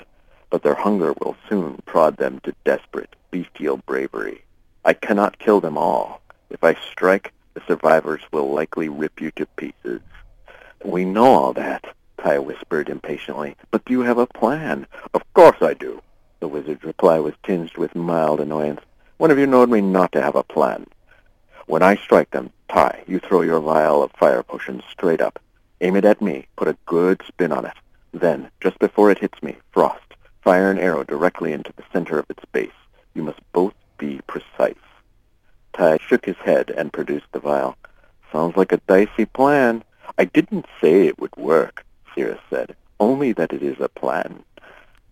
but 0.49 0.63
their 0.63 0.75
hunger 0.75 1.13
will 1.21 1.37
soon 1.49 1.83
prod 1.85 2.17
them 2.17 2.41
to 2.41 2.55
desperate, 2.65 3.15
bestial 3.31 3.79
bravery. 3.79 4.45
I 4.85 4.93
cannot 4.95 5.39
kill 5.39 5.61
them 5.61 5.77
all. 5.77 6.23
If 6.51 6.63
I 6.63 6.77
strike, 6.91 7.33
the 7.55 7.63
survivors 7.67 8.23
will 8.33 8.53
likely 8.53 8.89
rip 8.89 9.21
you 9.21 9.31
to 9.33 9.47
pieces. 9.57 10.01
We 10.85 11.05
know 11.05 11.27
all 11.27 11.53
that, 11.55 11.85
Ty 12.25 12.39
whispered 12.39 12.89
impatiently. 12.89 13.55
But 13.71 13.85
do 13.85 13.93
you 13.93 14.01
have 14.01 14.17
a 14.17 14.27
plan? 14.27 14.87
Of 15.13 15.31
course 15.35 15.59
I 15.61 15.75
do. 15.75 16.01
The 16.41 16.49
wizard's 16.49 16.83
reply 16.83 17.19
was 17.19 17.35
tinged 17.43 17.77
with 17.77 17.95
mild 17.95 18.41
annoyance. 18.41 18.81
When 19.19 19.29
have 19.29 19.39
you 19.39 19.47
known 19.47 19.71
me 19.71 19.83
not 19.83 20.13
to 20.13 20.23
have 20.23 20.35
a 20.35 20.43
plan? 20.43 20.87
When 21.67 21.83
I 21.83 21.97
strike 21.97 22.31
them, 22.31 22.51
Ty, 22.71 23.05
you 23.07 23.19
throw 23.19 23.43
your 23.43 23.61
vial 23.61 24.03
of 24.03 24.11
fire 24.13 24.43
potion 24.43 24.83
straight 24.91 25.21
up. 25.21 25.39
Aim 25.83 25.97
it 25.97 26.07
at 26.07 26.23
me. 26.23 26.47
Put 26.57 26.69
a 26.69 26.79
good 26.87 27.21
spin 27.29 27.53
on 27.53 27.67
it. 27.67 27.75
Then, 28.15 28.51
just 28.59 28.79
before 28.79 29.11
it 29.11 29.19
hits 29.19 29.43
me, 29.43 29.57
Frost, 29.71 30.15
fire 30.43 30.71
an 30.71 30.79
arrow 30.79 31.05
directly 31.05 31.53
into 31.53 31.75
the 31.77 31.85
center 31.93 32.19
of 32.19 32.31
its 32.31 32.45
base. 32.53 32.71
You 33.13 33.23
must 33.23 33.41
both 33.53 33.75
be 33.99 34.23
precise. 34.27 34.77
Ty 35.75 35.99
shook 35.99 36.25
his 36.25 36.39
head 36.39 36.71
and 36.75 36.91
produced 36.91 37.31
the 37.33 37.39
vial. 37.39 37.77
Sounds 38.33 38.57
like 38.57 38.73
a 38.73 38.81
dicey 38.87 39.27
plan. 39.27 39.85
I 40.17 40.25
didn't 40.25 40.65
say 40.81 41.07
it 41.07 41.19
would 41.19 41.37
work, 41.37 41.85
Cirrus 42.15 42.41
said. 42.51 42.77
Only 43.01 43.33
that 43.33 43.53
it 43.53 43.63
is 43.63 43.81
a 43.81 43.89
plan. 43.89 44.45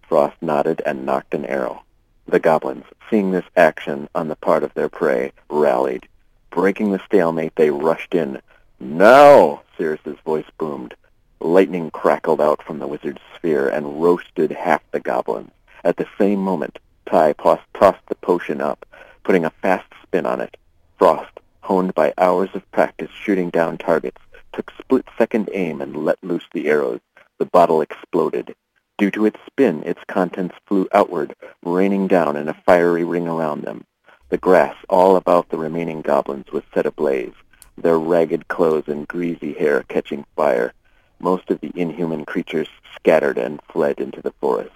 Frost 0.09 0.37
nodded 0.41 0.83
and 0.87 1.05
nocked 1.05 1.35
an 1.35 1.45
arrow. 1.45 1.83
The 2.27 2.39
goblins, 2.39 2.85
seeing 3.11 3.31
this 3.31 3.45
action 3.57 4.09
on 4.15 4.29
the 4.29 4.37
part 4.37 4.63
of 4.63 4.75
their 4.75 4.89
prey, 4.89 5.33
rallied. 5.51 6.09
Breaking 6.51 6.93
the 6.93 7.01
stalemate, 7.05 7.57
they 7.57 7.71
rushed 7.71 8.15
in. 8.15 8.41
Now, 8.79 9.63
Cirrus's 9.77 10.19
voice 10.25 10.47
boomed. 10.59 10.95
Lightning 11.41 11.91
crackled 11.91 12.41
out 12.41 12.63
from 12.63 12.79
the 12.79 12.87
wizard's 12.87 13.21
sphere 13.35 13.69
and 13.69 14.03
roasted 14.03 14.53
half 14.53 14.83
the 14.93 15.01
goblins. 15.01 15.51
At 15.83 15.97
the 15.97 16.07
same 16.17 16.39
moment, 16.39 16.79
Ty 17.07 17.33
tossed 17.35 18.07
the 18.09 18.15
potion 18.15 18.61
up, 18.61 18.87
putting 19.25 19.45
a 19.45 19.51
fast 19.51 19.87
spin 20.03 20.27
on 20.27 20.41
it. 20.41 20.57
Frost, 20.99 21.41
honed 21.63 21.95
by 21.95 22.15
hours 22.17 22.51
of 22.55 22.71
practice 22.71 23.11
shooting 23.11 23.51
down 23.51 23.79
targets, 23.79 24.21
took 24.53 24.73
split-second 24.79 25.51
aim 25.53 25.81
and 25.81 26.05
let 26.05 26.23
loose 26.23 26.47
the 26.53 26.69
arrows. 26.69 27.01
The 27.39 27.47
bottle 27.47 27.81
exploded. 27.81 28.55
Due 28.99 29.11
to 29.13 29.27
its 29.27 29.41
spin, 29.47 29.83
its 29.85 30.01
contents 30.07 30.55
flew 30.67 30.89
outward, 30.93 31.35
raining 31.65 32.07
down 32.07 32.37
in 32.37 32.49
a 32.49 32.63
fiery 32.67 33.05
ring 33.05 33.27
around 33.27 33.63
them. 33.63 33.85
The 34.29 34.39
grass 34.39 34.77
all 34.89 35.17
about 35.17 35.49
the 35.49 35.59
remaining 35.59 36.03
goblins 36.03 36.53
was 36.53 36.63
set 36.73 36.87
ablaze, 36.87 37.35
their 37.77 37.99
ragged 37.99 38.49
clothes 38.49 38.89
and 38.89 39.09
greasy 39.09 39.55
hair 39.55 39.83
catching 39.89 40.25
fire. 40.37 40.73
Most 41.19 41.51
of 41.51 41.61
the 41.61 41.73
inhuman 41.75 42.25
creatures 42.25 42.69
scattered 42.95 43.39
and 43.39 43.61
fled 43.71 43.99
into 44.01 44.23
the 44.23 44.33
forest. 44.41 44.71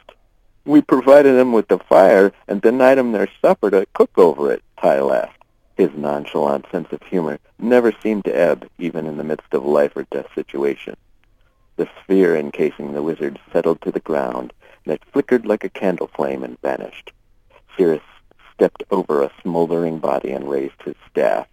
We 0.64 0.80
provided 0.80 1.34
them 1.34 1.52
with 1.52 1.68
the 1.68 1.78
fire 1.78 2.32
and 2.48 2.60
denied 2.60 2.98
them 2.98 3.12
their 3.12 3.28
supper 3.40 3.70
to 3.70 3.86
cook 3.92 4.18
over 4.18 4.52
it, 4.52 4.62
Ty 4.80 5.00
laughed. 5.00 5.35
His 5.76 5.90
nonchalant 5.94 6.66
sense 6.72 6.90
of 6.90 7.02
humor 7.02 7.38
never 7.58 7.92
seemed 7.92 8.24
to 8.24 8.36
ebb, 8.36 8.68
even 8.78 9.06
in 9.06 9.18
the 9.18 9.24
midst 9.24 9.52
of 9.52 9.62
a 9.62 9.68
life 9.68 9.94
or 9.94 10.04
death 10.04 10.28
situations. 10.34 10.96
The 11.76 11.88
sphere 12.02 12.34
encasing 12.34 12.92
the 12.92 13.02
wizard 13.02 13.38
settled 13.52 13.82
to 13.82 13.92
the 13.92 14.00
ground, 14.00 14.54
and 14.84 14.94
it 14.94 15.04
flickered 15.12 15.44
like 15.44 15.64
a 15.64 15.68
candle 15.68 16.06
flame 16.06 16.42
and 16.42 16.58
vanished. 16.62 17.12
Cirrus 17.76 18.02
stepped 18.54 18.84
over 18.90 19.22
a 19.22 19.32
smoldering 19.42 19.98
body 19.98 20.32
and 20.32 20.48
raised 20.48 20.82
his 20.82 20.94
staff. 21.10 21.46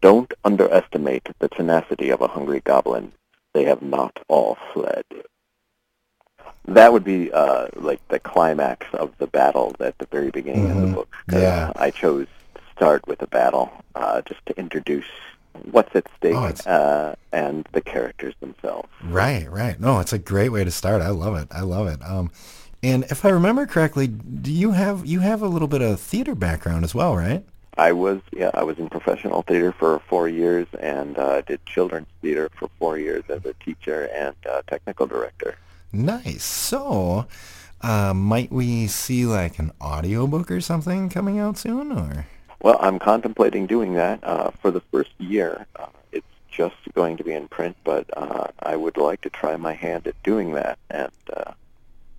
Don't 0.00 0.34
underestimate 0.44 1.28
the 1.38 1.48
tenacity 1.48 2.10
of 2.10 2.20
a 2.20 2.28
hungry 2.28 2.60
goblin. 2.64 3.12
They 3.52 3.64
have 3.64 3.82
not 3.82 4.18
all 4.26 4.58
fled. 4.72 5.04
That 6.64 6.92
would 6.92 7.04
be 7.04 7.30
uh, 7.32 7.68
like 7.76 8.06
the 8.08 8.18
climax 8.18 8.86
of 8.94 9.16
the 9.18 9.26
battle 9.28 9.76
at 9.78 9.96
the 9.98 10.06
very 10.06 10.30
beginning 10.30 10.68
mm-hmm. 10.68 10.70
of 10.70 10.80
the 10.80 10.86
mm-hmm. 10.86 10.94
book. 10.94 11.16
Yeah. 11.30 11.72
I 11.76 11.90
chose 11.90 12.26
start 12.80 13.06
with 13.06 13.20
a 13.20 13.26
battle 13.26 13.70
uh, 13.94 14.22
just 14.22 14.40
to 14.46 14.58
introduce 14.58 15.04
what's 15.70 15.94
at 15.94 16.06
stake 16.16 16.34
oh, 16.34 16.70
uh, 16.70 17.14
and 17.30 17.68
the 17.72 17.80
characters 17.82 18.34
themselves. 18.40 18.88
Right, 19.04 19.50
right. 19.50 19.78
No, 19.78 20.00
it's 20.00 20.14
a 20.14 20.18
great 20.18 20.48
way 20.48 20.64
to 20.64 20.70
start. 20.70 21.02
I 21.02 21.10
love 21.10 21.36
it. 21.36 21.48
I 21.50 21.60
love 21.60 21.88
it. 21.88 22.00
Um, 22.02 22.30
and 22.82 23.04
if 23.10 23.22
I 23.26 23.28
remember 23.28 23.66
correctly, 23.66 24.06
do 24.06 24.50
you 24.50 24.70
have 24.70 25.04
you 25.04 25.20
have 25.20 25.42
a 25.42 25.48
little 25.48 25.68
bit 25.68 25.82
of 25.82 26.00
theater 26.00 26.34
background 26.34 26.82
as 26.82 26.94
well, 26.94 27.14
right? 27.14 27.44
I 27.76 27.92
was 27.92 28.22
yeah 28.32 28.50
I 28.54 28.62
was 28.62 28.78
in 28.78 28.88
professional 28.88 29.42
theater 29.42 29.72
for 29.72 30.00
four 30.08 30.26
years 30.26 30.66
and 30.80 31.18
uh, 31.18 31.42
did 31.42 31.64
children's 31.66 32.08
theater 32.22 32.48
for 32.58 32.70
four 32.78 32.96
years 32.96 33.24
as 33.28 33.44
a 33.44 33.52
teacher 33.62 34.08
and 34.14 34.34
uh, 34.50 34.62
technical 34.66 35.06
director. 35.06 35.56
Nice. 35.92 36.44
So, 36.44 37.26
uh, 37.82 38.14
might 38.14 38.50
we 38.50 38.86
see 38.86 39.26
like 39.26 39.58
an 39.58 39.72
audiobook 39.82 40.50
or 40.50 40.62
something 40.62 41.10
coming 41.10 41.38
out 41.38 41.58
soon, 41.58 41.92
or? 41.92 42.26
Well, 42.62 42.76
I'm 42.80 42.98
contemplating 42.98 43.66
doing 43.66 43.94
that 43.94 44.22
uh, 44.22 44.50
for 44.60 44.70
the 44.70 44.80
first 44.80 45.10
year. 45.18 45.66
Uh, 45.76 45.86
it's 46.12 46.26
just 46.50 46.76
going 46.94 47.16
to 47.16 47.24
be 47.24 47.32
in 47.32 47.48
print, 47.48 47.76
but 47.84 48.06
uh, 48.16 48.48
I 48.60 48.76
would 48.76 48.96
like 48.96 49.22
to 49.22 49.30
try 49.30 49.56
my 49.56 49.72
hand 49.72 50.06
at 50.06 50.22
doing 50.22 50.52
that 50.54 50.78
and 50.90 51.12
uh, 51.34 51.52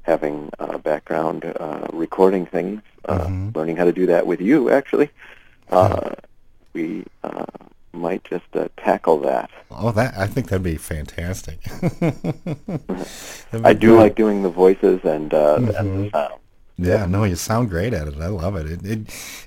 having 0.01 0.49
a 0.57 0.79
background 0.79 1.45
uh, 1.45 1.87
recording 1.93 2.45
things, 2.45 2.81
uh, 3.05 3.19
mm-hmm. 3.19 3.49
learning 3.57 3.77
how 3.77 3.85
to 3.85 3.91
do 3.91 4.07
that 4.07 4.25
with 4.25 4.41
you, 4.41 4.71
actually. 4.71 5.09
Uh, 5.69 6.11
we 6.73 7.05
uh, 7.23 7.45
might 7.93 8.23
just 8.23 8.45
uh, 8.55 8.67
tackle 8.77 9.19
that. 9.19 9.49
Oh, 9.69 9.91
that 9.91 10.17
I 10.17 10.25
think 10.25 10.49
that'd 10.49 10.63
be 10.63 10.75
fantastic. 10.75 11.61
that'd 11.99 12.23
be 12.33 13.61
I 13.63 13.73
do 13.73 13.91
great. 13.91 13.99
like 13.99 14.15
doing 14.15 14.41
the 14.41 14.49
voices 14.49 15.01
and, 15.03 15.33
uh, 15.33 15.57
mm-hmm. 15.57 15.75
and 15.75 16.05
the 16.05 16.09
sound. 16.09 16.40
Yeah, 16.77 17.05
no, 17.05 17.23
you 17.23 17.35
sound 17.35 17.69
great 17.69 17.93
at 17.93 18.07
it. 18.07 18.15
I 18.19 18.27
love 18.27 18.55
it. 18.55 18.65
It, 18.65 18.85
it. 18.85 18.99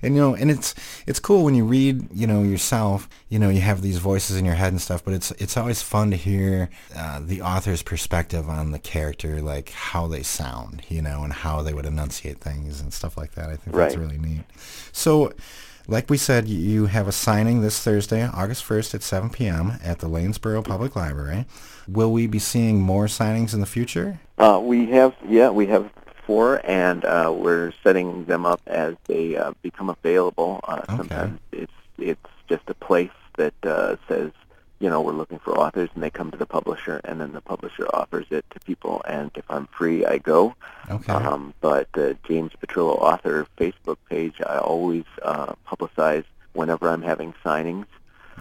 And 0.02 0.14
you 0.14 0.20
know, 0.20 0.34
and 0.34 0.50
it's 0.50 0.74
it's 1.06 1.18
cool 1.18 1.44
when 1.44 1.54
you 1.54 1.64
read, 1.64 2.06
you 2.12 2.26
know, 2.26 2.42
yourself. 2.42 3.08
You 3.28 3.38
know, 3.38 3.48
you 3.48 3.60
have 3.60 3.82
these 3.82 3.98
voices 3.98 4.36
in 4.36 4.44
your 4.44 4.54
head 4.54 4.72
and 4.72 4.80
stuff. 4.80 5.04
But 5.04 5.14
it's 5.14 5.30
it's 5.32 5.56
always 5.56 5.82
fun 5.82 6.10
to 6.10 6.16
hear 6.16 6.70
uh, 6.96 7.20
the 7.24 7.42
author's 7.42 7.82
perspective 7.82 8.48
on 8.48 8.70
the 8.70 8.78
character, 8.78 9.40
like 9.42 9.70
how 9.70 10.06
they 10.06 10.22
sound, 10.22 10.82
you 10.88 11.02
know, 11.02 11.24
and 11.24 11.32
how 11.32 11.62
they 11.62 11.74
would 11.74 11.86
enunciate 11.86 12.38
things 12.38 12.80
and 12.80 12.92
stuff 12.92 13.16
like 13.16 13.32
that. 13.32 13.50
I 13.50 13.56
think 13.56 13.76
right. 13.76 13.86
that's 13.86 13.96
really 13.96 14.18
neat. 14.18 14.44
So, 14.92 15.32
like 15.88 16.08
we 16.08 16.16
said, 16.16 16.48
you 16.48 16.86
have 16.86 17.08
a 17.08 17.12
signing 17.12 17.60
this 17.60 17.82
Thursday, 17.82 18.26
August 18.26 18.64
1st 18.64 18.94
at 18.94 19.02
7 19.02 19.30
p.m. 19.30 19.78
at 19.82 19.98
the 19.98 20.08
Lanesboro 20.08 20.64
Public 20.64 20.96
Library. 20.96 21.46
Will 21.86 22.12
we 22.12 22.26
be 22.26 22.38
seeing 22.38 22.80
more 22.80 23.06
signings 23.06 23.52
in 23.52 23.60
the 23.60 23.66
future? 23.66 24.18
Uh, 24.38 24.60
we 24.62 24.86
have, 24.86 25.14
yeah, 25.28 25.50
we 25.50 25.66
have 25.66 25.90
four, 26.26 26.60
and 26.64 27.04
uh, 27.04 27.32
we're 27.34 27.72
setting 27.82 28.24
them 28.24 28.46
up 28.46 28.60
as 28.66 28.94
they 29.04 29.36
uh, 29.36 29.52
become 29.62 29.90
available. 29.90 30.60
Uh, 30.64 30.82
okay. 30.88 30.96
Sometimes 30.96 31.40
it's 31.52 31.72
it's 31.98 32.28
just 32.48 32.62
a 32.68 32.74
place 32.74 33.10
that 33.36 33.54
uh, 33.64 33.96
says 34.08 34.30
you 34.84 34.90
know, 34.90 35.00
we're 35.00 35.12
looking 35.12 35.38
for 35.38 35.56
authors, 35.56 35.88
and 35.94 36.02
they 36.02 36.10
come 36.10 36.30
to 36.30 36.36
the 36.36 36.44
publisher, 36.44 37.00
and 37.04 37.18
then 37.18 37.32
the 37.32 37.40
publisher 37.40 37.86
offers 37.94 38.26
it 38.30 38.44
to 38.50 38.60
people. 38.60 39.00
And 39.06 39.30
if 39.34 39.44
I'm 39.48 39.66
free, 39.68 40.04
I 40.04 40.18
go. 40.18 40.54
Okay. 40.90 41.10
Um, 41.10 41.54
but 41.62 41.90
the 41.92 42.18
James 42.28 42.52
Petrillo 42.60 42.98
author 43.00 43.46
Facebook 43.56 43.96
page, 44.10 44.34
I 44.44 44.58
always 44.58 45.04
uh, 45.22 45.54
publicize 45.66 46.24
whenever 46.52 46.90
I'm 46.90 47.00
having 47.00 47.32
signings. 47.44 47.86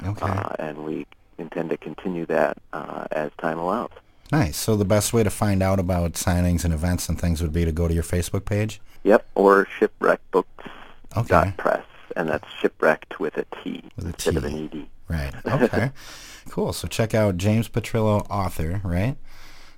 Okay. 0.04 0.26
Uh, 0.26 0.50
and 0.60 0.80
we 0.80 1.06
intend 1.38 1.70
to 1.70 1.78
continue 1.78 2.26
that 2.26 2.58
uh, 2.74 3.06
as 3.12 3.32
time 3.38 3.60
allows. 3.60 3.92
Nice. 4.34 4.58
So 4.58 4.76
the 4.76 4.84
best 4.84 5.14
way 5.14 5.22
to 5.22 5.30
find 5.30 5.62
out 5.62 5.80
about 5.80 6.14
signings 6.14 6.66
and 6.66 6.74
events 6.74 7.08
and 7.08 7.22
things 7.22 7.40
would 7.40 7.54
be 7.54 7.66
to 7.66 7.72
go 7.72 7.88
to 7.88 7.94
your 7.94 8.02
Facebook 8.02 8.46
page? 8.46 8.82
Yep, 9.04 9.28
or 9.36 9.68
Shipwreckt 9.80 10.32
Books. 10.32 10.50
Okay. 11.16 11.54
Press, 11.58 11.86
and 12.16 12.28
that's 12.28 12.48
shipwrecked 12.60 13.20
with 13.20 13.38
a 13.38 13.46
T 13.64 13.84
with 13.96 14.06
a 14.06 14.08
instead 14.08 14.32
T. 14.32 14.38
of 14.38 14.46
an 14.46 14.70
ED. 14.74 14.88
Right. 15.08 15.34
Okay. 15.46 15.92
cool. 16.50 16.74
So 16.74 16.88
check 16.88 17.14
out 17.14 17.38
James 17.38 17.70
Petrillo, 17.70 18.26
author, 18.28 18.82
right, 18.84 19.18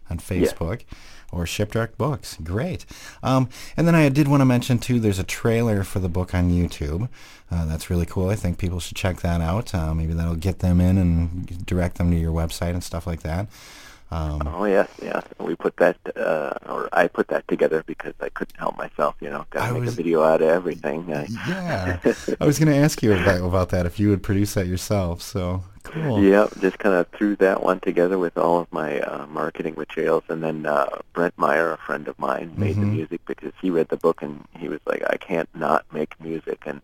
on 0.09 0.19
Facebook. 0.19 0.83
Yeah. 0.89 0.97
Or 1.31 1.45
Shipwreckt 1.45 1.97
Books. 1.97 2.37
Great. 2.41 2.85
Um, 3.21 3.49
and 3.75 3.85
then 3.85 3.95
I 3.95 4.07
did 4.07 4.29
want 4.29 4.39
to 4.39 4.45
mention, 4.45 4.79
too, 4.79 5.01
there's 5.01 5.19
a 5.19 5.23
trailer 5.23 5.83
for 5.83 5.99
the 5.99 6.07
book 6.07 6.33
on 6.33 6.49
YouTube. 6.49 7.09
Uh, 7.51 7.65
that's 7.65 7.89
really 7.89 8.05
cool. 8.05 8.29
I 8.29 8.35
think 8.35 8.57
people 8.57 8.79
should 8.79 8.95
check 8.95 9.19
that 9.19 9.41
out. 9.41 9.75
Uh, 9.75 9.93
maybe 9.93 10.13
that'll 10.13 10.35
get 10.35 10.59
them 10.59 10.79
in 10.79 10.97
and 10.97 11.65
direct 11.65 11.97
them 11.97 12.11
to 12.11 12.17
your 12.17 12.31
website 12.31 12.71
and 12.71 12.83
stuff 12.83 13.05
like 13.05 13.21
that. 13.23 13.47
Um, 14.11 14.47
oh 14.47 14.65
yes, 14.65 14.87
yes. 15.01 15.23
We 15.39 15.55
put 15.55 15.77
that, 15.77 15.97
uh, 16.15 16.53
or 16.67 16.87
I 16.93 17.07
put 17.07 17.27
that 17.29 17.47
together 17.47 17.83
because 17.85 18.13
I 18.21 18.29
couldn't 18.29 18.57
help 18.57 18.77
myself. 18.77 19.15
You 19.19 19.29
know, 19.29 19.45
got 19.49 19.67
to 19.67 19.73
make 19.73 19.81
was, 19.81 19.93
a 19.93 19.95
video 19.95 20.21
out 20.21 20.41
of 20.41 20.49
everything. 20.49 21.09
yeah, 21.47 21.99
I 22.39 22.45
was 22.45 22.59
going 22.59 22.71
to 22.71 22.77
ask 22.77 23.01
you 23.01 23.13
about, 23.13 23.41
about 23.41 23.69
that 23.69 23.85
if 23.85 23.99
you 23.99 24.09
would 24.09 24.21
produce 24.21 24.53
that 24.53 24.67
yourself. 24.67 25.21
So 25.21 25.63
cool. 25.83 26.23
Yep, 26.23 26.59
just 26.61 26.77
kind 26.77 26.95
of 26.95 27.07
threw 27.09 27.35
that 27.37 27.63
one 27.63 27.79
together 27.79 28.19
with 28.19 28.37
all 28.37 28.59
of 28.59 28.71
my 28.71 28.99
uh, 28.99 29.25
marketing 29.27 29.73
materials, 29.75 30.23
and 30.29 30.43
then 30.43 30.65
uh, 30.65 30.87
Brent 31.13 31.37
Meyer, 31.37 31.71
a 31.71 31.77
friend 31.77 32.07
of 32.07 32.17
mine, 32.19 32.53
made 32.57 32.73
mm-hmm. 32.73 32.81
the 32.81 32.87
music 32.87 33.21
because 33.25 33.53
he 33.59 33.69
read 33.71 33.89
the 33.89 33.97
book 33.97 34.21
and 34.21 34.45
he 34.57 34.69
was 34.69 34.79
like, 34.85 35.03
"I 35.09 35.17
can't 35.17 35.49
not 35.55 35.85
make 35.91 36.19
music," 36.21 36.63
and 36.67 36.81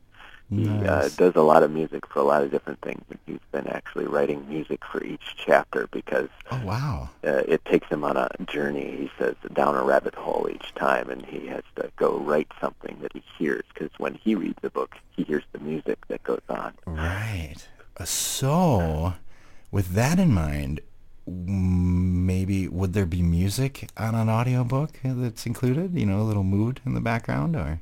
he 0.51 0.63
nice. 0.65 0.85
uh, 0.85 1.09
does 1.15 1.35
a 1.35 1.41
lot 1.41 1.63
of 1.63 1.71
music 1.71 2.05
for 2.05 2.19
a 2.19 2.23
lot 2.23 2.43
of 2.43 2.51
different 2.51 2.81
things, 2.81 3.01
and 3.09 3.17
he's 3.25 3.39
been 3.53 3.67
actually 3.67 4.05
writing 4.05 4.45
music 4.49 4.83
for 4.83 5.01
each 5.01 5.35
chapter 5.37 5.87
because 5.91 6.27
oh 6.51 6.61
wow, 6.65 7.09
uh, 7.23 7.43
it 7.47 7.63
takes 7.63 7.87
him 7.87 8.03
on 8.03 8.17
a 8.17 8.29
journey. 8.47 8.97
He 8.97 9.11
says 9.17 9.35
down 9.53 9.75
a 9.75 9.83
rabbit 9.83 10.13
hole 10.13 10.49
each 10.53 10.75
time, 10.75 11.09
and 11.09 11.25
he 11.25 11.47
has 11.47 11.63
to 11.77 11.89
go 11.95 12.17
write 12.17 12.51
something 12.59 12.97
that 13.01 13.13
he 13.13 13.23
hears 13.37 13.63
because 13.73 13.91
when 13.97 14.15
he 14.15 14.35
reads 14.35 14.59
a 14.63 14.69
book, 14.69 14.95
he 15.15 15.23
hears 15.23 15.43
the 15.53 15.59
music 15.59 16.05
that 16.09 16.21
goes 16.23 16.41
on. 16.49 16.73
Right. 16.85 17.55
Uh, 17.95 18.03
so, 18.03 19.13
with 19.71 19.93
that 19.93 20.19
in 20.19 20.33
mind, 20.33 20.81
maybe 21.25 22.67
would 22.67 22.91
there 22.91 23.05
be 23.05 23.21
music 23.21 23.89
on 23.95 24.15
an 24.15 24.27
audiobook 24.27 24.99
that's 25.01 25.45
included? 25.45 25.97
You 25.97 26.07
know, 26.07 26.19
a 26.19 26.23
little 26.23 26.43
mood 26.43 26.81
in 26.85 26.93
the 26.93 26.99
background, 26.99 27.55
or 27.55 27.79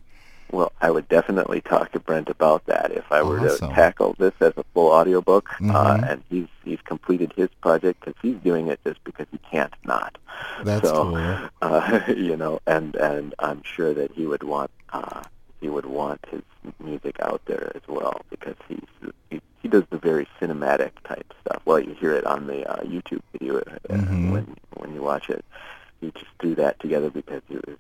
well, 0.52 0.72
I 0.82 0.90
would 0.90 1.08
definitely 1.10 1.62
talk 1.62 1.92
to 1.92 2.00
Brent 2.00 2.30
about 2.30 2.66
that 2.66 2.92
if 2.92 3.12
I 3.12 3.22
were 3.22 3.40
awesome. 3.40 3.70
to 3.70 3.76
tackle 3.76 4.16
this 4.18 4.34
as 4.40 4.54
a 4.58 4.64
full 4.74 4.92
audiobook. 4.92 5.50
Uh, 5.54 5.64
mm-hmm. 5.64 5.76
Uh, 5.76 6.08
and 6.08 6.24
he's 6.30 6.48
he's 6.64 6.82
completed 6.82 7.34
his 7.36 7.50
project 7.62 8.00
because 8.00 8.16
he's 8.22 8.38
doing 8.38 8.68
it 8.68 8.80
just 8.86 9.04
because 9.04 9.28
he 9.32 9.38
can't 9.52 9.74
not. 9.84 10.18
That's 10.64 10.88
so, 10.88 11.04
cool. 11.04 11.50
Uh, 11.62 12.02
you 12.08 12.38
know, 12.38 12.60
and 12.66 12.96
and 12.96 13.36
I'm 13.40 13.62
sure 13.64 13.94
that 13.94 14.12
he 14.12 14.26
would 14.26 14.44
want 14.44 14.72
uh, 14.92 15.24
he 15.62 15.70
would 15.70 15.86
want 15.86 16.26
his 16.32 16.42
music 16.80 17.18
out 17.22 17.42
there 17.46 17.72
as 17.76 17.82
well 17.88 18.22
because 18.30 18.56
he's 18.68 19.12
he, 19.30 19.42
he 19.62 19.68
does 19.68 19.84
the 19.90 19.98
very 19.98 20.28
cinematic 20.40 20.92
type 21.04 21.34
stuff. 21.42 21.62
Well, 21.66 21.80
you 21.80 21.94
hear 21.94 22.14
it 22.14 22.26
on 22.26 22.48
the 22.48 22.66
uh, 22.66 22.84
YouTube 22.84 23.22
video 23.34 23.58
uh, 23.58 23.62
mm-hmm. 23.90 24.32
when 24.32 24.56
when 24.76 24.94
you 24.94 25.02
watch 25.02 25.30
it. 25.30 25.44
He 26.02 26.12
just 26.12 26.32
threw 26.40 26.56
that 26.56 26.80
together 26.80 27.10
because 27.10 27.42
he 27.50 27.56
was 27.56 27.78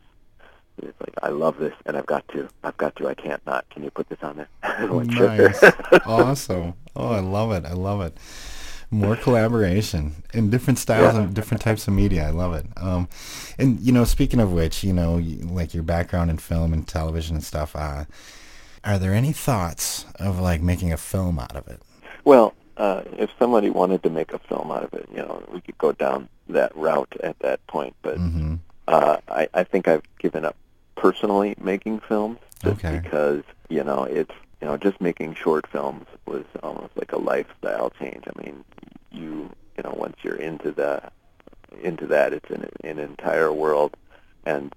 it's 0.83 0.99
like 0.99 1.13
I 1.21 1.29
love 1.29 1.57
this, 1.57 1.73
and 1.85 1.97
I've 1.97 2.05
got 2.05 2.27
to, 2.29 2.49
I've 2.63 2.77
got 2.77 2.95
to. 2.97 3.07
I 3.07 3.13
can't 3.13 3.45
not. 3.45 3.69
Can 3.69 3.83
you 3.83 3.91
put 3.91 4.09
this 4.09 4.19
on 4.21 4.37
there? 4.37 4.47
like, 4.87 5.07
nice. 5.07 5.63
awesome. 6.05 6.73
Oh, 6.95 7.09
I 7.09 7.19
love 7.19 7.51
it. 7.51 7.65
I 7.65 7.73
love 7.73 8.01
it. 8.01 8.17
More 8.91 9.15
collaboration 9.15 10.23
in 10.33 10.49
different 10.49 10.79
styles 10.79 11.13
yeah. 11.13 11.21
and 11.21 11.33
different 11.33 11.61
types 11.61 11.87
of 11.87 11.93
media. 11.93 12.27
I 12.27 12.31
love 12.31 12.53
it. 12.55 12.65
Um, 12.77 13.07
and 13.59 13.79
you 13.79 13.91
know, 13.91 14.03
speaking 14.03 14.39
of 14.39 14.51
which, 14.51 14.83
you 14.83 14.93
know, 14.93 15.21
like 15.43 15.73
your 15.73 15.83
background 15.83 16.31
in 16.31 16.37
film 16.37 16.73
and 16.73 16.87
television 16.87 17.35
and 17.35 17.43
stuff. 17.43 17.75
Uh, 17.75 18.05
are 18.83 18.97
there 18.97 19.13
any 19.13 19.31
thoughts 19.31 20.05
of 20.15 20.39
like 20.39 20.61
making 20.61 20.93
a 20.93 20.97
film 20.97 21.39
out 21.39 21.55
of 21.55 21.67
it? 21.67 21.81
Well, 22.23 22.53
uh, 22.77 23.03
if 23.17 23.29
somebody 23.37 23.69
wanted 23.69 24.03
to 24.03 24.09
make 24.09 24.33
a 24.33 24.39
film 24.39 24.71
out 24.71 24.83
of 24.83 24.93
it, 24.93 25.07
you 25.11 25.17
know, 25.17 25.43
we 25.51 25.61
could 25.61 25.77
go 25.77 25.91
down 25.91 26.29
that 26.47 26.75
route 26.75 27.13
at 27.21 27.37
that 27.39 27.65
point. 27.67 27.95
But 28.01 28.17
mm-hmm. 28.17 28.55
uh, 28.87 29.17
I, 29.27 29.49
I 29.53 29.63
think 29.63 29.87
I've 29.87 30.03
given 30.17 30.45
up 30.45 30.55
personally 30.99 31.55
making 31.59 32.01
films 32.01 32.37
just 32.61 32.83
okay. 32.83 32.99
because 33.01 33.41
you 33.69 33.83
know 33.83 34.03
it's 34.03 34.33
you 34.61 34.67
know 34.67 34.75
just 34.75 34.99
making 34.99 35.33
short 35.33 35.65
films 35.67 36.05
was 36.25 36.43
almost 36.61 36.95
like 36.97 37.13
a 37.13 37.17
lifestyle 37.17 37.89
change. 37.91 38.25
I 38.27 38.43
mean, 38.43 38.65
you 39.11 39.49
you 39.77 39.83
know 39.83 39.95
once 39.97 40.17
you're 40.23 40.35
into 40.35 40.71
the 40.71 41.01
into 41.81 42.05
that, 42.07 42.33
it's 42.33 42.49
an, 42.49 42.69
an 42.83 42.99
entire 42.99 43.53
world, 43.53 43.95
and 44.45 44.75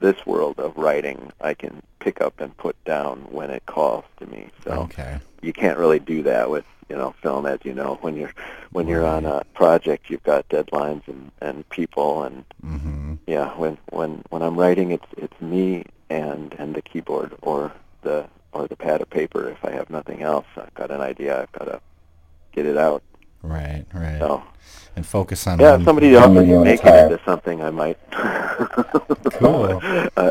this 0.00 0.24
world 0.24 0.58
of 0.58 0.76
writing 0.76 1.30
I 1.40 1.52
can 1.52 1.82
pick 2.00 2.20
up 2.22 2.40
and 2.40 2.56
put 2.56 2.82
down 2.84 3.18
when 3.30 3.50
it 3.50 3.66
calls 3.66 4.04
to 4.20 4.26
me. 4.26 4.48
So 4.64 4.70
okay. 4.70 5.18
you 5.42 5.52
can't 5.52 5.78
really 5.78 5.98
do 5.98 6.22
that 6.22 6.48
with 6.50 6.64
you 6.88 6.96
know 6.96 7.14
film 7.22 7.44
as 7.44 7.58
you 7.64 7.74
know 7.74 7.98
when 8.00 8.16
you're 8.16 8.32
when 8.72 8.88
you're 8.88 9.04
on 9.04 9.26
a 9.26 9.44
project 9.52 10.08
you've 10.08 10.22
got 10.22 10.48
deadlines 10.48 11.06
and 11.06 11.30
and 11.42 11.68
people 11.68 12.22
and 12.22 12.44
mm-hmm. 12.64 13.07
Yeah 13.26 13.56
when 13.56 13.78
when 13.90 14.22
when 14.30 14.42
I'm 14.42 14.56
writing 14.56 14.90
it's 14.90 15.06
it's 15.16 15.40
me 15.40 15.84
and 16.10 16.54
and 16.58 16.74
the 16.74 16.82
keyboard 16.82 17.34
or 17.42 17.72
the 18.02 18.26
or 18.52 18.66
the 18.66 18.76
pad 18.76 19.00
of 19.00 19.10
paper 19.10 19.48
if 19.48 19.64
I 19.64 19.70
have 19.70 19.90
nothing 19.90 20.22
else 20.22 20.46
I've 20.56 20.74
got 20.74 20.90
an 20.90 21.00
idea 21.00 21.42
I've 21.42 21.52
got 21.52 21.64
to 21.66 21.80
get 22.52 22.66
it 22.66 22.76
out 22.76 23.02
right 23.42 23.84
right 23.92 24.18
so 24.18 24.42
and 24.96 25.06
focus 25.06 25.46
on 25.46 25.60
yeah 25.60 25.76
if 25.76 25.84
somebody 25.84 26.14
else 26.14 26.36
is 26.36 26.64
making 26.64 26.86
it 26.86 27.12
into 27.12 27.20
something 27.24 27.62
I 27.62 27.70
might 27.70 27.98
cool 28.10 29.80
uh, 30.16 30.30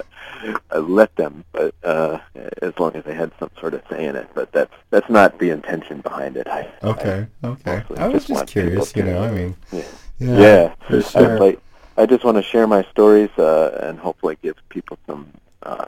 I 0.71 0.77
let 0.77 1.15
them, 1.15 1.43
but 1.51 1.73
uh, 1.83 2.19
as 2.61 2.77
long 2.79 2.95
as 2.95 3.03
they 3.03 3.13
had 3.13 3.31
some 3.39 3.49
sort 3.59 3.73
of 3.73 3.81
say 3.89 4.05
in 4.05 4.15
it. 4.15 4.27
But 4.33 4.51
that's 4.51 4.73
that's 4.89 5.09
not 5.09 5.39
the 5.39 5.49
intention 5.49 6.01
behind 6.01 6.38
it. 6.38 6.47
I, 6.47 6.69
okay, 6.83 7.27
I 7.43 7.47
okay. 7.47 7.83
I 7.97 8.07
was 8.07 8.25
just, 8.25 8.27
just 8.27 8.47
curious, 8.47 8.95
you 8.95 9.03
know. 9.03 9.23
I 9.23 9.31
mean, 9.31 9.55
yeah, 9.71 9.83
yeah, 10.19 10.39
yeah 10.39 10.75
for 10.88 11.01
sure. 11.01 11.38
I, 11.38 11.39
like, 11.39 11.59
I 11.97 12.05
just 12.05 12.23
want 12.23 12.37
to 12.37 12.43
share 12.43 12.67
my 12.67 12.83
stories 12.83 13.29
uh, 13.37 13.79
and 13.81 13.99
hopefully 13.99 14.37
give 14.41 14.55
people 14.69 14.97
some 15.07 15.27
uh, 15.63 15.85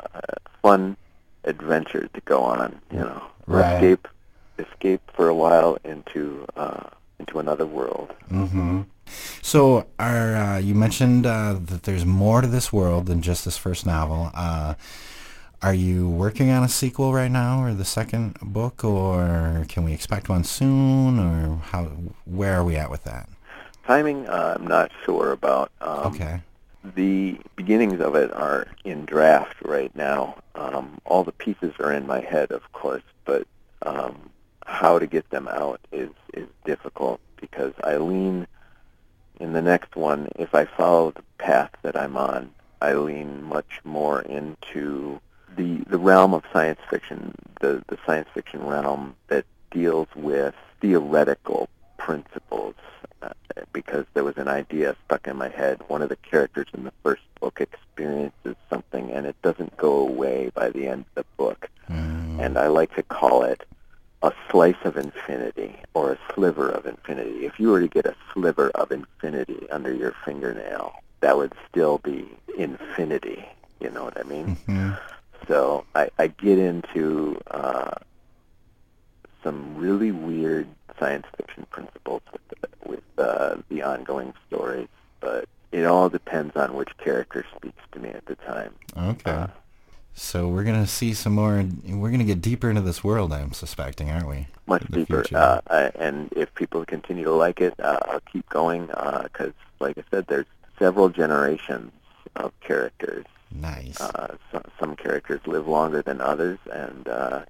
fun 0.62 0.98
adventure 1.44 2.10
to 2.14 2.22
go 2.22 2.42
on. 2.42 2.80
You 2.92 3.00
know, 3.00 3.24
right. 3.46 3.76
escape 3.76 4.08
escape 4.58 5.02
for 5.14 5.30
a 5.30 5.36
while 5.36 5.78
into 5.84 6.46
uh, 6.56 6.90
into 7.20 7.40
another 7.40 7.66
world. 7.66 8.14
Mm-hmm. 8.32 8.82
So, 9.42 9.88
are 9.98 10.36
uh, 10.36 10.58
you 10.58 10.76
mentioned 10.76 11.26
uh, 11.26 11.58
that 11.60 11.84
there's 11.84 12.06
more 12.06 12.42
to 12.42 12.48
this 12.48 12.72
world 12.72 13.08
than 13.08 13.22
just 13.22 13.46
this 13.46 13.58
first 13.58 13.86
novel? 13.86 14.32
Uh, 14.34 14.76
are 15.62 15.74
you 15.74 16.08
working 16.08 16.50
on 16.52 16.64
a 16.64 16.70
sequel 16.70 17.14
right 17.14 17.32
now, 17.32 17.64
or 17.64 17.74
the 17.74 17.86
second 17.86 18.38
book, 18.42 18.84
or 18.84 19.66
can 19.68 19.84
we 19.84 19.94
expect 19.94 20.30
one 20.30 20.44
soon, 20.44 21.20
or 21.20 21.58
how? 21.58 21.86
Where 22.26 22.54
are 22.56 22.64
we 22.64 22.76
at 22.76 22.90
with 22.90 23.04
that? 23.04 23.30
Timing, 23.90 24.28
uh, 24.28 24.56
I'm 24.56 24.68
not 24.68 24.92
sure 25.04 25.32
about. 25.32 25.72
Um, 25.82 26.14
okay. 26.14 26.42
The 26.94 27.40
beginnings 27.56 28.00
of 28.00 28.14
it 28.14 28.32
are 28.32 28.68
in 28.84 29.06
draft 29.06 29.56
right 29.66 29.94
now. 29.96 30.36
Um, 30.54 31.02
all 31.06 31.24
the 31.24 31.32
pieces 31.32 31.74
are 31.80 31.92
in 31.92 32.06
my 32.06 32.20
head, 32.20 32.52
of 32.52 32.72
course, 32.72 33.02
but 33.26 33.48
um, 33.82 34.30
how 34.68 35.00
to 35.00 35.08
get 35.08 35.28
them 35.32 35.48
out 35.48 35.82
is 35.92 36.12
is 36.36 36.48
difficult 36.66 37.20
because 37.42 37.74
I 37.84 37.98
lean 37.98 38.46
in 39.40 39.54
the 39.54 39.62
next 39.64 39.96
one, 39.96 40.30
if 40.36 40.54
I 40.54 40.66
follow 40.66 41.10
the 41.10 41.24
path 41.40 41.72
that 41.82 41.98
I'm 41.98 42.16
on, 42.16 42.52
I 42.84 42.94
lean 42.94 43.42
much 43.42 43.82
more 43.84 44.22
into 44.22 45.20
the 45.58 45.78
the 45.88 45.98
realm 45.98 46.36
of 46.36 46.44
science 46.54 46.80
fiction, 46.92 47.34
the 47.60 47.84
the 47.88 47.98
science 48.06 48.30
fiction 48.36 48.64
realm 48.68 49.16
that 49.30 49.46
deals 49.72 50.10
with 50.16 50.54
theoretical 50.80 51.70
principles. 51.98 52.76
Because 53.74 54.06
there 54.14 54.24
was 54.24 54.38
an 54.38 54.48
idea 54.48 54.96
stuck 55.06 55.28
in 55.28 55.38
my 55.38 55.50
head. 55.50 55.82
One 55.88 56.02
of 56.02 56.10
the 56.10 56.16
characters 56.18 56.68
in 56.74 56.84
the 56.84 56.94
first 57.04 57.24
book 57.40 57.62
experiences 57.62 58.56
something, 58.70 59.12
and 59.12 59.26
it 59.26 59.36
doesn't 59.42 59.76
go 59.78 60.00
away 60.00 60.52
by 60.54 60.70
the 60.70 60.88
end 60.88 61.06
of 61.16 61.16
the 61.16 61.26
book. 61.38 61.70
Mm. 61.90 62.40
And 62.40 62.58
I 62.58 62.68
like 62.68 62.96
to 62.96 63.04
call 63.04 63.44
it 63.44 63.66
a 64.22 64.32
slice 64.50 64.76
of 64.84 64.98
infinity 64.98 65.76
or 65.94 66.14
a 66.14 66.20
sliver 66.34 66.70
of 66.70 66.86
infinity. 66.86 67.46
If 67.46 67.60
you 67.60 67.70
were 67.70 67.80
to 67.80 67.88
get 67.88 68.06
a 68.06 68.16
sliver 68.34 68.70
of 68.72 68.92
infinity 68.92 69.70
under 69.72 69.94
your 69.94 70.14
fingernail, 70.26 70.94
that 71.22 71.38
would 71.38 71.54
still 71.70 72.00
be 72.00 72.30
infinity. 72.58 73.46
You 73.80 73.90
know 73.92 74.04
what 74.04 74.20
I 74.20 74.24
mean? 74.24 74.58
Mm-hmm. 74.68 74.92
So 75.48 75.86
I, 75.96 76.10
I 76.20 76.28
get 76.28 76.60
into 76.60 77.40
uh, 77.50 77.96
some 79.44 79.78
really 79.78 80.12
weird 80.12 80.68
science 81.00 81.26
fiction 81.38 81.66
principles 81.70 82.22
with 82.32 82.42
the, 82.50 82.90
with 82.90 83.04
uh, 83.18 83.56
the 83.70 83.82
ongoing 83.82 84.34
stories, 84.48 84.88
but 85.20 85.48
it 85.72 85.86
all 85.86 86.10
depends 86.10 86.56
on 86.56 86.74
which 86.74 86.90
character 86.98 87.46
speaks 87.56 87.82
to 87.92 88.00
me 88.00 88.10
at 88.10 88.26
the 88.26 88.36
time. 88.36 88.74
Okay. 88.98 89.32
Uh, 89.32 89.48
so 90.14 90.50
we're 90.50 90.66
gonna 90.66 90.88
see 90.88 91.14
some 91.14 91.34
more. 91.34 91.66
We're 91.88 92.12
gonna 92.12 92.26
get 92.26 92.42
deeper 92.42 92.70
into 92.70 92.82
this 92.82 93.04
world. 93.04 93.32
I'm 93.32 93.54
suspecting, 93.54 94.10
aren't 94.10 94.28
we? 94.28 94.48
Much 94.68 94.86
deeper. 94.92 95.24
Uh, 95.34 95.62
and 95.96 96.30
if 96.36 96.54
people 96.56 96.84
continue 96.84 97.24
to 97.24 97.32
like 97.32 97.62
it, 97.62 97.74
uh, 97.80 98.00
I'll 98.04 98.20
keep 98.32 98.48
going 98.50 98.88
because, 98.88 99.54
uh, 99.54 99.80
like 99.80 99.98
I 99.98 100.04
said, 100.12 100.28
there's 100.28 100.46
several 100.78 101.10
generations 101.10 101.92
of 102.36 102.52
characters. 102.60 103.26
Nice. 103.52 104.00
Uh, 104.02 104.36
so, 104.52 104.62
some 104.80 104.96
characters 104.96 105.40
live 105.46 105.68
longer 105.68 106.02
than 106.02 106.20
others, 106.22 106.60
and 106.72 107.08
uh, 107.08 107.46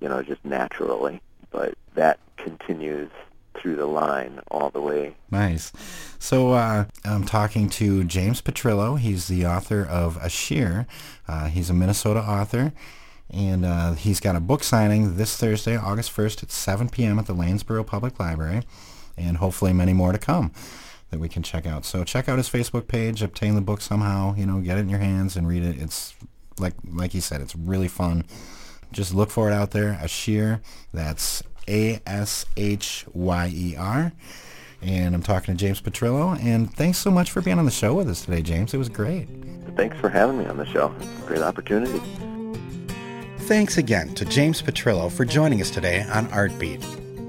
you 0.00 0.08
know, 0.08 0.22
just 0.22 0.44
naturally. 0.44 1.20
But 1.56 1.72
that 1.94 2.20
continues 2.36 3.10
through 3.54 3.76
the 3.76 3.86
line 3.86 4.40
all 4.50 4.68
the 4.68 4.80
way. 4.82 5.16
Nice. 5.30 5.72
So 6.18 6.52
uh, 6.52 6.84
I'm 7.02 7.24
talking 7.24 7.70
to 7.70 8.04
James 8.04 8.42
Petrillo. 8.42 8.98
He's 8.98 9.26
the 9.26 9.46
author 9.46 9.82
of 9.82 10.18
Ashir. 10.18 10.86
Uh, 11.26 11.46
he's 11.48 11.70
a 11.70 11.74
Minnesota 11.74 12.20
author. 12.20 12.74
And 13.30 13.64
uh, 13.64 13.94
he's 13.94 14.20
got 14.20 14.36
a 14.36 14.40
book 14.40 14.62
signing 14.62 15.16
this 15.16 15.34
Thursday, 15.38 15.78
August 15.78 16.14
1st 16.14 16.42
at 16.42 16.50
7 16.50 16.90
p.m. 16.90 17.18
at 17.18 17.24
the 17.24 17.34
Lanesboro 17.34 17.86
Public 17.86 18.20
Library. 18.20 18.62
And 19.16 19.38
hopefully 19.38 19.72
many 19.72 19.94
more 19.94 20.12
to 20.12 20.18
come 20.18 20.52
that 21.10 21.18
we 21.18 21.28
can 21.30 21.42
check 21.42 21.64
out. 21.64 21.86
So 21.86 22.04
check 22.04 22.28
out 22.28 22.36
his 22.36 22.50
Facebook 22.50 22.86
page, 22.86 23.22
obtain 23.22 23.54
the 23.54 23.62
book 23.62 23.80
somehow, 23.80 24.34
you 24.36 24.44
know, 24.44 24.60
get 24.60 24.76
it 24.76 24.82
in 24.82 24.90
your 24.90 24.98
hands 24.98 25.36
and 25.36 25.48
read 25.48 25.62
it. 25.62 25.80
It's 25.80 26.14
like 26.58 26.74
like 26.92 27.12
he 27.12 27.20
said, 27.20 27.40
it's 27.40 27.56
really 27.56 27.88
fun. 27.88 28.24
Just 28.92 29.14
look 29.14 29.30
for 29.30 29.50
it 29.50 29.52
out 29.52 29.72
there. 29.72 29.98
Ashir, 30.02 30.60
that's 30.92 31.42
a 31.68 32.00
S 32.06 32.46
H 32.56 33.04
Y 33.12 33.52
E 33.54 33.76
R. 33.76 34.12
And 34.82 35.14
I'm 35.14 35.22
talking 35.22 35.56
to 35.56 35.58
James 35.58 35.80
Petrillo. 35.80 36.40
And 36.42 36.72
thanks 36.72 36.98
so 36.98 37.10
much 37.10 37.30
for 37.30 37.40
being 37.40 37.58
on 37.58 37.64
the 37.64 37.70
show 37.70 37.94
with 37.94 38.08
us 38.08 38.24
today, 38.24 38.42
James. 38.42 38.74
It 38.74 38.78
was 38.78 38.88
great. 38.88 39.28
Thanks 39.74 39.98
for 39.98 40.08
having 40.08 40.38
me 40.38 40.46
on 40.46 40.56
the 40.56 40.66
show. 40.66 40.94
It's 41.00 41.22
a 41.22 41.26
great 41.26 41.42
opportunity. 41.42 42.00
Thanks 43.40 43.78
again 43.78 44.14
to 44.14 44.24
James 44.24 44.60
Petrillo 44.60 45.10
for 45.10 45.24
joining 45.24 45.60
us 45.60 45.70
today 45.70 46.02
on 46.12 46.26
Artbeat. 46.28 46.82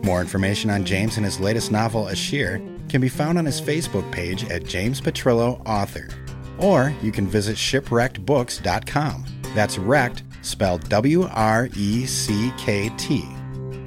More 0.03 0.21
information 0.21 0.69
on 0.69 0.85
James 0.85 1.17
and 1.17 1.25
his 1.25 1.39
latest 1.39 1.71
novel, 1.71 2.07
Ashir, 2.07 2.61
can 2.89 3.01
be 3.01 3.09
found 3.09 3.37
on 3.37 3.45
his 3.45 3.61
Facebook 3.61 4.09
page 4.11 4.43
at 4.45 4.65
James 4.65 5.01
Petrillo 5.01 5.61
Author. 5.65 6.07
Or 6.59 6.93
you 7.01 7.11
can 7.11 7.27
visit 7.27 7.55
shipwrecktbooks.com. 7.55 9.25
That's 9.53 9.77
wrecked, 9.77 10.23
spelled 10.41 10.87
W 10.89 11.23
R 11.31 11.69
E 11.75 12.05
C 12.05 12.51
K 12.57 12.89
T. 12.97 13.25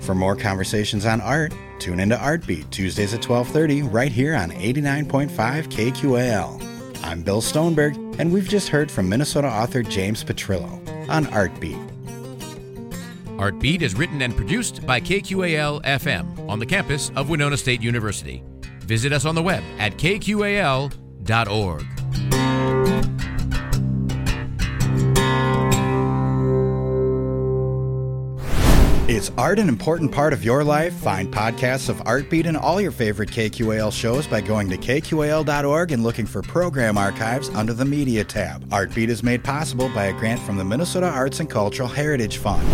For 0.00 0.14
more 0.14 0.36
conversations 0.36 1.06
on 1.06 1.20
art, 1.20 1.54
tune 1.78 2.00
into 2.00 2.16
Artbeat 2.16 2.70
Tuesdays 2.70 3.14
at 3.14 3.22
12:30 3.22 3.92
right 3.92 4.12
here 4.12 4.34
on 4.34 4.50
89.5 4.50 5.68
KQAL. 5.68 7.04
I'm 7.04 7.22
Bill 7.22 7.40
Stoneberg, 7.40 8.18
and 8.18 8.32
we've 8.32 8.48
just 8.48 8.68
heard 8.68 8.90
from 8.90 9.08
Minnesota 9.08 9.48
author 9.48 9.82
James 9.82 10.22
Petrillo 10.22 10.80
on 11.08 11.26
Artbeat. 11.26 11.86
Artbeat 13.38 13.80
is 13.80 13.94
written 13.94 14.20
and 14.20 14.36
produced 14.36 14.86
by 14.86 15.00
KQAL 15.00 15.82
FM 15.82 16.48
on 16.48 16.58
the 16.58 16.66
campus 16.66 17.10
of 17.16 17.30
Winona 17.30 17.56
State 17.56 17.80
University. 17.80 18.42
Visit 18.80 19.14
us 19.14 19.24
on 19.24 19.34
the 19.34 19.42
web 19.42 19.62
at 19.78 19.96
kqal.org. 19.96 20.90
Is 29.10 29.32
art 29.36 29.58
an 29.58 29.68
important 29.68 30.12
part 30.12 30.32
of 30.32 30.44
your 30.44 30.62
life? 30.62 30.94
Find 30.94 31.34
podcasts 31.34 31.88
of 31.88 31.96
Artbeat 32.04 32.46
and 32.46 32.56
all 32.56 32.80
your 32.80 32.92
favorite 32.92 33.30
KQAL 33.30 33.92
shows 33.92 34.28
by 34.28 34.40
going 34.40 34.70
to 34.70 34.76
kqal.org 34.76 35.90
and 35.90 36.04
looking 36.04 36.26
for 36.26 36.42
program 36.42 36.96
archives 36.96 37.48
under 37.48 37.72
the 37.72 37.84
Media 37.84 38.22
tab. 38.22 38.64
Artbeat 38.68 39.08
is 39.08 39.24
made 39.24 39.42
possible 39.42 39.88
by 39.88 40.04
a 40.04 40.12
grant 40.12 40.38
from 40.38 40.58
the 40.58 40.64
Minnesota 40.64 41.08
Arts 41.08 41.40
and 41.40 41.50
Cultural 41.50 41.88
Heritage 41.88 42.36
Fund. 42.36 42.64